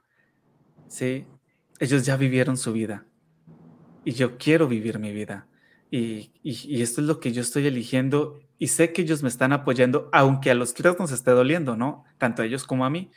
[0.89, 1.27] ¿sí?
[1.79, 3.07] Ellos ya vivieron su vida
[4.09, 5.47] y yo quiero vivir mi vida.
[5.91, 6.31] Y,
[6.81, 10.51] esto es lo que yo estoy eligiendo y sé que ellos me están apoyando, aunque
[10.51, 12.05] a los tres nos esté doliendo, ¿no?
[12.17, 13.11] Tanto a ellos como a mí.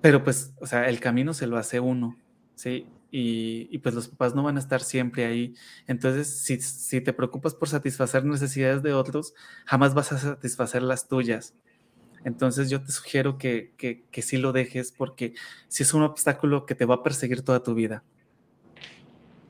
[0.00, 2.16] Pero pues, o sea, el camino se lo hace uno,
[2.54, 2.86] ¿sí?
[3.12, 5.54] Y, pues los papás no van a estar siempre ahí.
[5.88, 9.34] Entonces, si, si te preocupas por satisfacer necesidades de otros,
[9.66, 11.54] jamás vas a satisfacer las tuyas.
[12.24, 15.34] Entonces yo te sugiero que, que, que sí lo dejes porque
[15.68, 18.04] si es un obstáculo que te va a perseguir toda tu vida.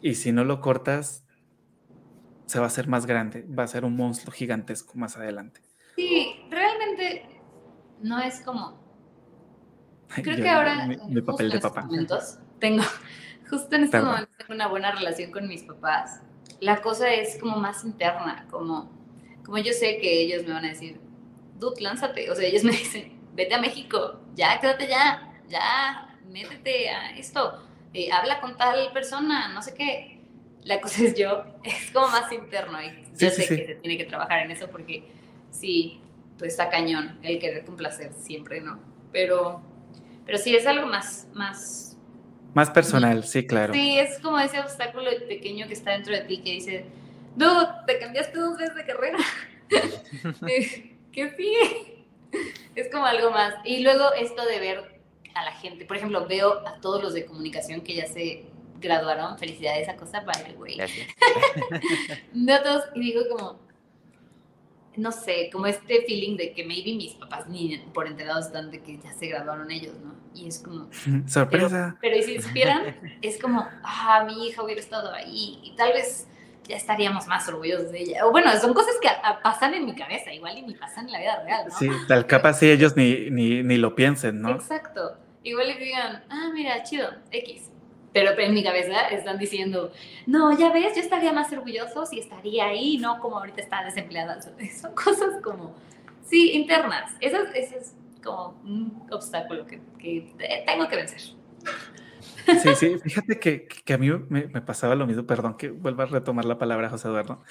[0.01, 1.27] Y si no lo cortas,
[2.47, 5.61] se va a hacer más grande, va a ser un monstruo gigantesco más adelante.
[5.97, 7.25] Sí, realmente
[8.03, 8.90] no es como...
[10.15, 10.87] Creo que ahora...
[10.87, 11.83] Mi, papel de papá.
[11.83, 12.83] Momentos, tengo,
[13.51, 16.21] justo en estos momentos tengo una buena relación con mis papás.
[16.61, 18.91] La cosa es como más interna, como,
[19.45, 21.01] como yo sé que ellos me van a decir,
[21.59, 22.31] dude, lánzate.
[22.31, 27.63] O sea, ellos me dicen, vete a México, ya, quédate ya, ya, métete a esto,
[27.93, 30.21] eh, habla con tal persona, no sé qué.
[30.63, 34.05] La cosa es yo, es como más interno y yo sé que se tiene que
[34.05, 35.11] trabajar en eso porque
[35.51, 36.01] sí,
[36.39, 38.81] pues está cañón el querer complacer siempre, ¿no?
[39.13, 39.63] Pero,
[40.31, 41.97] pero sí es algo más, más...
[42.55, 43.75] Más personal, sí, claro.
[43.75, 46.85] Sí, es como ese obstáculo pequeño que está dentro de ti que dice,
[47.35, 49.19] dude, te cambiaste dos veces de carrera.
[51.13, 52.07] ¿Qué sigue?
[52.77, 53.55] Es como algo más.
[53.65, 55.01] Y luego esto de ver
[55.35, 58.45] a la gente, por ejemplo, veo a todos los de comunicación que ya se
[58.79, 60.79] graduaron, felicidades a cosa, by the way.
[62.35, 63.59] no todos, y digo como,
[64.97, 68.81] no sé, como este feeling de que maybe mis papás ni por enterados están de
[68.81, 70.15] que ya se graduaron ellos, ¿no?
[70.35, 70.89] Y es como...
[71.27, 71.97] Sorpresa.
[72.01, 76.27] Pero, y si supieran, es como, ah, mi hija hubiera estado ahí y tal vez
[76.67, 78.27] ya estaríamos más orgullosos de ella.
[78.27, 79.09] O bueno, son cosas que
[79.43, 81.77] pasan en mi cabeza, igual y ni pasan en la vida real, ¿no?
[81.77, 84.51] Sí, tal capaz si ellos ni, ni, ni lo piensen, ¿no?
[84.51, 85.17] Exacto.
[85.43, 87.71] Igual y digan, ah, mira, chido, X.
[88.13, 89.93] Pero en mi cabeza están diciendo,
[90.27, 94.41] no, ya ves, yo estaría más orgulloso si estaría ahí, no como ahorita está desempleada.
[94.43, 95.75] Son cosas como,
[96.25, 97.15] sí, internas.
[97.21, 100.33] Eso, es como un obstáculo que, que
[100.67, 101.21] tengo que vencer.
[102.63, 106.05] Sí, sí, fíjate que, que a mí me, me, pasaba lo mismo, perdón que vuelva
[106.05, 107.43] a retomar la palabra José Eduardo,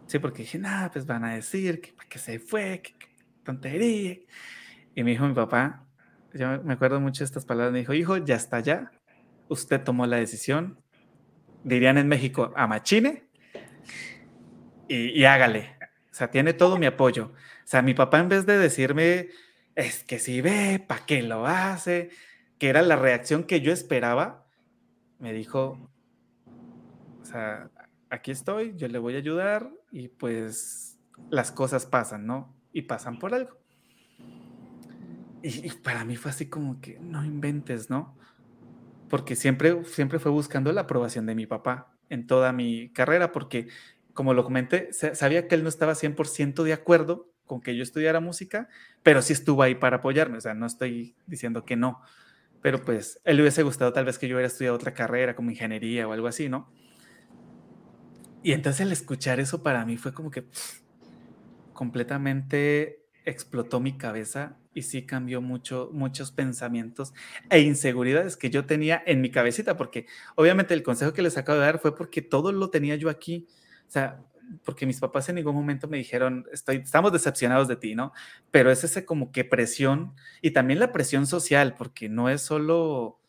[0.07, 2.95] Sí, porque dije, nada, pues van a decir que, que se fue, que,
[3.43, 4.19] tontería.
[4.95, 5.87] Y me dijo mi papá,
[6.35, 8.91] yo me acuerdo mucho de estas palabras, me dijo, hijo, ya está ya,
[9.49, 10.79] usted tomó la decisión,
[11.65, 13.25] dirían en México, a machine,
[14.95, 15.77] y, y hágale.
[16.11, 17.33] O sea, tiene todo mi apoyo.
[17.35, 19.29] O sea, mi papá en vez de decirme,
[19.75, 22.11] es que si ve, ¿para qué lo hace?
[22.59, 24.47] Que era la reacción que yo esperaba,
[25.19, 25.91] me dijo,
[27.21, 27.71] o sea,
[28.11, 30.99] aquí estoy, yo le voy a ayudar y pues
[31.31, 32.55] las cosas pasan, ¿no?
[32.73, 33.57] Y pasan por algo.
[35.43, 38.17] Y, para mí fue así como que no inventes, ¿no?
[39.09, 43.69] Porque siempre, siempre fue buscando la aprobación de mi papá en toda mi carrera, porque
[44.15, 48.21] como lo comenté, sabía que él no estaba 100% de acuerdo con que yo estudiara
[48.21, 48.69] música,
[49.03, 52.01] pero sí estuvo ahí para apoyarme, o sea, no estoy diciendo que no,
[52.63, 55.51] pero pues él le hubiese gustado tal vez que yo hubiera estudiado otra carrera como
[55.51, 56.71] ingeniería o algo así, ¿no?
[58.43, 60.47] Y entonces al escuchar eso para mí fue como que
[61.73, 67.13] completamente explotó mi cabeza y sí cambió mucho, muchos pensamientos
[67.51, 71.59] e inseguridades que yo tenía en mi cabecita, porque obviamente el consejo que les acabo
[71.59, 73.47] de dar fue porque todo lo tenía yo aquí.
[73.93, 74.25] O sea,
[74.65, 78.15] porque mis papás en ningún momento me dijeron, Estoy, estamos decepcionados de ti, ¿no?
[78.51, 83.21] Pero es ese como que presión y también la presión social, porque no es solo,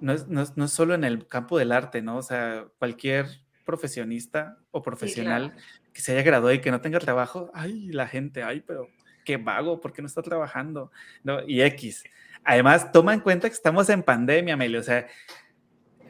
[0.00, 2.18] no es, no es, solo en el campo del arte, ¿no?
[2.18, 3.26] O sea, cualquier
[3.64, 5.56] profesionista o profesional
[5.92, 8.86] que se haya graduado y que no tenga trabajo, ay, la gente, ay, pero
[9.24, 10.92] qué vago, ¿por qué no está trabajando?
[11.24, 11.40] ¿No?
[11.48, 12.04] Y X.
[12.44, 15.08] Además, toma en cuenta que estamos en pandemia, Amelia, o sea,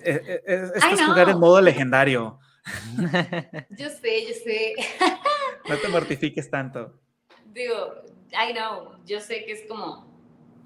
[0.02, 2.38] e, e, e, esto es jugar en modo legendario.
[3.70, 4.74] yo sé, yo sé.
[5.68, 6.98] no te mortifiques tanto.
[7.46, 10.10] Digo, I know, yo sé que es como,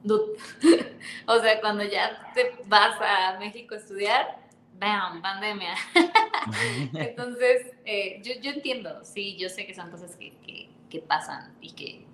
[1.27, 4.39] o sea, cuando ya te vas a México a estudiar,
[4.79, 5.75] bam, pandemia.
[6.95, 11.57] Entonces, eh, yo, yo, entiendo, sí, yo sé que son cosas que, que, que pasan
[11.61, 12.07] y que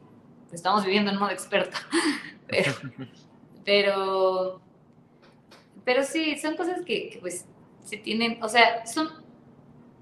[0.52, 1.76] estamos viviendo en modo experto,
[2.46, 2.72] pero,
[3.64, 4.62] pero,
[5.84, 7.46] pero sí, son cosas que, que pues
[7.84, 9.08] si tienen, o sea, son,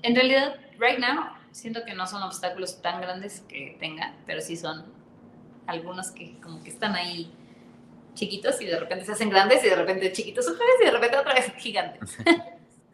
[0.03, 4.57] en realidad, right now, siento que no son obstáculos tan grandes que tenga, pero sí
[4.57, 4.85] son
[5.67, 7.33] algunos que como que están ahí
[8.15, 10.91] chiquitos y de repente se hacen grandes y de repente chiquitos otra vez y de
[10.91, 12.17] repente otra vez gigantes.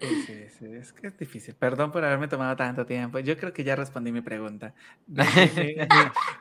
[0.00, 1.54] Sí, sí, sí, es que es difícil.
[1.54, 3.20] Perdón por haberme tomado tanto tiempo.
[3.20, 4.74] Yo creo que ya respondí mi pregunta.
[5.06, 5.22] Mi,
[5.56, 5.76] mi-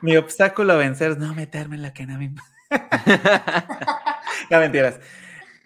[0.02, 2.34] mi- obstáculo a vencer es no meterme en la que no me...
[4.50, 5.00] no, mentiras.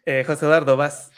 [0.05, 1.11] Eh, José Eduardo, vas.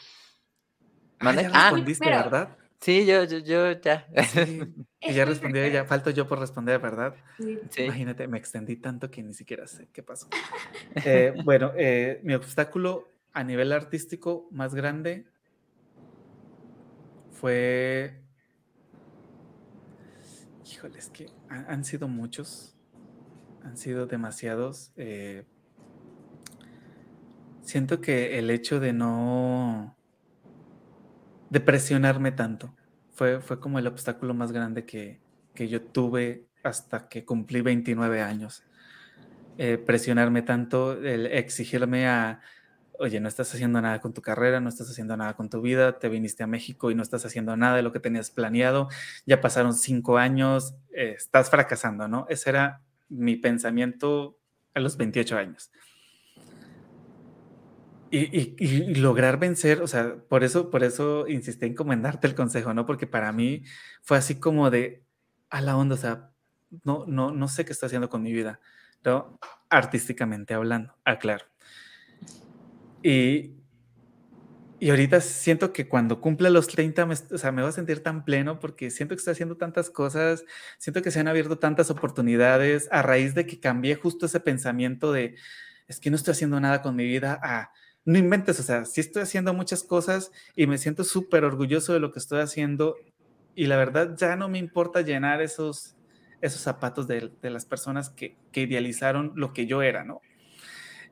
[1.19, 1.43] Ah, ¿Mande?
[1.43, 2.57] ya Ah, respondiste, pero- ¿verdad?
[2.81, 4.07] Sí, yo, yo, yo ya.
[4.27, 4.73] Sí.
[5.03, 5.85] Y ya respondió ella.
[5.85, 7.15] Falto yo por responder, ¿verdad?
[7.69, 7.83] Sí.
[7.83, 10.27] Imagínate, me extendí tanto que ni siquiera sé qué pasó.
[11.05, 15.25] Eh, bueno, eh, mi obstáculo a nivel artístico más grande
[17.31, 18.21] fue.
[20.69, 22.75] Híjole, es que han, han sido muchos.
[23.63, 24.91] Han sido demasiados.
[24.97, 25.45] eh,
[27.63, 29.95] siento que el hecho de no.
[31.51, 32.73] De presionarme tanto.
[33.13, 35.19] Fue, fue como el obstáculo más grande que,
[35.53, 38.63] que yo tuve hasta que cumplí 29 años.
[39.57, 42.39] Eh, presionarme tanto, el exigirme a,
[42.99, 45.99] oye, no estás haciendo nada con tu carrera, no estás haciendo nada con tu vida,
[45.99, 48.87] te viniste a México y no estás haciendo nada de lo que tenías planeado,
[49.25, 52.25] ya pasaron cinco años, eh, estás fracasando, ¿no?
[52.29, 54.39] Ese era mi pensamiento
[54.73, 55.69] a los 28 años.
[58.13, 62.35] Y, y- y lograr vencer, o sea, por eso, por eso insistí en comendarte el
[62.35, 62.85] consejo, ¿no?
[62.85, 63.63] Porque para mí
[64.01, 65.05] fue así como de
[65.49, 66.31] a la onda, o sea,
[66.83, 68.59] no, no, no sé qué estoy haciendo con mi vida,
[69.05, 69.39] ¿no?
[69.69, 71.45] Artísticamente hablando, aclaro.
[73.03, 73.61] Y,
[74.79, 78.01] y ahorita siento que cuando cumpla los 30, me, o sea, me voy a sentir
[78.01, 80.43] tan pleno porque siento que estoy haciendo tantas cosas,
[80.79, 85.11] siento que se han abierto tantas oportunidades a raíz de que cambié justo ese pensamiento
[85.11, 85.35] de,
[85.87, 87.71] es que no estoy haciendo nada con mi vida, a,
[88.05, 91.99] no inventes, o sea, sí estoy haciendo muchas cosas y me siento súper orgulloso de
[91.99, 92.95] lo que estoy haciendo
[93.55, 95.95] y la verdad ya no me importa llenar esos,
[96.41, 100.21] esos zapatos de, de las personas que, que idealizaron lo que yo era, ¿no?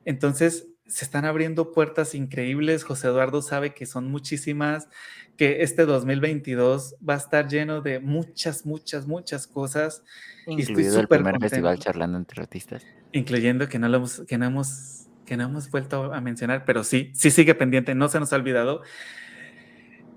[0.04, 2.84] Entonces, se están abriendo puertas increíbles.
[2.84, 4.88] José Eduardo sabe que son muchísimas,
[5.36, 10.02] que este 2022 va a estar lleno de muchas, muchas, muchas cosas,
[10.46, 12.84] estoy Incluido el primer festival charlando entre artistas.
[13.12, 17.12] incluyendo que no, lo que no hemos, que no hemos vuelto a mencionar, pero sí,
[17.14, 18.82] sí sigue pendiente, no se nos ha olvidado.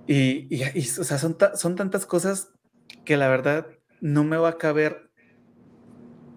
[0.07, 2.51] Y, y- y, o sea, son, ta- son tantas cosas
[3.05, 3.67] que la verdad
[4.01, 5.11] no me va a caber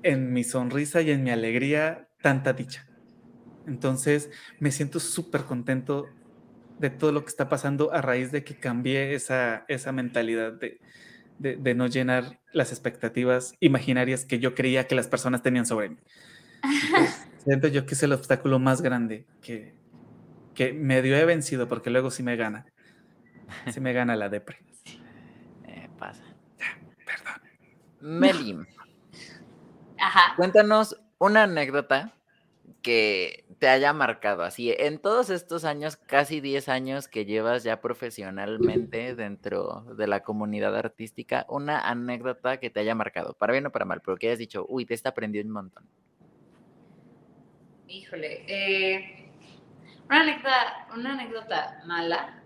[0.03, 2.86] en mi sonrisa y en mi alegría tanta dicha.
[3.66, 4.31] Entonces,
[4.61, 6.07] me siento súper contento
[6.78, 10.81] de todo lo que está pasando a raíz de que cambié esa, esa mentalidad de,
[11.39, 15.89] de- de no llenar las expectativas imaginarias que yo creía que las personas tenían sobre
[15.89, 15.97] mí.
[16.82, 19.74] Entonces, siento yo que es el obstáculo más grande que,
[20.55, 22.66] que medio he vencido, porque luego sí me gana.
[23.73, 24.59] Sí me gana la depre.
[25.68, 26.23] Eh, pasa.
[27.05, 27.40] Perdón.
[28.01, 28.56] Meli,
[29.98, 30.35] Ajá.
[30.36, 32.14] cuéntanos una anécdota
[32.82, 37.81] que te haya marcado así en todos estos años, casi 10 años que llevas ya
[37.81, 43.73] profesionalmente dentro de la comunidad artística, una anécdota que te haya marcado, para bien o
[43.73, 45.85] para mal, pero que hayas dicho, uy, te esta aprendió un montón.
[47.88, 49.30] Híjole, eh,
[50.06, 52.42] una, anécdota, mala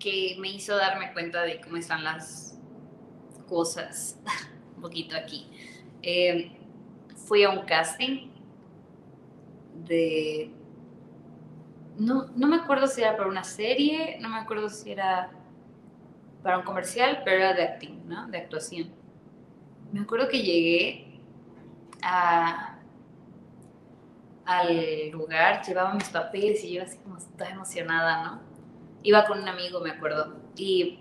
[0.00, 2.58] que me hizo darme cuenta de cómo están las
[3.48, 4.18] cosas
[4.76, 5.48] un poquito aquí.
[6.02, 6.50] Eh,
[7.28, 8.30] fui a un casting
[9.86, 10.50] de...
[11.96, 15.30] No, no me acuerdo si era para una serie, no me acuerdo si era
[16.42, 18.26] para un comercial, pero era de acting, ¿no?
[18.26, 18.90] De actuación.
[19.92, 21.20] Me acuerdo que llegué
[22.02, 22.71] a,
[24.44, 28.40] al lugar, llevaba mis papeles y yo así como estaba emocionada, ¿no?
[29.02, 31.00] Iba con un amigo, me acuerdo, y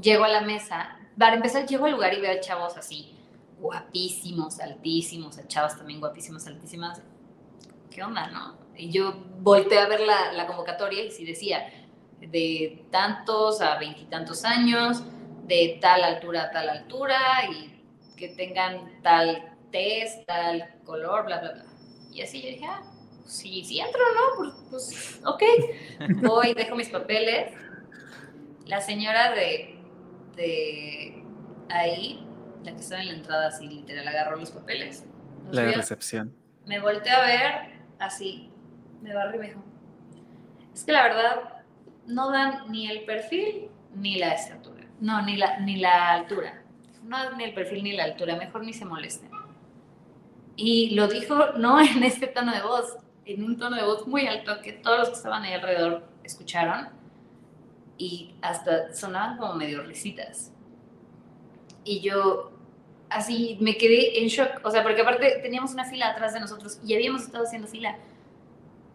[0.00, 3.16] llego a la mesa, para empezar llego al lugar y veo a chavos así,
[3.58, 7.02] guapísimos, altísimos, a chavas también guapísimas, altísimas.
[7.90, 8.58] ¿Qué onda, no?
[8.76, 11.70] Y yo volteé a ver la, la convocatoria y sí decía,
[12.20, 15.02] de tantos a veintitantos años,
[15.46, 17.18] de tal altura a tal altura,
[17.50, 17.82] y
[18.16, 21.64] que tengan tal test, tal color, bla, bla, bla.
[22.16, 22.82] Y así yo dije, ah,
[23.26, 24.36] sí, sí entro, ¿no?
[24.38, 25.42] Pues, pues, ok.
[26.22, 27.52] Voy, dejo mis papeles.
[28.64, 29.78] La señora de,
[30.34, 31.22] de
[31.68, 32.26] ahí,
[32.64, 35.04] la que estaba en la entrada, así literal, agarró los papeles.
[35.44, 36.34] Los La de recepción.
[36.64, 37.52] me volteé a ver
[37.98, 38.50] así,
[39.02, 39.64] me barrió y me dijo,
[40.74, 41.64] es que la verdad
[42.06, 46.64] no dan ni el perfil ni la estatura, no, ni la, ni la altura,
[47.04, 49.30] no dan ni el perfil ni la altura, mejor ni se molesten.
[50.56, 54.26] Y lo dijo no en este tono de voz, en un tono de voz muy
[54.26, 56.88] alto que todos los que estaban ahí alrededor escucharon.
[57.98, 60.52] y hasta sonaban como medio risitas.
[61.84, 62.52] Y yo
[63.08, 66.78] así me quedé en shock, o sea, porque aparte teníamos una fila atrás de nosotros
[66.84, 67.96] y habíamos estado haciendo fila.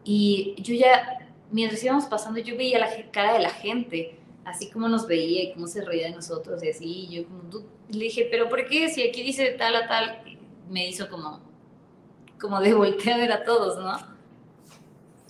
[0.03, 4.87] Y yo ya, mientras íbamos pasando, yo veía la cara de la gente, así como
[4.87, 6.85] nos veía y cómo se reía de nosotros y así.
[6.85, 7.43] Y yo como,
[7.89, 8.89] le dije, pero ¿por qué?
[8.89, 10.23] Si aquí dice tal a tal,
[10.69, 11.39] me hizo como,
[12.41, 13.97] como de voltear a ver a todos, ¿no?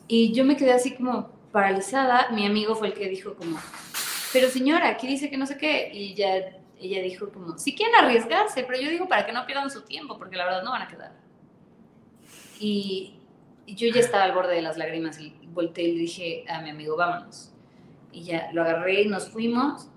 [0.08, 2.30] Y yo me quedé así como paralizada.
[2.32, 3.60] Mi amigo fue el que dijo como,
[4.32, 5.92] pero señora, aquí dice que no sé qué.
[5.94, 9.70] Y ya ella dijo como, si quieren arriesgarse, pero yo digo para que no pierdan
[9.70, 11.12] su tiempo, porque la verdad no van a quedar.
[12.60, 13.18] Y,
[13.68, 16.72] yo ya estaba al borde de las lágrimas y volteé y le dije a mi
[16.72, 17.54] amigo, vámonos.
[18.12, 19.88] Y ya lo agarré y nos fuimos.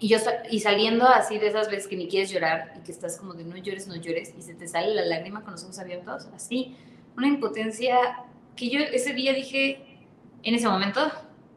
[0.00, 0.16] Y yo
[0.50, 3.44] y saliendo así de esas veces que ni quieres llorar y que estás como de
[3.44, 6.74] no llores, no llores y se te sale la lágrima con los ojos abiertos, así,
[7.16, 8.24] una impotencia
[8.56, 10.00] que yo ese día dije,
[10.42, 11.00] en ese momento,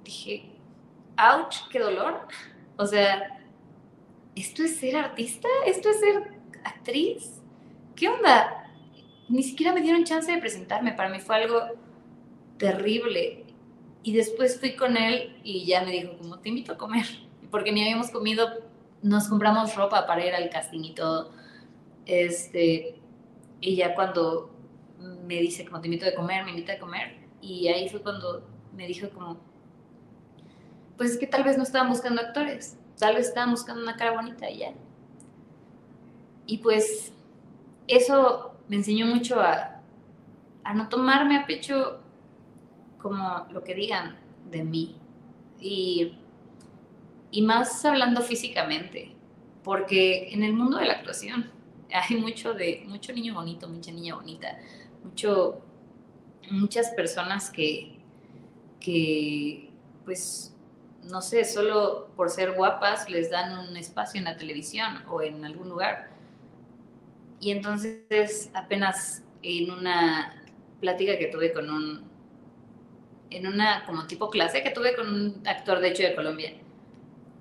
[0.04, 0.50] dije,
[1.18, 2.28] ouch, qué dolor.
[2.78, 3.40] O sea,
[4.36, 5.48] ¿esto es ser artista?
[5.66, 6.34] ¿Esto es ser
[6.64, 7.42] actriz?
[7.96, 8.70] ¿Qué onda?
[9.30, 11.62] Ni siquiera me dieron chance de presentarme, para mí fue algo
[12.58, 13.46] terrible.
[14.04, 17.06] Y después fui con él y ya me dijo, como, te invito a comer,
[17.54, 18.50] porque ni habíamos comido,
[19.04, 21.30] nos compramos ropa para ir al casting y todo.
[22.08, 23.00] Este,
[23.62, 24.50] y ya cuando
[25.28, 28.44] me dice, como, te invito a comer, me invita a comer, y ahí fue cuando
[28.76, 29.38] me dijo como,
[30.98, 34.14] pues es que tal vez no estaban buscando actores, tal vez estaban buscando una cara
[34.14, 34.74] bonita y ya.
[36.48, 37.14] Y pues
[37.88, 39.80] eso me enseñó mucho a,
[40.64, 42.00] a no tomarme a pecho
[43.00, 44.18] como lo que digan
[44.50, 44.98] de mí.
[45.60, 46.18] Y,
[47.34, 49.16] y más hablando físicamente,
[49.64, 51.52] porque en el mundo de la actuación
[51.92, 54.60] hay mucho de mucho niño bonito, mucha niña bonita,
[55.04, 55.62] mucho
[56.52, 58.00] muchas personas que
[58.80, 59.72] que
[60.06, 60.56] pues
[61.04, 65.44] no sé, solo por ser guapas les dan un espacio en la televisión o en
[65.44, 66.12] algún lugar.
[67.40, 70.42] Y entonces apenas en una
[70.80, 72.10] plática que tuve con un,
[73.30, 76.54] en una como tipo clase que tuve con un actor de hecho de Colombia,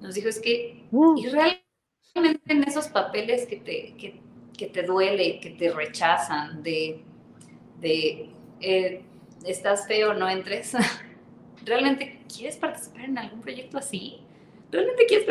[0.02, 1.16] nos dijo es que uh.
[1.16, 4.20] y realmente en esos papeles que te, que,
[4.56, 7.00] que te duele, que te rechazan, de,
[7.80, 8.28] de
[8.60, 9.02] eh,
[9.46, 10.72] estás feo, no entres.
[11.64, 14.18] ¿Realmente quieres participar en algún proyecto así?
[14.70, 15.26] ¿Realmente quieres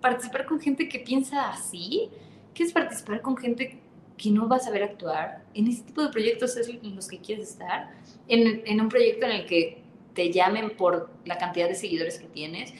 [0.00, 2.08] participar con gente que piensa así?
[2.54, 3.78] ¿Quieres participar con gente
[4.16, 5.44] que no va a saber actuar?
[5.54, 7.90] ¿En ese tipo de proyectos es en los que quieres estar?
[8.28, 9.82] ¿En, en un proyecto en el que
[10.14, 12.72] te llamen por la cantidad de seguidores que tienes?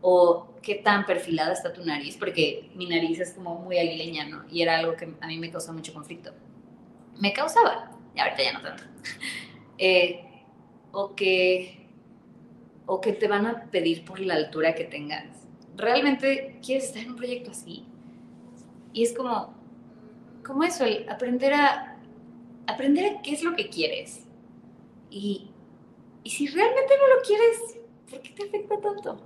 [0.00, 2.16] ¿O qué tan perfilada está tu nariz?
[2.16, 4.44] Porque mi nariz es como muy aguileña, ¿no?
[4.50, 6.32] Y era algo que a mí me causó mucho conflicto.
[7.18, 8.84] Me causaba, y ahorita ya no tanto.
[9.80, 10.24] Eh,
[10.90, 11.78] o que
[12.88, 15.26] o que te van a pedir por la altura que tengas.
[15.76, 17.84] ¿Realmente quieres estar en un proyecto así?
[18.94, 19.54] Y es como,
[20.44, 21.98] como eso, el aprender a,
[22.66, 24.24] aprender a qué es lo que quieres.
[25.10, 25.50] Y,
[26.24, 27.78] y si realmente no lo quieres,
[28.10, 29.20] ¿por qué te afecta tanto?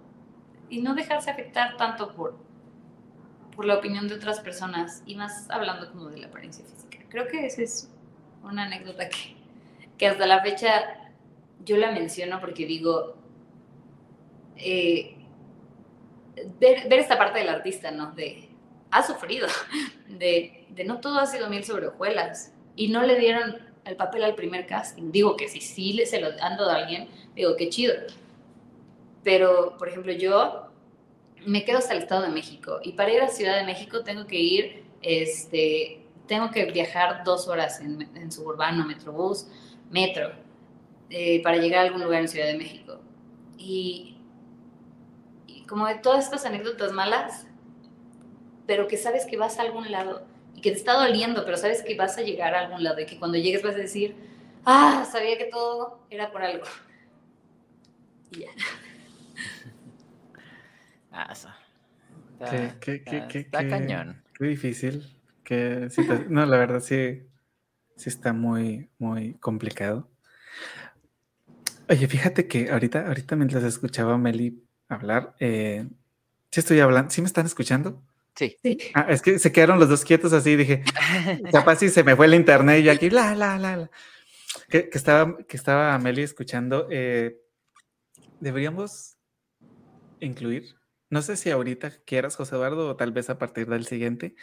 [0.72, 2.34] Y no dejarse afectar tanto por,
[3.54, 7.04] por la opinión de otras personas y más hablando como de la apariencia física.
[7.10, 7.90] Creo que esa es
[8.42, 9.36] una anécdota que,
[9.98, 11.12] que hasta la fecha
[11.62, 13.16] yo la menciono porque digo,
[14.56, 15.14] eh,
[16.58, 18.12] ver, esta parte del artista, ¿no?
[18.12, 18.48] De,
[18.90, 19.48] ha sufrido,
[20.08, 24.24] de, de no todo ha sido mil sobre hojuelas y no le dieron el papel
[24.24, 25.12] al primer casting.
[25.12, 27.92] Digo que si sí se lo han dado a alguien, digo que chido.
[29.22, 30.68] Pero, por ejemplo, yo
[31.46, 34.26] me quedo hasta el Estado de México y para ir a Ciudad de México tengo
[34.26, 39.46] que ir, este, tengo que viajar dos horas en, suburbano, metrobús,
[39.90, 40.32] metro,
[41.10, 43.00] eh, para llegar a algún lugar en Ciudad de México.
[43.58, 44.16] Y
[45.68, 47.46] como de todas estas anécdotas malas,
[48.66, 50.22] pero que sabes que vas a algún lado
[50.54, 53.06] y que te está doliendo, pero sabes que vas a llegar a algún lado y
[53.06, 54.14] que cuando llegues vas a decir,
[54.64, 56.64] ah, sabía que todo era por algo.
[58.34, 58.48] Y ya.
[61.10, 61.48] Ah, eso.
[62.40, 64.22] Está, cañón.
[64.38, 65.16] Qué difícil.
[65.44, 65.88] Que,
[66.28, 67.22] no, la verdad sí,
[67.96, 70.08] sí está muy, muy complicado.
[71.88, 75.34] Oye, fíjate que ahorita, ahorita mientras escuchaba a Meli hablar.
[75.40, 75.86] Eh,
[76.50, 78.02] sí estoy hablando, ¿sí me están escuchando?
[78.34, 78.56] Sí.
[78.94, 80.82] Ah, es que se quedaron los dos quietos así, dije,
[81.52, 83.90] capaz si se me fue el internet y aquí, la, la, la, la.
[84.68, 86.88] Que, estaba, que estaba Amelie escuchando.
[86.90, 87.38] Eh,
[88.40, 89.16] deberíamos
[90.24, 90.76] incluir,
[91.10, 94.34] no sé si ahorita quieras, José Eduardo, o tal vez a partir del siguiente,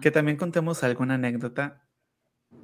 [0.00, 1.82] que también contemos alguna anécdota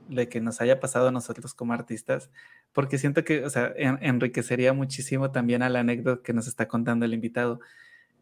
[0.09, 2.31] de que nos haya pasado a nosotros como artistas,
[2.73, 7.05] porque siento que, o sea, enriquecería muchísimo también a la anécdota que nos está contando
[7.05, 7.61] el invitado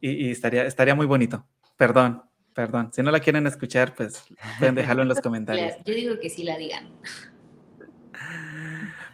[0.01, 1.47] y, estaría, estaría muy bonito.
[1.77, 2.23] Perdón,
[2.55, 2.91] perdón.
[2.93, 4.25] Si no la quieren escuchar, pues
[4.59, 5.75] pueden dejarlo en los comentarios.
[5.85, 6.89] Yo digo que sí la digan.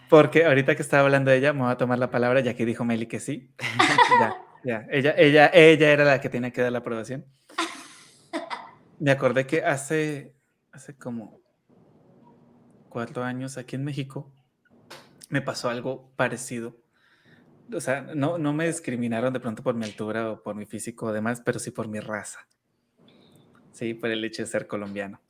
[0.09, 2.67] Porque ahorita que estaba hablando de ella, me voy a tomar la palabra, ya que
[2.67, 3.51] dijo Meli que sí.
[4.21, 4.86] ya, ya.
[4.91, 7.24] Ella, ella, ella era la que tiene que dar la aprobación.
[8.99, 10.35] Me acordé que hace,
[10.73, 11.41] hace como
[12.89, 14.32] cuatro años aquí en México
[15.28, 16.77] me pasó algo parecido.
[17.73, 21.07] O sea, no, no me discriminaron de pronto por mi altura o por mi físico
[21.07, 22.47] o demás, pero sí por mi raza.
[23.73, 25.20] Sí, por el hecho de ser colombiano.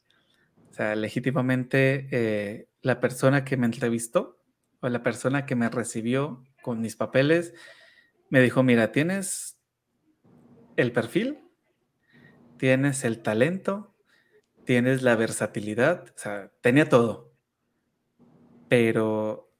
[0.70, 4.40] O sea, legítimamente eh, la persona que me entrevistó
[4.80, 7.54] o la persona que me recibió con mis papeles
[8.30, 9.58] me dijo, mira, tienes
[10.76, 11.38] el perfil,
[12.56, 13.94] tienes el talento,
[14.64, 17.32] tienes la versatilidad, o sea, tenía todo,
[18.68, 19.52] pero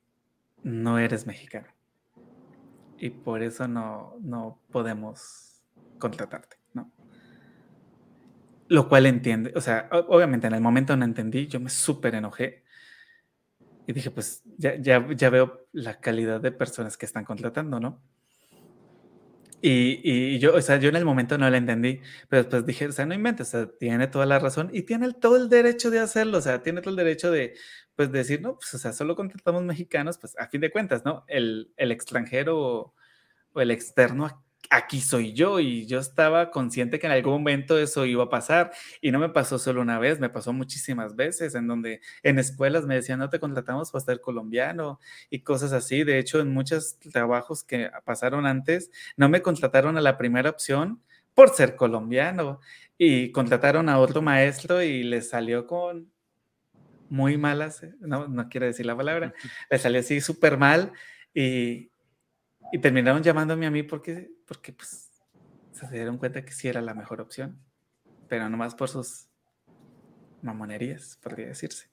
[0.62, 1.68] no eres mexicano.
[2.98, 5.62] Y por eso no, no podemos
[5.98, 6.90] contratarte, ¿no?
[8.68, 12.64] Lo cual entiende, o sea, obviamente en el momento no entendí, yo me súper enojé
[13.86, 18.00] y dije, pues ya, ya, ya veo la calidad de personas que están contratando, ¿no?
[19.66, 22.92] Y, yo, o sea, yo en el momento no la entendí, pero después dije, o
[22.92, 26.00] sea, no inventes, o sea, tiene toda la razón y tiene todo el derecho de
[26.00, 27.54] hacerlo, o sea, tiene todo el derecho de,
[27.96, 31.24] pues, decir, no, pues, o sea, solo contratamos mexicanos, pues, a fin de cuentas, ¿no?
[31.28, 32.94] El, el extranjero o,
[33.54, 34.26] o el externo
[34.70, 38.72] aquí soy yo y yo estaba consciente que en algún momento eso iba a pasar
[39.00, 42.86] y no me pasó solo una vez, me pasó muchísimas veces en donde en escuelas
[42.86, 45.00] me decían no te contratamos para ser colombiano
[45.30, 46.04] y cosas así.
[46.04, 51.00] De hecho, en muchos trabajos que pasaron antes, no me contrataron a la primera opción
[51.34, 52.60] por ser colombiano
[52.98, 56.10] y contrataron a otro maestro y le salió con
[57.08, 59.34] muy malas, no, no quiero decir la palabra,
[59.70, 60.92] le salió así súper mal
[61.34, 61.90] y,
[62.74, 65.08] y terminaron llamándome a mí porque, porque pues,
[65.70, 67.56] se dieron cuenta que sí era la mejor opción,
[68.26, 69.28] pero nomás por sus
[70.42, 71.86] mamonerías, podría decirse.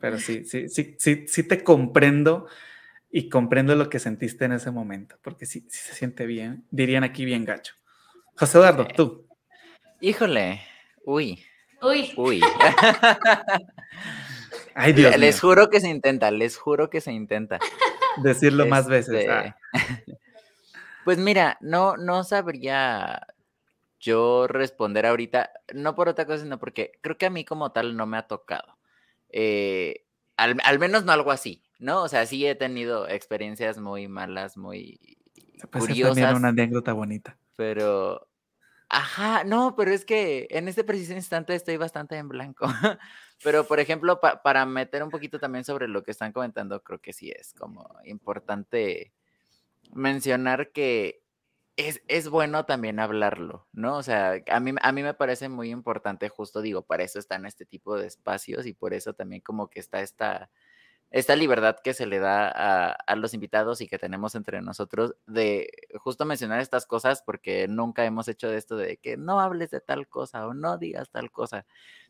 [0.00, 2.48] Pero sí, sí, sí, sí, sí te comprendo
[3.12, 7.04] y comprendo lo que sentiste en ese momento, porque sí, sí se siente bien, dirían
[7.04, 7.74] aquí bien gacho.
[8.36, 9.24] José Eduardo, tú.
[10.00, 10.62] Híjole,
[11.04, 11.44] uy.
[11.80, 12.12] Uy.
[12.16, 12.40] Uy.
[14.74, 17.60] Ay, Dios les juro que se intenta, les juro que se intenta.
[18.22, 19.26] Decirlo más veces.
[19.28, 19.56] Ah.
[19.72, 20.18] Este,
[21.04, 23.26] pues mira, no, no sabría
[24.00, 27.96] yo responder ahorita, no por otra cosa, sino porque creo que a mí como tal
[27.96, 28.78] no me ha tocado.
[29.30, 30.04] Eh,
[30.36, 32.02] al, menos no algo así, ¿no?
[32.02, 35.18] O sea, sí he tenido experiencias muy malas, muy
[35.72, 36.14] curiosas.
[36.14, 37.36] También una anécdota bonita.
[37.56, 38.28] Pero,
[38.88, 42.66] ajá, no, pero es que en este preciso instante estoy bastante en blanco.
[43.42, 47.12] Pero, por ejemplo, para meter un poquito también sobre lo que están comentando, creo que
[47.12, 49.12] sí es como importante
[49.92, 51.22] mencionar que
[51.76, 53.96] es, es, bueno también hablarlo, ¿no?
[53.98, 57.46] O sea, a mí, a mí me parece muy importante, justo digo, para eso están
[57.46, 60.50] este tipo de espacios y por eso también como que está esta,
[61.12, 65.14] esta libertad que se le da a, a, los invitados y que tenemos entre nosotros
[65.28, 65.70] de
[66.00, 69.80] justo mencionar estas cosas porque nunca hemos hecho de esto de que no hables de
[69.80, 71.64] tal cosa o no digas tal cosa.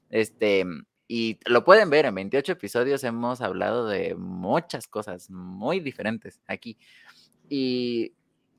[0.08, 0.64] Este,
[1.08, 6.78] y lo pueden ver, en 28 episodios hemos hablado de muchas cosas muy diferentes aquí.
[7.48, 8.12] Y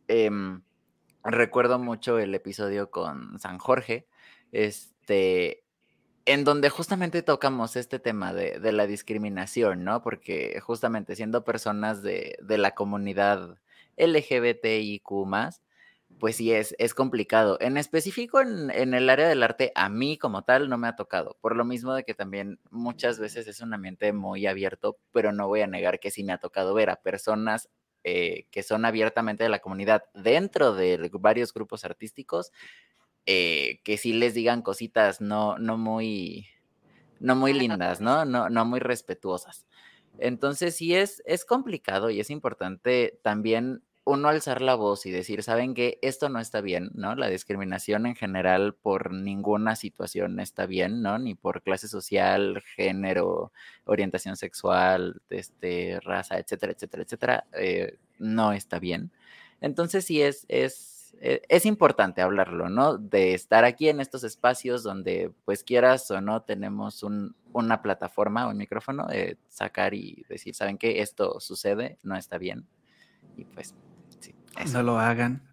[0.07, 0.63] em,
[1.23, 4.07] recuerdo mucho el episodio con San Jorge,
[4.51, 5.63] este,
[6.26, 10.01] en donde justamente tocamos este tema de, de la discriminación, ¿no?
[10.01, 13.59] Porque justamente siendo personas de, de la comunidad
[13.95, 15.11] LGBTIQ,
[16.19, 17.57] pues sí es, es complicado.
[17.61, 21.37] En específico en, el área del arte, a mí como tal no me ha tocado,
[21.41, 25.47] por lo mismo de que también muchas veces es un ambiente muy abierto, pero no
[25.47, 27.69] voy a negar que sí me ha tocado ver a personas
[28.03, 32.51] eh, que son abiertamente de la comunidad dentro de varios grupos artísticos,
[33.25, 36.47] eh, que sí les digan cositas no, no muy,
[37.19, 38.25] no muy lindas, ¿no?
[38.25, 39.65] No, no muy respetuosas.
[40.17, 45.44] Entonces sí es, es complicado y es importante también uno alzar la voz y decir,
[45.44, 47.15] saben que esto no está bien, ¿no?
[47.15, 51.19] La discriminación en general por ninguna situación está bien, ¿no?
[51.19, 53.52] Ni por clase social, género,
[53.86, 59.11] orientación sexual, este, raza, etcétera, etcétera, etcétera, eh, no está bien.
[59.61, 62.98] Entonces sí es, es, e, es importante hablarlo, ¿no?
[62.98, 68.48] De estar aquí en estos espacios donde, pues quieras o no, tenemos un, una plataforma,
[68.48, 71.02] un micrófono, de sacar y decir, ¿saben qué?
[71.02, 72.65] Esto sucede, no está bien.
[73.38, 73.76] Y pues
[74.71, 75.43] no lo hagan.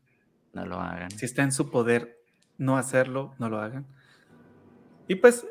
[0.53, 1.11] No lo hagan.
[1.11, 2.19] Si está en su poder
[2.59, 3.87] no hacerlo, no lo hagan.
[5.09, 5.47] Y pues,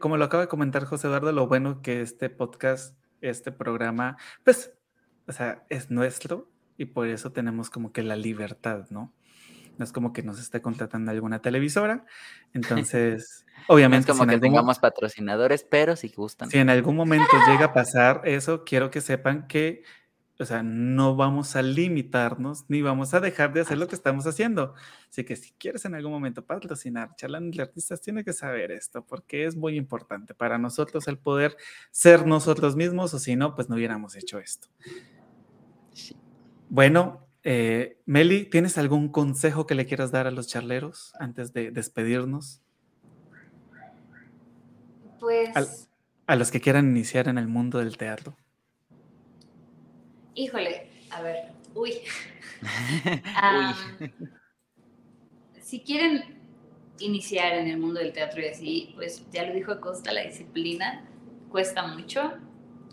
[0.00, 4.72] como lo acaba de comentar José Eduardo, lo bueno que este podcast, este programa, pues,
[5.26, 9.12] o sea, es nuestro y por eso tenemos como que la libertad, ¿no?
[9.76, 12.04] No es como que nos esté contratando alguna televisora.
[12.52, 14.10] Entonces, obviamente.
[14.10, 16.50] es como que tengamos patrocinadores, pero si gustan.
[16.50, 19.84] Si en algún momento llega a pasar eso, quiero que sepan que
[20.40, 24.26] o sea, no vamos a limitarnos ni vamos a dejar de hacer lo que estamos
[24.26, 24.74] haciendo.
[25.10, 29.04] Así que si quieres en algún momento patrocinar charlando de artistas, tienes que saber esto
[29.04, 31.56] porque es muy importante para nosotros el poder
[31.90, 34.68] ser nosotros mismos o si no, pues no hubiéramos hecho esto.
[36.68, 41.72] Bueno, eh, Meli, ¿tienes algún consejo que le quieras dar a los charleros antes de
[41.72, 42.62] despedirnos?
[45.18, 45.88] Pues...
[46.28, 48.36] a los que quieran iniciar en el mundo del teatro.
[50.38, 51.94] Híjole, a ver, uy.
[55.60, 56.38] Si quieren
[57.00, 61.04] iniciar en el mundo del teatro y así, pues ya lo dijo Costa, la disciplina
[61.50, 62.34] cuesta mucho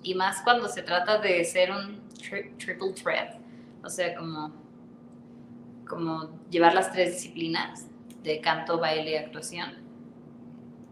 [0.02, 2.10] y más cuando se trata de ser un
[2.58, 3.36] triple threat,
[3.84, 4.52] o sea, como,
[5.88, 7.86] como llevar las tres disciplinas
[8.24, 9.72] de canto, baile y actuación,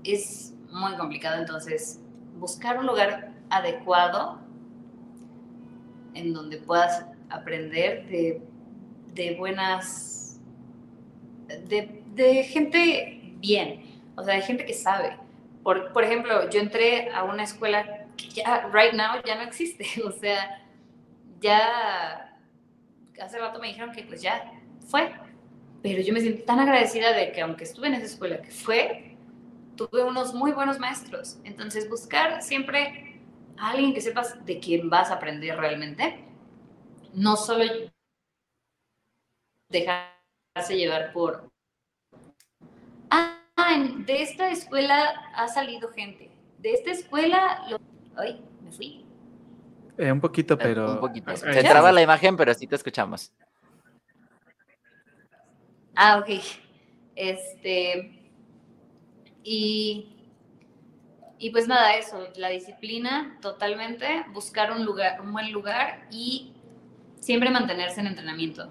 [0.04, 2.00] es muy complicado, entonces
[2.38, 4.44] buscar un lugar adecuado
[6.14, 10.40] en donde puedas aprender de, buenas,
[11.68, 13.84] de, gente bien,
[14.16, 15.18] o sea, de gente que sabe.
[15.64, 19.86] Por, por ejemplo, yo entré a una escuela que ya, right now, ya no existe,
[20.06, 20.62] o sea,
[21.40, 22.30] ya
[23.22, 24.52] hace rato me dijeron que pues ya
[24.88, 25.12] fue,
[25.82, 29.16] pero yo me siento tan agradecida de que aunque estuve en esa escuela que fue,
[29.76, 31.40] tuve unos muy buenos maestros.
[31.44, 33.13] Entonces, buscar siempre
[33.58, 36.24] alguien que sepas de quién vas a aprender realmente,
[37.14, 37.64] no solo
[39.70, 41.50] dejarse llevar por,
[43.10, 43.40] ah,
[44.06, 47.80] de esta escuela ha salido gente, de esta escuela, lo...
[48.18, 49.06] ay, me fui.
[49.98, 50.94] Eh, un poquito, pero...
[50.94, 51.36] Un poquito.
[51.36, 53.32] Se traba la imagen, pero sí te escuchamos.
[55.96, 56.42] Ah, ok.
[57.16, 58.32] Este,
[59.44, 60.13] y
[61.44, 66.54] y pues nada, eso, la disciplina totalmente, buscar un lugar, un buen lugar y
[67.20, 68.70] siempre mantenerse en entrenamiento.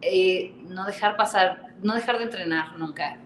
[0.00, 3.18] Eh, no dejar pasar, no dejar de entrenar nunca.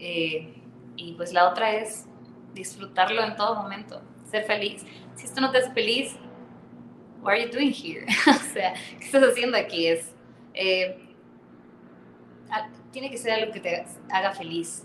[0.00, 0.60] Eh,
[0.96, 2.08] y pues la otra es
[2.52, 4.84] disfrutarlo en todo momento, ser feliz.
[5.14, 6.16] Si esto no te hace feliz,
[7.20, 8.04] what are you doing here?
[8.26, 9.86] o sea, ¿qué estás haciendo aquí?
[9.86, 10.12] Es,
[10.54, 10.98] eh,
[12.90, 14.84] tiene que ser algo que te haga feliz.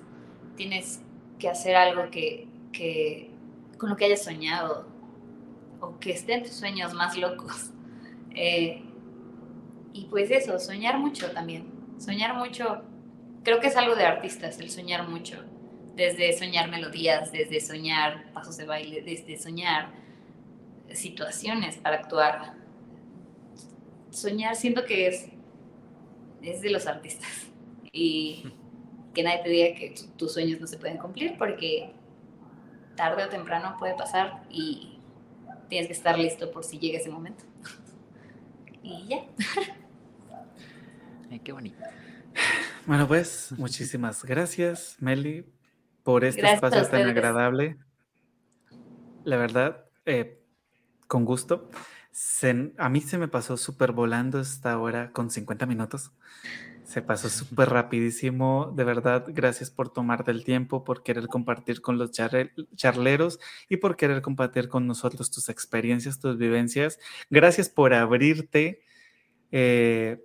[0.55, 1.01] Tienes
[1.39, 2.46] que hacer algo que,
[3.77, 4.87] con lo que hayas soñado
[5.79, 7.71] o que estén tus sueños más locos.
[8.39, 8.83] Eh,
[9.93, 11.71] y pues eso, soñar mucho también.
[11.97, 12.83] Soñar mucho,
[13.41, 15.43] creo que es algo de artistas, el soñar mucho.
[15.95, 19.89] Desde soñar melodías, desde soñar pasos de baile, desde soñar
[20.93, 22.53] situaciones para actuar.
[24.11, 25.29] Soñar siento que es,
[26.43, 27.47] es de los artistas.
[27.91, 28.53] Y
[29.15, 31.91] que nadie te diga que tus sueños no se pueden cumplir porque
[32.97, 34.99] tarde o temprano puede pasar y
[35.69, 37.45] tienes que estar listo por si llega ese momento.
[38.83, 39.23] y ya.
[41.31, 41.81] Ay, qué bonito.
[42.85, 45.45] Bueno, pues muchísimas gracias, Meli,
[46.03, 47.77] por este espacio tan agradable.
[49.23, 50.41] La verdad, eh,
[51.07, 51.69] con gusto.
[52.77, 56.11] a mí se me pasó súper volando esta hora con 50 minutos.
[56.87, 61.97] Se pasó súper rapidísimo, de verdad, gracias por tomarte el tiempo, por querer compartir con
[61.97, 66.97] los charleros y por querer compartir con nosotros tus experiencias, tus vivencias.
[67.29, 68.83] Gracias por abrirte.
[69.51, 70.23] Eh,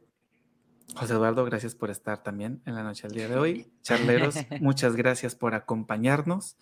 [0.95, 3.73] José Eduardo, gracias por estar también en la noche del día de hoy.
[3.83, 6.57] Charleros, muchas gracias por acompañarnos.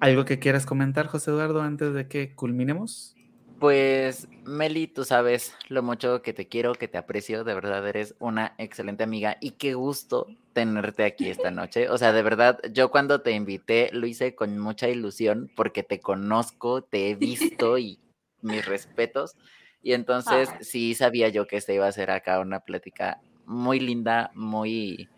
[0.00, 3.14] ¿Algo que quieras comentar, José Eduardo, antes de que culminemos?
[3.62, 8.16] Pues, Meli, tú sabes lo mucho que te quiero, que te aprecio, de verdad eres
[8.18, 11.88] una excelente amiga y qué gusto tenerte aquí esta noche.
[11.88, 16.00] O sea, de verdad, yo cuando te invité lo hice con mucha ilusión porque te
[16.00, 18.00] conozco, te he visto y
[18.40, 19.36] mis respetos.
[19.80, 24.32] Y entonces sí sabía yo que esta iba a ser acá una plática muy linda,
[24.34, 25.08] muy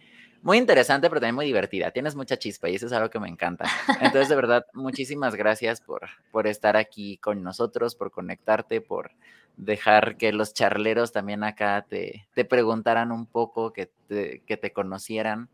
[0.44, 1.90] muy interesante, pero también muy divertida.
[1.90, 3.64] Tienes mucha chispa y eso es algo que me encanta.
[4.02, 9.12] Entonces, de verdad, muchísimas gracias por, por estar aquí con nosotros, por conectarte, por
[9.56, 14.70] dejar que los charleros también acá te, te preguntaran un poco, que te, que te
[14.70, 15.48] conocieran.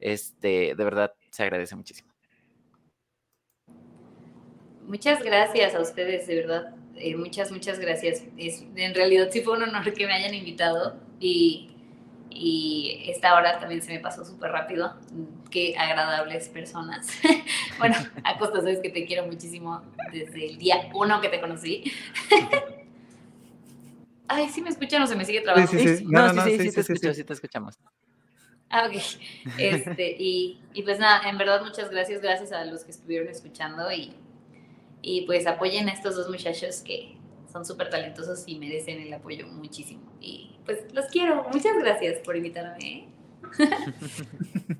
[0.00, 2.10] Este, de verdad, se agradece muchísimo.
[4.88, 6.74] Muchas gracias a ustedes, de verdad.
[6.96, 8.24] Eh, muchas, muchas gracias.
[8.36, 11.71] Es, en realidad sí fue un honor que me hayan invitado y
[12.34, 14.94] y esta hora también se me pasó súper rápido.
[15.50, 17.08] Qué agradables personas.
[17.78, 19.82] bueno, Acosta, sabes que te quiero muchísimo
[20.12, 21.84] desde el día uno que te conocí.
[24.28, 25.72] Ay, ¿sí me escuchan o se me sigue trabajando?
[25.72, 26.04] Sí, sí, sí.
[26.06, 27.20] No, No, no, sí, sí, sí, sí, sí, te sí, escucho, sí.
[27.20, 27.78] sí te escuchamos.
[28.70, 28.94] Ah, ok.
[29.58, 33.92] Este, y, y pues nada, en verdad muchas gracias, gracias a los que estuvieron escuchando
[33.92, 34.14] y,
[35.02, 37.14] y pues apoyen a estos dos muchachos que
[37.52, 40.10] son súper talentosos y merecen el apoyo muchísimo.
[40.20, 41.44] Y pues los quiero.
[41.52, 42.78] Muchas gracias por invitarme.
[42.88, 43.08] ¿eh?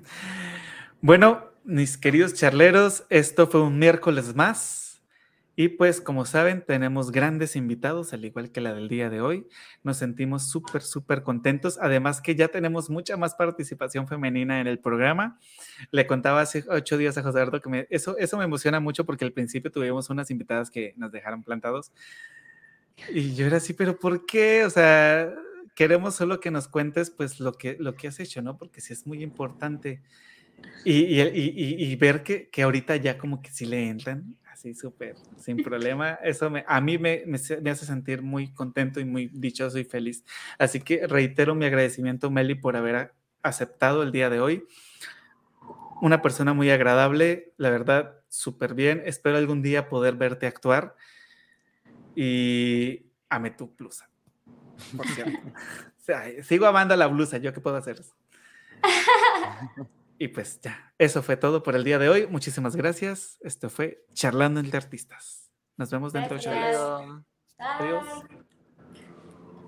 [1.01, 5.01] Bueno, mis queridos charleros, esto fue un miércoles más.
[5.55, 9.45] Y pues, como saben, tenemos grandes invitados, al igual que la del día de hoy.
[9.83, 11.77] Nos sentimos súper, súper contentos.
[11.79, 15.39] Además que ya tenemos mucha más participación femenina en el programa.
[15.91, 19.05] Le contaba hace ocho días a José Eduardo que me- eso, eso me emociona mucho
[19.05, 21.91] porque al principio tuvimos unas invitadas que nos dejaron plantados.
[23.09, 24.63] Y yo era así, pero ¿por qué?
[24.65, 25.33] O sea,
[25.75, 28.57] queremos solo que nos cuentes pues lo que, lo que has hecho, ¿no?
[28.57, 30.01] Porque sí es muy importante.
[30.83, 34.73] Y, y, y- y- ver que, que ahorita ya como que sí le entran, así
[34.73, 39.05] súper, sin problema, eso me, a mí me, me, me hace sentir muy contento y
[39.05, 40.25] muy dichoso y feliz.
[40.59, 43.13] Así que reitero mi agradecimiento, Meli, por haber
[43.43, 44.65] aceptado el día de hoy.
[46.01, 49.01] Una persona muy agradable, la verdad, súper bien.
[49.05, 50.95] Espero algún día poder verte actuar.
[52.15, 54.09] Y ame tu blusa,
[54.95, 55.39] por cierto.
[56.03, 58.03] O sea, sigo amando la blusa, ¿yo qué puedo hacer?
[60.19, 62.27] Y pues ya, eso fue todo por el día de hoy.
[62.27, 63.37] Muchísimas gracias.
[63.41, 65.51] Esto fue Charlando entre Artistas.
[65.75, 66.77] Nos vemos dentro de ocho días.
[67.57, 68.23] Adiós.